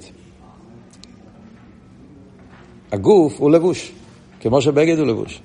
הגוף 2.93 3.35
הוא 3.39 3.51
לבוש, 3.51 3.93
כמו 4.41 4.62
שבגד 4.62 4.99
הוא 4.99 5.07
לבוש. 5.07 5.41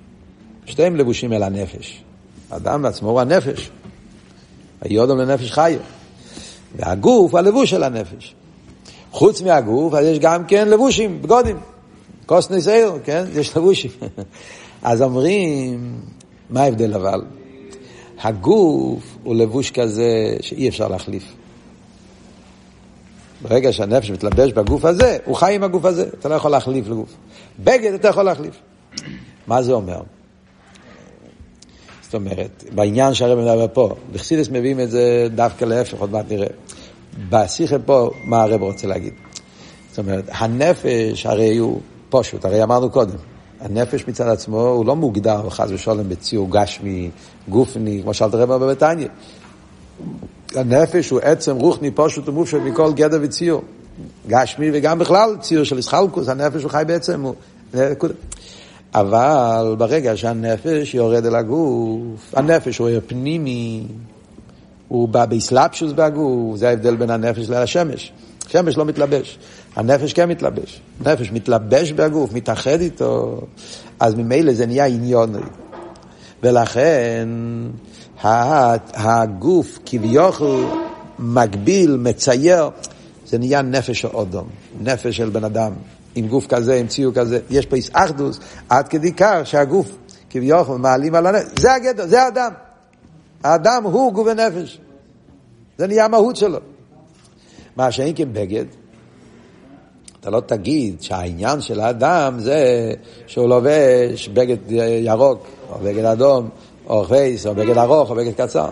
שתיהם 0.65 0.95
לבושים 0.95 1.33
אל 1.33 1.43
הנפש. 1.43 2.03
האדם 2.51 2.81
בעצמו 2.81 3.09
הוא 3.09 3.21
הנפש. 3.21 3.69
היודום 4.81 5.17
לנפש 5.17 5.51
חיו. 5.51 5.79
והגוף 6.75 7.31
הוא 7.31 7.39
הלבוש 7.39 7.69
של 7.69 7.83
הנפש. 7.83 8.35
חוץ 9.11 9.41
מהגוף, 9.41 9.93
אז 9.93 10.05
יש 10.05 10.19
גם 10.19 10.45
כן 10.45 10.67
לבושים, 10.67 11.21
בגודים. 11.21 11.57
קוסטני 12.25 12.61
סייר, 12.61 12.91
כן? 13.03 13.25
יש 13.33 13.57
לבושים. 13.57 13.91
אז 14.83 15.01
אומרים, 15.01 15.95
מה 16.49 16.61
ההבדל 16.61 16.93
אבל? 16.93 17.21
הגוף 18.21 19.17
הוא 19.23 19.35
לבוש 19.35 19.71
כזה 19.71 20.35
שאי 20.41 20.69
אפשר 20.69 20.87
להחליף. 20.87 21.33
ברגע 23.41 23.73
שהנפש 23.73 24.11
מתלבש 24.11 24.51
בגוף 24.51 24.85
הזה, 24.85 25.17
הוא 25.25 25.35
חי 25.35 25.55
עם 25.55 25.63
הגוף 25.63 25.85
הזה, 25.85 26.09
אתה 26.19 26.29
לא 26.29 26.35
יכול 26.35 26.51
להחליף 26.51 26.87
לגוף. 26.87 27.13
בגד 27.59 27.93
אתה 27.93 28.07
יכול 28.07 28.23
להחליף. 28.23 28.55
מה 29.47 29.63
זה 29.63 29.73
אומר? 29.73 30.01
זאת 32.01 32.13
אומרת, 32.13 32.63
בעניין 32.75 33.13
שהרב 33.13 33.39
מדבר 33.39 33.67
פה, 33.73 33.95
בחסידס 34.13 34.49
מביאים 34.49 34.79
את 34.79 34.91
זה 34.91 35.27
דווקא 35.35 35.65
להפך, 35.65 35.99
עוד 35.99 36.11
מעט 36.11 36.25
נראה. 36.31 36.47
בשיחה 37.29 37.79
פה, 37.79 38.11
מה 38.23 38.43
הרב 38.43 38.61
רוצה 38.61 38.87
להגיד? 38.87 39.13
זאת 39.89 39.99
אומרת, 39.99 40.25
הנפש 40.31 41.25
הרי 41.25 41.57
הוא 41.57 41.81
פשוט, 42.09 42.45
הרי 42.45 42.63
אמרנו 42.63 42.89
קודם, 42.89 43.15
הנפש 43.63 44.07
מצד 44.07 44.27
עצמו 44.27 44.67
הוא 44.67 44.85
לא 44.85 44.95
מוגדר 44.95 45.49
חס 45.49 45.69
ושלום 45.69 46.09
בציור 46.09 46.47
גשמי, 46.51 47.09
גופני, 47.49 47.99
כמו 48.03 48.13
שאלת 48.13 48.35
רב 48.35 48.53
בבתניא. 48.53 49.07
הנפש 50.55 51.09
הוא 51.09 51.19
עצם 51.19 51.55
רוחני 51.55 51.91
פשוט 51.95 52.29
ומופשט 52.29 52.57
מכל 52.57 52.93
גדר 52.93 53.19
וציור. 53.21 53.61
גשמי 54.27 54.69
וגם 54.73 54.99
בכלל 54.99 55.37
ציור 55.41 55.63
של 55.63 55.79
ישחלקוס, 55.79 56.29
הנפש 56.29 56.63
הוא 56.63 56.71
חי 56.71 56.83
בעצם. 56.87 57.21
הוא... 57.21 57.33
אבל 58.93 59.75
ברגע 59.77 60.17
שהנפש 60.17 60.93
יורד 60.93 61.25
אל 61.25 61.35
הגוף, 61.35 62.33
הנפש 62.33 62.77
הוא 62.77 62.89
פנימי, 63.07 63.83
הוא 64.87 65.09
בא 65.09 65.25
באסלאפשוס 65.25 65.91
בגוף, 65.91 66.57
זה 66.57 66.69
ההבדל 66.69 66.95
בין 66.95 67.09
הנפש 67.09 67.49
לשמש. 67.49 68.13
שמש 68.47 68.77
לא 68.77 68.85
מתלבש, 68.85 69.39
הנפש 69.75 70.13
כן 70.13 70.29
מתלבש. 70.29 70.81
הנפש 71.05 71.31
מתלבש 71.31 71.91
בגוף, 71.91 72.33
מתאחד 72.33 72.81
איתו, 72.81 73.41
אז 73.99 74.15
ממילא 74.15 74.53
זה 74.53 74.65
נהיה 74.65 74.85
עניון. 74.85 75.33
ולכן 76.43 77.27
הגוף 78.93 79.79
כביכול 79.85 80.65
מגביל, 81.19 81.97
מצייר, 81.97 82.69
זה 83.27 83.37
נהיה 83.37 83.61
נפש 83.61 84.05
האודום, 84.05 84.47
נפש 84.81 85.17
של 85.17 85.29
בן 85.29 85.43
אדם, 85.43 85.71
עם 86.15 86.27
גוף 86.27 86.47
כזה, 86.47 86.75
עם 86.75 86.87
ציור 86.87 87.13
כזה. 87.13 87.39
יש 87.49 87.65
פה 87.65 87.75
איסאחדוס 87.75 88.39
עד 88.69 88.87
כדי 88.87 89.13
כך 89.17 89.39
שהגוף 89.43 89.97
כביכול 90.29 90.77
מעלים 90.77 91.15
על 91.15 91.27
הנפש. 91.27 91.59
זה 91.59 91.73
הגדר, 91.73 92.07
זה 92.07 92.23
האדם. 92.23 92.51
האדם 93.43 93.83
הוא 93.83 94.13
גוף 94.13 94.27
ונפש. 94.27 94.79
זה 95.77 95.87
נהיה 95.87 96.05
המהות 96.05 96.35
שלו. 96.35 96.59
מה 97.75 97.91
שאין 97.91 98.15
כבגד, 98.15 98.65
אתה 100.23 100.31
לא 100.31 100.39
תגיד 100.39 101.01
שהעניין 101.01 101.61
של 101.61 101.79
האדם 101.79 102.39
זה 102.39 102.91
שהוא 103.27 103.49
לובש 103.49 104.27
בגד 104.27 104.71
ירוק, 105.01 105.47
או 105.69 105.79
בגד 105.83 106.05
אדום, 106.05 106.49
או 106.87 107.03
חייס, 107.03 107.47
או 107.47 107.55
בגד 107.55 107.77
ארוך, 107.77 108.09
או 108.09 108.15
בגד 108.15 108.33
קצר. 108.33 108.71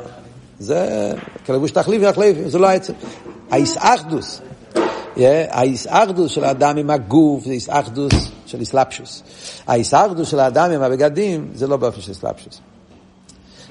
זה 0.60 1.12
כלבוש 1.45 1.72
תחליף 1.72 2.02
יחליף, 2.02 2.38
זה 2.47 2.60
לא 2.60 2.68
העצם. 2.68 2.93
האיסאחדוס, 3.49 4.41
האיסאחדוס 5.49 6.32
של 6.32 6.43
האדם 6.43 6.78
עם 6.78 6.89
הגוף 6.89 7.45
זה 7.45 7.52
איסאחדוס 7.52 8.14
של 8.45 8.60
איסלאפשוס. 8.60 9.24
האיסאחדוס 9.68 10.30
של 10.30 10.39
האדם 10.39 10.72
עם 10.72 10.82
הבגדים 10.82 11.52
זה 11.54 11.68
לא 11.68 11.78
באופן 11.78 12.02
של 12.02 12.10
איסלאפשוס. 12.10 12.60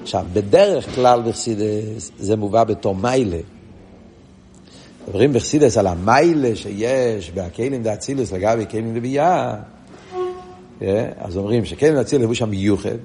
עכשיו, 0.01 0.25
בדרך 0.33 0.95
כלל 0.95 1.21
בחסידס 1.21 2.11
זה 2.19 2.35
מובא 2.35 2.63
בתור 2.63 2.95
מיילה. 2.95 3.37
מדברים 5.07 5.33
בחסידס 5.33 5.77
על 5.77 5.87
המיילה 5.87 6.55
שיש 6.55 7.31
בהכלים 7.31 7.83
דאצילוס 7.83 8.31
לגבי 8.31 8.65
כלים 8.69 8.95
לביאה. 8.95 9.55
אז 11.17 11.37
אומרים 11.37 11.65
שכלים 11.65 11.93
דאצילוס 11.93 12.23
לבוש 12.23 12.41
המיוחד, 12.41 12.97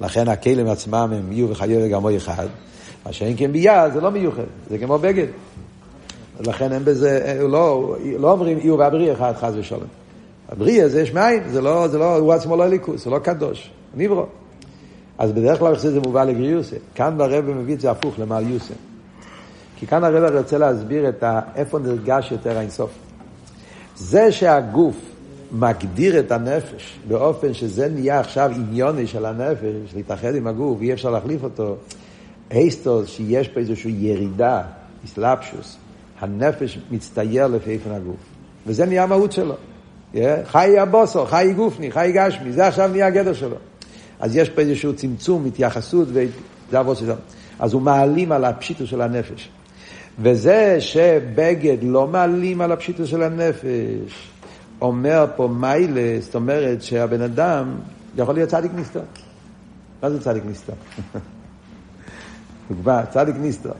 לכן 0.00 0.28
הכלים 0.28 0.66
עצמם 0.66 1.10
הם 1.12 1.32
יהיו 1.32 1.50
וחיו 1.50 1.80
וגמו 1.82 2.16
אחד, 2.16 2.46
מה 3.06 3.12
שאין 3.12 3.34
כן 3.36 3.52
ביאה 3.52 3.90
זה 3.90 4.00
לא 4.00 4.10
מיוחד, 4.10 4.42
זה 4.70 4.78
כמו 4.78 4.98
בגד. 4.98 5.26
לכן 6.40 6.72
אין 6.72 6.84
בזה, 6.84 7.38
לא, 7.48 7.96
לא 8.18 8.32
אומרים 8.32 8.58
יהיו 8.58 8.78
והבריא 8.78 9.12
אחד 9.12 9.32
חס 9.36 9.52
ושלום. 9.56 9.82
הבריא 10.48 10.88
זה 10.88 11.00
יש 11.00 11.14
מים, 11.14 11.42
זה 11.50 11.60
לא, 11.60 11.88
זה 11.88 11.98
לא, 11.98 12.16
הוא 12.16 12.32
עצמו 12.32 12.56
לא 12.56 12.68
ליכוס, 12.68 13.04
זה 13.04 13.10
לא 13.10 13.18
קדוש, 13.18 13.70
ניברו. 13.94 14.26
אז 15.18 15.32
בדרך 15.32 15.58
כלל 15.58 15.76
זה 15.76 16.00
מובא 16.00 16.24
לגריוסה. 16.24 16.76
כאן 16.94 17.18
ברב 17.18 17.44
מביא 17.44 17.74
את 17.74 17.80
זה 17.80 17.90
הפוך 17.90 18.18
למעל 18.18 18.50
יוסה. 18.50 18.74
כי 19.80 19.86
כאן 19.86 20.04
הרב 20.04 20.36
רוצה 20.36 20.58
להסביר 20.58 21.08
את 21.08 21.22
ה... 21.22 21.40
איפה 21.56 21.78
נרגש 21.78 22.32
יותר 22.32 22.58
האינסוף. 22.58 22.90
זה 23.96 24.32
שהגוף 24.32 24.96
מגדיר 25.52 26.20
את 26.20 26.32
הנפש 26.32 26.98
באופן 27.08 27.54
שזה 27.54 27.88
נהיה 27.88 28.20
עכשיו 28.20 28.50
עניוני 28.54 29.06
של 29.06 29.24
הנפש, 29.24 29.94
להתאחד 29.96 30.34
עם 30.34 30.46
הגוף, 30.46 30.80
אי 30.80 30.92
אפשר 30.92 31.10
להחליף 31.10 31.44
אותו, 31.44 31.76
אייסטוס 32.50 33.08
שיש 33.08 33.48
פה 33.48 33.60
איזושהי 33.60 33.92
ירידה, 33.98 34.62
איסלאפשוס, 35.02 35.76
הנפש 36.20 36.78
מצטייר 36.90 37.46
לפי 37.46 37.70
איפן 37.70 37.90
הגוף. 37.90 38.20
וזה 38.66 38.86
נהיה 38.86 39.02
המהות 39.02 39.32
שלו. 39.32 39.54
חי 40.44 40.78
הבוסו, 40.78 41.26
חי 41.26 41.52
גופני, 41.56 41.90
חי 41.90 42.12
גשמי, 42.14 42.52
זה 42.52 42.66
עכשיו 42.66 42.88
נהיה 42.88 43.06
הגדר 43.06 43.32
שלו. 43.32 43.56
אז 44.20 44.36
יש 44.36 44.50
פה 44.50 44.60
איזשהו 44.60 44.96
צמצום, 44.96 45.46
התייחסות, 45.46 46.08
וזה 46.08 46.78
עבוד 46.78 46.96
שלו. 46.96 47.14
אז 47.58 47.72
הוא 47.72 47.82
מעלים 47.82 48.32
על 48.32 48.44
הפשיטו 48.44 48.86
של 48.86 49.00
הנפש. 49.00 49.48
וזה 50.22 50.76
שבגד 50.80 51.76
לא 51.82 52.06
מעלים 52.06 52.60
על 52.60 52.72
הפשיטו 52.72 53.06
של 53.06 53.22
הנפש, 53.22 54.30
אומר 54.80 55.26
פה 55.36 55.48
מיילה, 55.48 56.20
זאת 56.20 56.34
אומרת 56.34 56.82
שהבן 56.82 57.22
אדם 57.22 57.74
יכול 58.16 58.34
להיות 58.34 58.50
צדיק 58.50 58.70
נסתר. 58.74 59.00
מה 60.02 60.10
זה 60.10 60.20
צדיק 60.20 60.42
נסתר? 60.46 60.72
דוגמה, 62.70 63.02
צדיק 63.06 63.34
נסתר. 63.38 63.72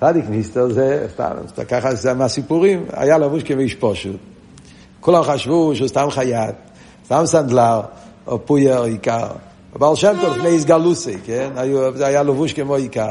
צדיק 0.00 0.24
נסתר 0.30 0.72
זה, 0.72 1.06
סתם, 1.12 1.64
ככה 1.68 1.94
זה 1.94 2.14
מהסיפורים, 2.14 2.84
היה 2.92 3.18
לבוש 3.18 3.42
כמאיש 3.42 3.74
פושוט. 3.74 4.16
כולם 5.00 5.22
חשבו 5.22 5.76
שהוא 5.76 5.88
סתם 5.88 6.10
חייט, 6.10 6.54
סתם 7.04 7.22
סנדלר, 7.26 7.80
או 8.26 8.46
פויר 8.46 8.82
עיקר. 8.82 9.28
בעל 9.78 9.94
שם 9.94 10.16
טוב 10.20 10.36
לפני 10.36 10.48
איסגלוסי, 10.48 11.16
כן? 11.24 11.50
זה 11.94 12.06
היה 12.06 12.22
לבוש 12.22 12.52
כמו 12.52 12.74
עיקר. 12.74 13.10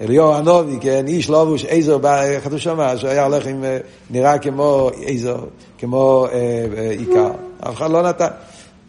אליהו 0.00 0.34
הנובי, 0.34 0.78
כן, 0.80 1.06
איש 1.06 1.30
לבוש, 1.30 1.64
איזו, 1.64 2.00
כתוב 2.44 2.58
שם, 2.58 2.78
שהיה 2.96 3.24
הולך 3.24 3.46
עם, 3.46 3.64
נראה 4.10 4.38
כמו 4.38 4.90
איזו, 5.02 5.36
כמו 5.78 6.26
אה, 6.32 6.90
עיקר. 6.90 7.30
אף 7.60 7.74
אחד 7.76 7.90
לא 7.90 8.02
נתן, 8.02 8.28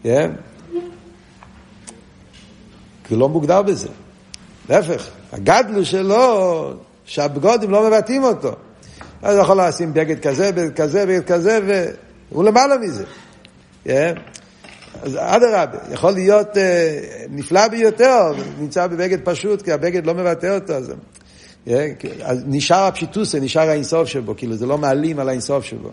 כן? 0.02 0.30
כי 3.04 3.16
לא 3.16 3.28
מוגדר 3.28 3.62
בזה. 3.62 3.88
להפך, 4.68 5.08
הגדלו 5.32 5.84
שלו, 5.84 6.70
שהבגודים 7.04 7.70
לא 7.70 7.86
מבטאים 7.86 8.24
אותו. 8.24 8.52
אז 9.22 9.36
הוא 9.36 9.42
יכול 9.42 9.60
לשים 9.60 9.94
בגד 9.94 10.20
כזה, 10.20 10.52
בגד 10.52 10.74
כזה, 10.74 11.06
בגד 11.06 11.24
כזה, 11.24 11.84
והוא 12.30 12.44
למעלה 12.44 12.78
מזה. 12.78 13.04
Yeah. 13.86 13.90
אז 15.02 15.16
אדרבה, 15.20 15.78
יכול 15.92 16.10
להיות 16.10 16.56
uh, 16.56 16.58
נפלא 17.30 17.68
ביותר, 17.68 18.32
נמצא 18.60 18.86
בבגד 18.86 19.18
פשוט, 19.24 19.62
כי 19.62 19.72
הבגד 19.72 20.06
לא 20.06 20.14
מבטא 20.14 20.54
אותו. 20.54 20.72
אז, 20.72 20.92
yeah, 21.66 21.70
אז 22.22 22.42
נשאר 22.46 22.84
הפשיטוס, 22.84 23.34
נשאר 23.34 23.68
האינסוף 23.68 24.08
שבו, 24.08 24.34
כאילו 24.36 24.56
זה 24.56 24.66
לא 24.66 24.78
מעלים 24.78 25.18
על 25.18 25.28
האינסוף 25.28 25.64
שבו. 25.64 25.90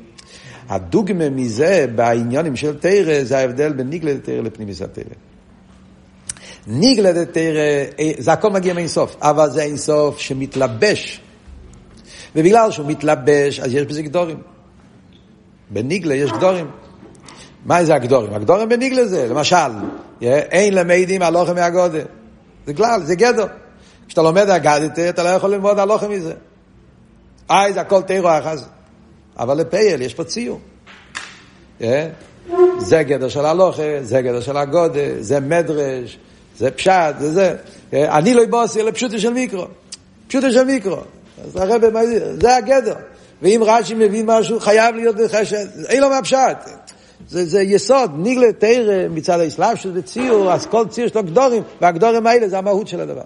הדוגמה 0.69 1.29
מזה 1.29 1.85
בעניונים 1.95 2.55
של 2.55 2.79
תרא 2.79 3.23
זה 3.23 3.37
ההבדל 3.37 3.73
בין 3.73 3.89
ניגלה 3.89 4.13
לתרא 4.13 4.41
לפנימיס 4.41 4.81
התרא. 4.81 5.03
ניגלה 6.67 7.11
לתרא, 7.11 7.59
אה, 7.99 8.11
זה 8.17 8.33
הכל 8.33 8.49
מגיע 8.49 8.73
מאינסוף, 8.73 9.15
אבל 9.21 9.49
זה 9.49 9.63
אינסוף 9.63 10.19
שמתלבש. 10.19 11.21
ובגלל 12.35 12.71
שהוא 12.71 12.87
מתלבש, 12.87 13.59
אז 13.59 13.73
יש 13.73 13.85
בזה 13.85 14.01
גדורים. 14.01 14.37
בניגלה 15.69 16.15
יש 16.15 16.31
גדורים. 16.31 16.67
מה 17.65 17.85
זה 17.85 17.95
הגדורים? 17.95 18.33
הגדורים 18.33 18.69
בניגלה 18.69 19.05
זה, 19.05 19.27
למשל, 19.27 19.71
אין 20.21 20.73
למדים 20.73 21.21
הלוחם 21.21 21.55
מהגודל. 21.55 22.05
זה 22.65 22.73
כלל, 22.73 23.01
זה 23.03 23.15
גדר. 23.15 23.47
כשאתה 24.07 24.21
לומד 24.21 24.49
אגדת, 24.49 24.99
אתה 24.99 25.23
לא 25.23 25.29
יכול 25.29 25.49
ללמוד 25.49 25.79
הלוחם 25.79 26.11
מזה. 26.11 26.33
אה, 27.51 27.73
זה 27.73 27.81
הכל 27.81 28.01
תירו 28.01 28.29
אחז. 28.29 28.67
אבל 29.39 29.57
לפייל 29.57 30.01
יש 30.01 30.13
פה 30.13 30.23
ציור. 30.23 30.59
זה 32.77 33.03
גדר 33.03 33.29
של 33.29 33.45
הלוכה, 33.45 33.83
זה 34.01 34.21
גדר 34.21 34.41
של 34.41 34.57
הגודל, 34.57 35.15
זה 35.19 35.39
מדרש, 35.39 36.17
זה 36.57 36.71
פשט, 36.71 37.15
זה 37.19 37.31
זה. 37.31 37.55
אני 37.93 38.33
לא 38.33 38.43
אבוסי 38.43 38.81
אלא 38.81 38.91
פשוטו 38.91 39.19
של 39.19 39.33
מיקרו. 39.33 39.65
פשוטו 40.27 40.51
של 40.51 40.63
מיקרו. 40.63 40.97
אז 41.45 41.55
הרב, 41.55 41.81
זה 42.41 42.55
הגדר. 42.55 42.95
ואם 43.41 43.61
רש"י 43.65 43.93
מבין 43.93 44.25
משהו, 44.25 44.59
חייב 44.59 44.95
להיות 44.95 45.15
בחשד, 45.15 45.65
אין 45.87 46.01
לו 46.01 46.09
מהפשט. 46.09 46.57
זה, 47.29 47.45
זה 47.45 47.61
יסוד, 47.61 48.11
ניגלה 48.17 48.53
תרא 48.53 49.07
מצד 49.09 49.39
האסלאם 49.39 49.75
שזה 49.75 50.01
ציור, 50.01 50.53
אז 50.53 50.65
כל 50.65 50.87
ציר 50.89 51.05
יש 51.05 51.15
לו 51.15 51.23
גדורים, 51.23 51.63
והגדורים 51.81 52.27
האלה 52.27 52.49
זה 52.49 52.57
המהות 52.57 52.87
של 52.87 52.99
הדבר. 52.99 53.23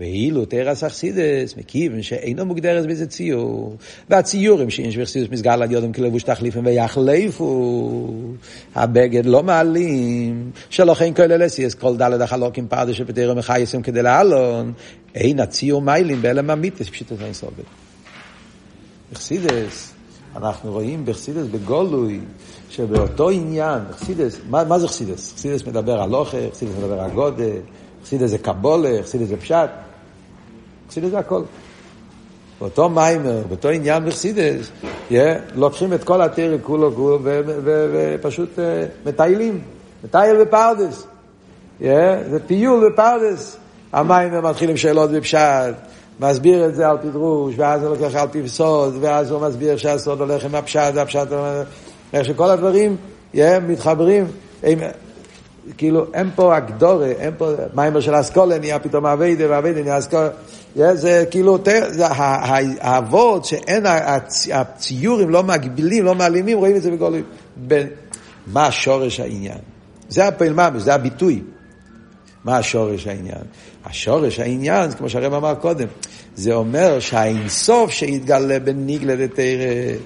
ואילו 0.00 0.44
תרס 0.44 0.84
אכסידס, 0.84 1.56
מכיוון 1.56 2.02
שאינו 2.02 2.46
מוגדרת 2.46 2.86
בזה 2.86 3.06
ציור, 3.06 3.76
והציורים 4.10 4.70
שיש 4.70 4.96
באכסידס 4.96 5.28
מסגל 5.30 5.62
על 5.62 5.72
יודם 5.72 5.92
כלבוש 5.92 6.22
תחליפים 6.22 6.66
ויחליפו, 6.66 8.08
הבגד 8.74 9.26
לא 9.26 9.42
מעלים, 9.42 10.50
שלא 10.70 10.94
כן 10.94 11.14
כל 11.14 11.22
אלה 11.22 11.48
סייס 11.48 11.74
כל 11.74 11.96
דלת 11.96 12.20
החלוקים 12.20 12.66
פרדה 12.68 12.94
שפתרם 12.94 13.38
מחייסים 13.38 13.82
כדי 13.82 14.02
לעלון, 14.02 14.72
אין 15.14 15.40
הציור 15.40 15.82
מיילים 15.82 16.22
באלם 16.22 16.50
אמיתס 16.50 16.88
פשיטות 16.88 17.18
אין 17.20 17.32
סובל. 17.32 17.62
אכסידס, 19.12 19.92
אנחנו 20.36 20.72
רואים 20.72 21.04
באכסידס 21.04 21.46
בגולוי, 21.46 22.20
שבאותו 22.70 23.30
עניין, 23.30 23.78
אכסידס, 23.90 24.38
מה, 24.50 24.64
מה 24.64 24.78
זה 24.78 24.86
אכסידס? 24.86 25.32
אכסידס 25.32 25.66
מדבר 25.66 26.00
על 26.00 26.14
אוכל, 26.14 26.36
אכסידס 26.48 26.72
מדבר 26.78 27.00
על 27.00 27.10
גודל, 27.10 27.56
אכסידס 28.02 28.30
זה 28.30 28.38
קבולה, 28.38 29.00
אכסידס 29.00 29.28
זה 29.28 29.36
פשט. 29.36 29.70
חסידס 30.90 31.10
זה 31.10 31.18
הכל. 31.18 31.42
באותו 32.60 32.88
מיימר, 32.88 33.42
באותו 33.48 33.68
עניין 33.68 34.04
בחסידס, 34.04 34.70
yeah, 35.10 35.14
לוקחים 35.54 35.92
את 35.92 36.04
כל 36.04 36.22
התרא 36.22 36.56
כולו 36.62 36.94
כולו 36.94 37.18
ופשוט 37.64 38.58
uh, 38.58 39.08
מטיילים, 39.08 39.60
מטייל 40.04 40.44
בפרדס. 40.44 41.06
Yeah, 41.80 41.84
זה 42.30 42.38
טיול 42.46 42.90
בפרדס. 42.90 43.56
המיימר 43.92 44.40
מתחיל 44.40 44.70
עם 44.70 44.76
שאלות 44.76 45.10
בפשט, 45.10 45.74
מסביר 46.20 46.66
את 46.66 46.74
זה 46.74 46.88
על 46.88 46.98
פי 47.02 47.08
דרוש, 47.08 47.54
ואז 47.56 47.82
הוא 47.82 47.96
לוקח 47.96 48.14
על 48.14 48.28
פי 48.28 48.48
סוד, 48.48 48.96
ואז 49.00 49.30
הוא 49.30 49.40
מסביר 49.40 49.76
שהסוד 49.76 50.20
הולך 50.20 50.44
עם 50.44 50.54
הפשט, 50.54 50.92
והפשט, 50.94 51.26
איך 52.12 52.26
שכל 52.26 52.50
הדברים 52.50 52.96
yeah, 53.34 53.38
מתחברים. 53.68 54.26
כאילו, 55.76 56.06
אין 56.14 56.30
פה 56.34 56.56
אגדורה, 56.56 57.06
אין 57.06 57.32
פה 57.38 57.50
מיימר 57.74 58.00
של 58.00 58.20
אסכולה 58.20 58.58
נהיה 58.58 58.78
פתאום 58.78 59.06
אביידה, 59.06 59.44
ואביידה 59.50 59.82
נהיה 59.82 59.98
אסכולה. 59.98 60.28
זה 60.74 61.24
כאילו, 61.30 61.58
האבות 62.80 63.44
שאין, 63.44 63.84
הציורים 64.52 65.30
לא 65.30 65.42
מגבילים, 65.42 66.04
לא 66.04 66.14
מעלימים, 66.14 66.58
רואים 66.58 66.76
את 66.76 66.82
זה 66.82 66.90
בגולים. 66.90 67.24
מה 68.46 68.72
שורש 68.72 69.20
העניין? 69.20 69.58
זה 70.08 70.26
הפעיל 70.26 70.54
זה 70.76 70.94
הביטוי. 70.94 71.42
מה 72.44 72.58
השורש 72.58 73.06
העניין? 73.06 73.42
השורש 73.84 74.40
העניין, 74.40 74.90
כמו 74.90 75.08
שהרב 75.08 75.34
אמר 75.34 75.54
קודם, 75.54 75.86
זה 76.34 76.54
אומר 76.54 77.00
שהאינסוף 77.00 77.90
שהתגלה 77.90 78.58
בניגלה 78.58 79.16
דתרא, 79.16 79.96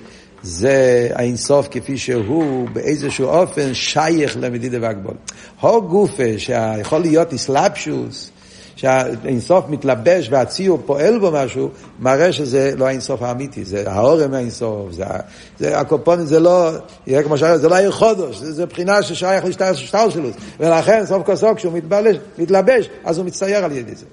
זה 0.44 1.08
האינסוף 1.14 1.68
כפי 1.70 1.98
שהוא 1.98 2.68
באיזשהו 2.72 3.26
אופן 3.28 3.74
שייך 3.74 4.36
למדידה 4.40 4.78
והגבול. 4.80 5.14
הו 5.60 5.82
גופה 5.88 6.38
שיכול 6.38 7.00
להיות 7.00 7.32
איסלאפשוס, 7.32 8.30
שהאינסוף 8.76 9.64
מתלבש 9.68 10.28
והציור 10.30 10.82
פועל 10.86 11.18
בו 11.18 11.30
משהו, 11.30 11.70
מראה 11.98 12.32
שזה 12.32 12.72
לא 12.76 12.86
האינסוף 12.86 13.22
האמיתי, 13.22 13.64
זה 13.64 13.90
האורם 13.90 14.34
האינסוף, 14.34 14.92
זה, 14.92 15.04
זה 15.58 15.78
הקופונים 15.78 16.26
זה 16.26 16.40
לא, 16.40 16.70
יהיה 17.06 17.22
כמו 17.22 17.38
שאומרים, 17.38 17.60
זה 17.60 17.68
לא 17.68 17.74
העיר 17.74 17.90
חודש, 17.90 18.36
זה, 18.36 18.52
זה 18.52 18.66
בחינה 18.66 19.02
ששייך 19.02 19.44
לשטר 19.44 20.10
שלו, 20.10 20.28
ולכן 20.60 21.06
סוף 21.06 21.26
כל 21.26 21.36
סוף 21.36 21.56
כשהוא 21.56 21.72
מתבלש, 21.72 22.16
מתלבש, 22.38 22.88
אז 23.04 23.18
הוא 23.18 23.26
מצטייר 23.26 23.64
על 23.64 23.72
ידי 23.72 23.94
זה. 23.94 24.04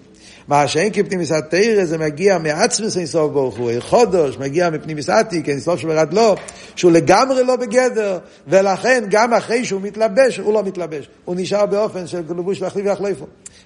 מה 0.47 0.67
שאין 0.67 0.89
כפנימיס 0.93 1.31
התרא 1.31 1.85
זה 1.85 1.97
מגיע 1.97 2.37
מעצמס 2.37 2.97
אינסוף 2.97 3.31
ברוך 3.31 3.57
הוא, 3.57 3.71
חודש, 3.79 4.37
מגיע 4.37 4.69
מפנימיס 4.69 5.09
עתיק, 5.09 5.49
אינסוף 5.49 5.79
שברדלו, 5.79 6.35
שהוא 6.75 6.91
לגמרי 6.91 7.43
לא 7.43 7.55
בגדר, 7.55 8.17
ולכן 8.47 9.03
גם 9.09 9.33
אחרי 9.33 9.65
שהוא 9.65 9.81
מתלבש, 9.81 10.37
הוא 10.37 10.53
לא 10.53 10.63
מתלבש, 10.63 11.09
הוא 11.25 11.35
נשאר 11.35 11.65
באופן 11.65 12.07
של 12.07 12.17
לבוש 12.29 12.61
להחליף 12.61 12.85
ויחליפו. 12.85 13.25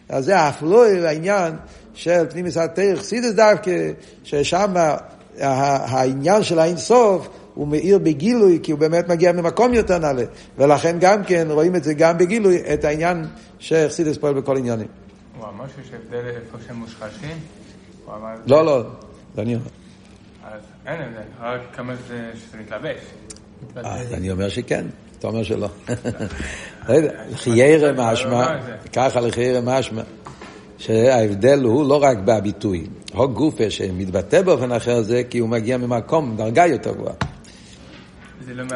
אז 0.09 0.25
זה 0.25 0.37
האפלוי 0.37 1.07
העניין 1.07 1.53
של 1.93 2.25
פנימיס 2.29 2.57
התרא, 2.57 2.95
חסידס 2.95 3.31
דווקא, 3.31 3.91
ששם 4.23 4.73
העניין 5.39 6.43
של 6.43 6.59
האינסוף 6.59 7.29
הוא 7.53 7.67
מאיר 7.67 7.97
בגילוי, 7.97 8.59
כי 8.63 8.71
הוא 8.71 8.79
באמת 8.79 9.09
מגיע 9.09 9.31
ממקום 9.31 9.73
יותר 9.73 9.97
נעלה. 9.97 10.23
ולכן 10.57 10.95
גם 10.99 11.23
כן 11.23 11.47
רואים 11.49 11.75
את 11.75 11.83
זה 11.83 11.93
גם 11.93 12.17
בגילוי, 12.17 12.61
את 12.73 12.85
העניין 12.85 13.25
שחסידס 13.59 14.17
פועל 14.17 14.33
בכל 14.33 14.57
עניינים. 14.57 15.04
אמר 15.65 15.73
שיש 15.83 15.93
הבדל 15.93 16.27
איפה 16.27 16.57
שהם 16.67 16.75
מושחשים? 16.75 17.37
לא, 18.47 18.65
לא, 18.65 18.83
זה 19.35 19.41
אני 19.41 19.55
אומר. 19.55 19.65
אז 20.43 20.61
אין 20.85 21.01
הבדל, 21.01 21.21
רק 21.39 21.61
כמה 21.73 21.95
זה 22.07 22.31
שזה 22.35 22.57
מתלבש. 22.57 22.99
אז 23.75 24.13
אני 24.13 24.31
אומר 24.31 24.49
שכן, 24.49 24.85
אתה 25.19 25.27
אומר 25.27 25.43
שלא. 25.43 25.67
חיירה 27.35 27.91
משמע, 28.11 28.47
ככה 28.93 29.19
לחיירה 29.19 29.61
משמע, 29.61 30.01
שההבדל 30.77 31.59
הוא 31.63 31.89
לא 31.89 32.03
רק 32.03 32.17
בביטוי, 32.25 32.87
הוג 33.13 33.33
גופה 33.33 33.69
שמתבטא 33.69 34.41
באופן 34.41 34.71
אחר 34.71 35.01
זה 35.01 35.21
כי 35.29 35.39
הוא 35.39 35.49
מגיע 35.49 35.77
ממקום, 35.77 36.37
דרגה 36.37 36.65
יותר 36.65 36.93
גבוהה. 36.93 37.15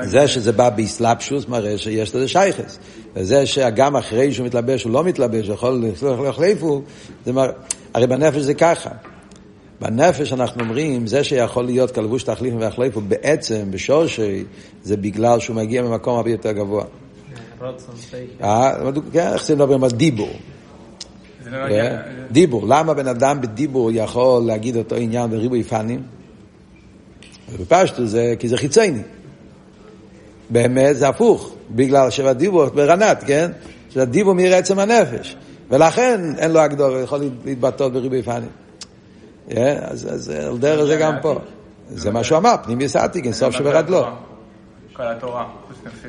זה 0.04 0.28
שזה 0.28 0.52
בא 0.52 0.70
באסלאפשוס 0.70 1.48
מראה 1.48 1.78
שיש 1.78 2.16
לזה 2.16 2.28
שייכס. 2.28 2.80
וזה 3.16 3.46
שגם 3.46 3.96
אחרי 3.96 4.34
שהוא 4.34 4.46
מתלבש 4.46 4.84
הוא 4.84 4.94
לא 4.94 5.04
מתלבש, 5.04 5.48
יכול 5.48 5.94
להחליף 6.24 6.62
הוא, 6.62 6.82
זה 7.26 7.34
מר... 7.34 7.52
הרי 7.94 8.08
בנפש 8.08 8.38
זה 8.38 8.54
ככה. 8.54 8.90
בנפש 9.82 10.34
אנחנו 10.34 10.62
אומרים, 10.64 11.08
זה 11.08 11.24
שיכול 11.24 11.66
להיות 11.66 11.92
כלבוש 11.92 12.24
תחליף 12.24 12.54
ויחליפו 12.60 13.02
בעצם, 13.02 13.72
בשורשי, 13.72 14.44
זה 14.84 14.98
בגלל 14.98 15.40
שהוא 15.40 15.56
מגיע 15.56 15.82
ממקום 15.82 16.18
הרבה 16.18 16.32
יותר 16.32 16.52
גבוה. 16.52 16.86
אה, 18.44 18.92
כן, 19.14 19.28
איך 19.34 19.46
זה 19.46 19.56
מדברים 19.56 19.84
על 19.84 19.90
דיבור? 19.90 20.30
דיבור, 22.32 22.68
למה 22.68 22.94
בן 22.94 23.08
אדם 23.08 23.42
בדיבור 23.42 23.92
יכול 23.94 24.44
להגיד 24.46 24.76
אותו 24.76 24.96
עניין 24.96 25.30
בריבוי 25.30 25.64
פנים? 25.64 26.04
בפשטו 27.60 28.06
זה 28.06 28.34
כי 28.40 28.50
זה 28.50 28.58
חיצייני. 28.58 29.02
באמת 30.50 30.96
זה 30.96 31.08
הפוך, 31.08 31.56
בגלל 31.72 32.10
שהדיבור 32.10 32.66
ברנת, 32.66 33.24
כן? 33.28 33.52
שהדיבור 33.90 34.34
עצם 34.40 34.80
הנפש. 34.80 35.36
ולכן 35.70 36.22
אין 36.38 36.52
לו 36.52 36.60
הגדור, 36.60 36.88
הוא 36.88 37.00
יכול 37.00 37.20
להתבטאות 37.46 37.94
בריבוי 37.94 38.24
פנים. 38.24 38.50
אז, 39.82 40.08
אז 40.14 40.30
על 40.30 40.58
דרך 40.58 40.86
זה 40.86 40.98
גם 40.98 41.16
פה. 41.22 41.40
זה 41.90 42.12
מה 42.12 42.24
שהוא 42.24 42.38
אמר, 42.38 42.56
פנימי 42.64 42.88
סעתיק, 42.88 43.26
אין 43.26 43.34
סוף 43.34 43.56
שברד 43.56 43.90
כל 44.94 45.08
התורה. 45.08 45.46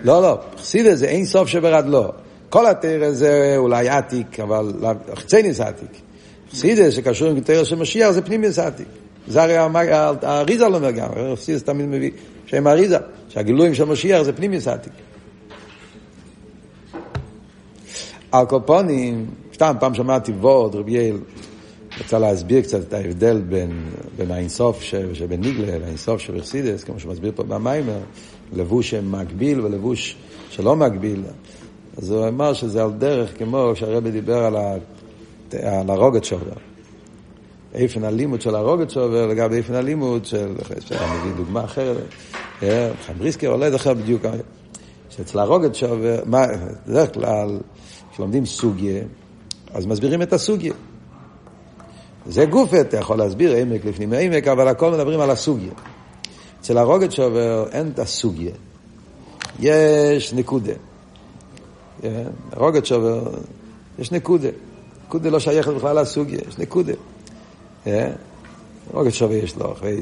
לא, 0.05 0.23
לא, 0.23 0.39
חסידה 0.59 0.95
זה 0.95 1.07
אין 1.07 1.25
סוף 1.25 1.49
שברד 1.49 1.87
לא. 1.87 2.13
כל 2.49 2.67
התרא 2.67 3.11
זה 3.11 3.55
אולי 3.57 3.89
עתיק, 3.89 4.41
אבל 4.41 4.73
חצייניס 5.15 5.61
עתיק. 5.61 5.91
חסידה 6.53 6.91
שקשור 6.91 7.29
עם 7.29 7.41
תרא 7.41 7.65
של 7.65 7.77
משיח 7.77 8.11
זה 8.11 8.23
פנימי 8.23 8.53
סעתיק. 8.53 8.87
זה 9.29 9.43
הרי 9.43 9.57
האריזה 10.23 10.69
לא 10.69 10.77
אומר 10.77 10.91
גם, 10.91 11.09
חסידה 11.37 11.61
תמיד 11.61 11.87
מביא 11.87 12.11
שם 12.51 12.67
אריזה, 12.67 12.99
שהגילויים 13.29 13.75
של 13.75 13.85
משיח 13.85 14.23
זה 14.23 14.33
פנימי 14.33 14.61
סעתיק. 14.61 14.93
על 18.33 18.47
קופונים, 18.47 19.27
סתם, 19.55 19.75
פעם 19.81 19.95
שמעתי 19.95 20.33
וורד, 20.33 20.75
רבי 20.75 20.93
יעל, 20.93 21.19
רצה 22.01 22.19
להסביר 22.19 22.63
קצת 22.63 22.81
את 22.89 22.93
ההבדל 22.93 23.41
בין, 23.41 23.71
בין 24.17 24.31
האינסוף 24.31 24.83
ש- 24.83 24.95
שבניגלה 25.13 25.79
לאינסוף 25.79 26.21
שבחסידס, 26.21 26.85
כמו 26.85 27.01
שמסביר 27.01 27.33
פה 27.35 27.43
במיימר, 27.43 27.99
לבוש 28.53 28.91
שמגביל 28.91 29.61
ולבוש 29.61 30.17
שלא 30.51 30.77
מגביל. 30.77 31.23
אז 31.99 32.11
הוא 32.11 32.29
אמר 32.29 32.53
שזה 32.53 32.83
על 32.83 32.91
דרך 32.91 33.39
כמו 33.39 33.73
שהרבי 33.75 34.11
דיבר 34.11 34.45
על, 34.45 34.57
ה, 34.57 34.75
על 35.53 35.91
הרוגת 35.91 36.25
שובר. 36.25 36.57
איפן 37.75 38.05
הלימוד 38.05 38.41
של 38.41 38.55
הרוגת 38.55 38.91
שובר 38.91 39.27
לגבי 39.27 39.57
איפן 39.57 39.75
הלימוד 39.75 40.25
של, 40.25 40.55
אני 40.91 41.21
אביא 41.21 41.33
דוגמה 41.37 41.65
אחרת, 41.65 42.09
אה, 42.63 42.91
חמריסקי 43.07 43.47
או 43.47 43.57
לא 43.57 43.71
זוכר 43.71 43.95
בדיוק, 43.95 44.23
שאצל 45.11 45.39
הרוגת 45.39 45.75
שובר, 45.75 46.21
מה, 46.27 46.47
בדרך 46.87 47.15
כלל 47.15 47.59
כשלומדים 48.13 48.47
סוגיה, 48.47 49.03
אז 49.75 49.87
מסבירים 49.87 50.23
את 50.23 50.33
הסוגיה. 50.33 50.73
זה 52.27 52.45
גופה, 52.45 52.81
אתה 52.81 52.97
יכול 52.97 53.19
להסביר 53.19 53.55
עמק 53.55 53.85
לפנים 53.85 54.13
עמק, 54.13 54.49
אבל 54.49 54.69
הכל 54.69 54.91
מדברים 54.91 55.21
על 55.21 55.31
הסוגיה. 55.31 55.73
אצל 56.61 56.79
הרוגת 56.79 57.13
שובר 57.13 57.67
אין 57.73 57.91
את 57.95 57.99
הסוגיה, 57.99 58.53
יש 59.61 60.33
נקודה. 60.33 60.73
אה, 62.05 62.25
הרוגת 62.53 62.87
שובר, 62.87 63.31
יש 63.99 64.13
נקודה. 64.13 64.49
נקודה 65.07 65.31
לא 65.31 65.41
שייכת 65.41 65.73
בכלל 65.73 66.01
לסוגיה, 66.01 66.39
יש 66.49 66.59
נקודה. 66.59 66.93
אה, 68.95 68.99
רוגת 68.99 69.15
שובר 69.15 69.35
יש 69.35 69.57
לו 69.57 69.73
אחרי 69.73 70.01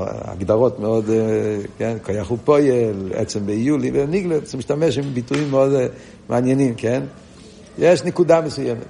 הגדרות 0.00 0.80
מאוד, 0.80 1.10
אה, 1.10 1.16
כן, 1.78 1.96
כיח 2.06 2.28
הוא 2.28 2.38
פועל, 2.44 3.12
עצם 3.14 3.46
ביולי, 3.46 3.90
וניגלר, 3.94 4.38
זה 4.44 4.58
משתמש 4.58 4.98
עם 4.98 5.04
ביטויים 5.14 5.50
מאוד 5.50 5.72
מעניינים, 6.28 6.74
כן? 6.74 7.02
יש 7.78 8.04
נקודה 8.04 8.40
מסוימת. 8.40 8.84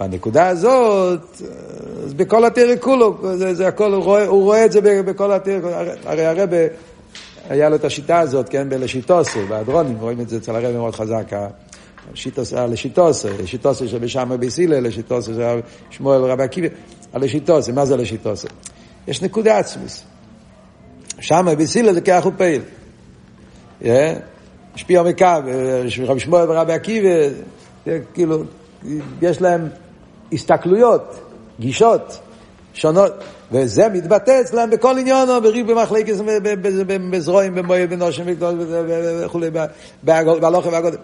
והנקודה 0.00 0.46
הזאת, 0.46 1.42
אז 2.04 2.14
בכל 2.14 2.44
התרא 2.44 2.76
כולו, 2.80 3.18
זה, 3.34 3.54
זה 3.54 3.68
הכל, 3.68 3.92
הוא 3.92 4.04
רואה, 4.04 4.26
הוא 4.26 4.42
רואה 4.42 4.64
את 4.64 4.72
זה 4.72 4.80
בכל 5.02 5.32
התרא, 5.32 5.84
הרי 6.04 6.26
הרב 6.26 6.48
היה 7.48 7.68
לו 7.68 7.76
את 7.76 7.84
השיטה 7.84 8.20
הזאת, 8.20 8.48
כן, 8.48 8.68
בלשיטוסי, 8.68 9.44
בהדרונים, 9.44 9.96
רואים 10.00 10.20
את 10.20 10.28
זה 10.28 10.36
אצל 10.36 10.56
הרב 10.56 10.76
מאוד 10.76 10.94
חזק, 10.94 11.32
השיטוסי, 12.12 12.56
הלשיטוסי, 12.56 13.28
שיטוסי 13.44 13.88
שבשם 13.88 14.36
ביסילה, 14.40 14.80
לשיטוסי 14.80 15.34
של 15.34 15.60
שמואל 15.90 16.20
רבי 16.20 16.42
עקיבא, 16.42 16.68
הלשיטוסי, 17.12 17.72
מה 17.72 17.86
זה 17.86 17.94
הלשיטוסי? 17.94 18.46
יש 19.08 19.22
נקודה 19.22 19.58
עצמוס. 19.58 20.04
שם 21.20 21.46
ביסילה 21.58 21.94
זה 21.94 22.00
כאח 22.00 22.26
ופעיל. 22.26 22.62
השפיע 24.74 25.02
מקו, 25.02 25.26
רבי 26.06 26.20
שמואל 26.20 26.50
ורבי 26.50 26.72
עקיבא, 26.72 27.08
כאילו, 28.14 28.44
יש 29.22 29.42
להם 29.42 29.68
הסתכלויות, 30.32 31.20
גישות 31.60 32.20
שונות, 32.74 33.12
וזה 33.52 33.88
מתבטא 33.88 34.40
אצלם 34.40 34.70
בכל 34.70 34.98
עניון, 34.98 35.42
בריב 35.42 35.72
במחלקת, 35.72 36.14
בזרועים, 37.10 37.54
במועד, 37.54 37.90
בנושם 37.90 38.24
וכולי, 39.24 39.50
בהלוכה 40.02 40.68
והגודל. 40.68 40.98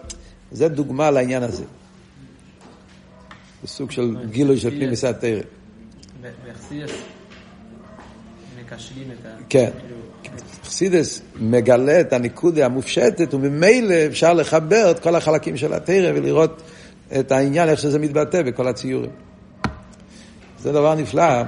זה 0.52 0.68
דוגמה 0.68 1.10
לעניין 1.10 1.42
הזה. 1.42 1.64
זה 3.62 3.68
סוג 3.68 3.90
של 3.90 4.16
גילוי 4.30 4.56
של 4.56 5.12
תרא. 5.12 5.40
באכסידס 6.44 6.90
מקשרים 8.72 9.10
את 9.20 9.26
ה... 9.26 9.28
כן. 9.48 9.70
אכסידס 10.62 11.22
מגלה 11.40 12.00
את 12.00 12.12
הניקודה 12.12 12.66
המופשטת, 12.66 13.34
וממילא 13.34 13.94
אפשר 14.06 14.32
לחבר 14.32 14.90
את 14.90 14.98
כל 14.98 15.16
החלקים 15.16 15.56
של 15.56 15.74
התרא 15.74 16.10
ולראות 16.14 16.62
את 17.20 17.32
העניין, 17.32 17.68
איך 17.68 17.80
שזה 17.80 17.98
מתבטא 17.98 18.42
בכל 18.42 18.68
הציורים. 18.68 19.10
זה 20.58 20.72
דבר 20.72 20.94
נפלא, 20.94 21.42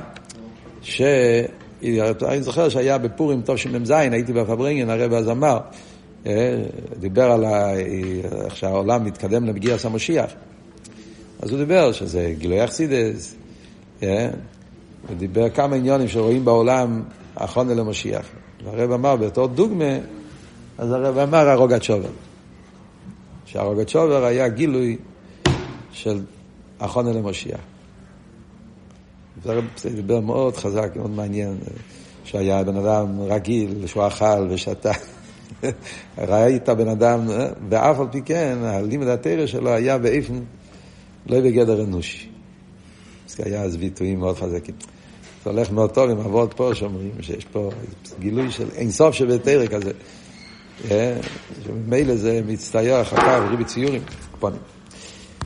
שאני 0.83 2.41
זוכר 2.41 2.69
שהיה 2.69 2.99
בפורים 2.99 3.43
תשמ"ז, 3.45 3.91
הייתי 3.91 4.33
בפברינגן, 4.33 4.91
הרב 4.91 5.13
אז 5.13 5.29
אמר, 5.29 5.59
דיבר 6.99 7.33
על 7.33 7.45
איך 8.45 8.57
שהעולם 8.57 9.05
מתקדם 9.05 9.45
למגיע 9.45 9.77
המשיח. 9.85 10.31
אז 11.43 11.51
הוא 11.51 11.59
דיבר 11.59 11.93
שזה 11.93 12.35
גילוי 12.39 12.65
אכסידס, 12.65 13.35
ודיבר 15.09 15.51
כמה 15.51 15.77
עניונים 15.77 16.09
שרואים 16.09 16.45
בעולם 16.45 17.03
האחרונה 17.37 17.75
למשיח. 17.75 18.27
והרב 18.65 18.93
אמר 18.93 19.17
בתור 19.17 19.47
דוגמה, 19.47 19.99
אז 20.79 20.93
הרב 20.93 21.19
אמר 21.19 21.49
הרוגת 21.49 21.83
שובר. 21.83 22.09
שהרוגת 23.45 23.89
שובר 23.89 24.25
היה 24.25 24.49
גילוי 24.49 24.97
של 25.93 26.21
אחרונה 26.79 27.13
למשיח. 27.13 27.61
והרב 29.43 29.65
דיבר 29.95 30.21
מאוד 30.21 30.57
חזק, 30.57 30.93
מאוד 30.97 31.11
מעניין, 31.11 31.59
שהיה 32.25 32.65
בן 32.65 32.77
אדם 32.77 33.21
רגיל, 33.21 33.87
שהוא 33.87 34.07
אכל 34.07 34.49
ושתה. 34.51 34.93
ראית 36.19 36.69
בן 36.69 36.89
אדם, 36.89 37.21
ואף 37.69 38.01
על 38.01 38.07
פי 38.11 38.23
כן, 38.23 38.59
הלימוד 38.63 39.09
התרא 39.09 39.47
שלו 39.47 39.71
היה 39.71 39.99
באיפן 39.99 40.41
לא 41.27 41.41
בגדר 41.41 41.85
אנושי. 41.85 42.32
היה 43.39 43.63
אז 43.63 43.77
ביטויים 43.77 44.19
מאוד 44.19 44.37
חזקים. 44.37 44.75
זה 45.45 45.51
הולך 45.51 45.71
מאוד 45.71 45.91
טוב 45.91 46.11
עם 46.11 46.19
אבות 46.19 46.55
פה 46.55 46.71
שאומרים 46.75 47.11
שיש 47.21 47.45
פה 47.45 47.71
גילוי 48.21 48.51
של 48.51 48.69
אינסוף 48.75 49.15
שבתרא 49.15 49.67
כזה. 49.67 49.93
שממילא 51.65 52.17
זה 52.17 52.41
מצטייר 52.47 53.03
אחר 53.03 53.17
כך, 53.17 53.51
ריבי 53.51 53.65
ציורים, 53.65 54.03
פונים. 54.39 54.72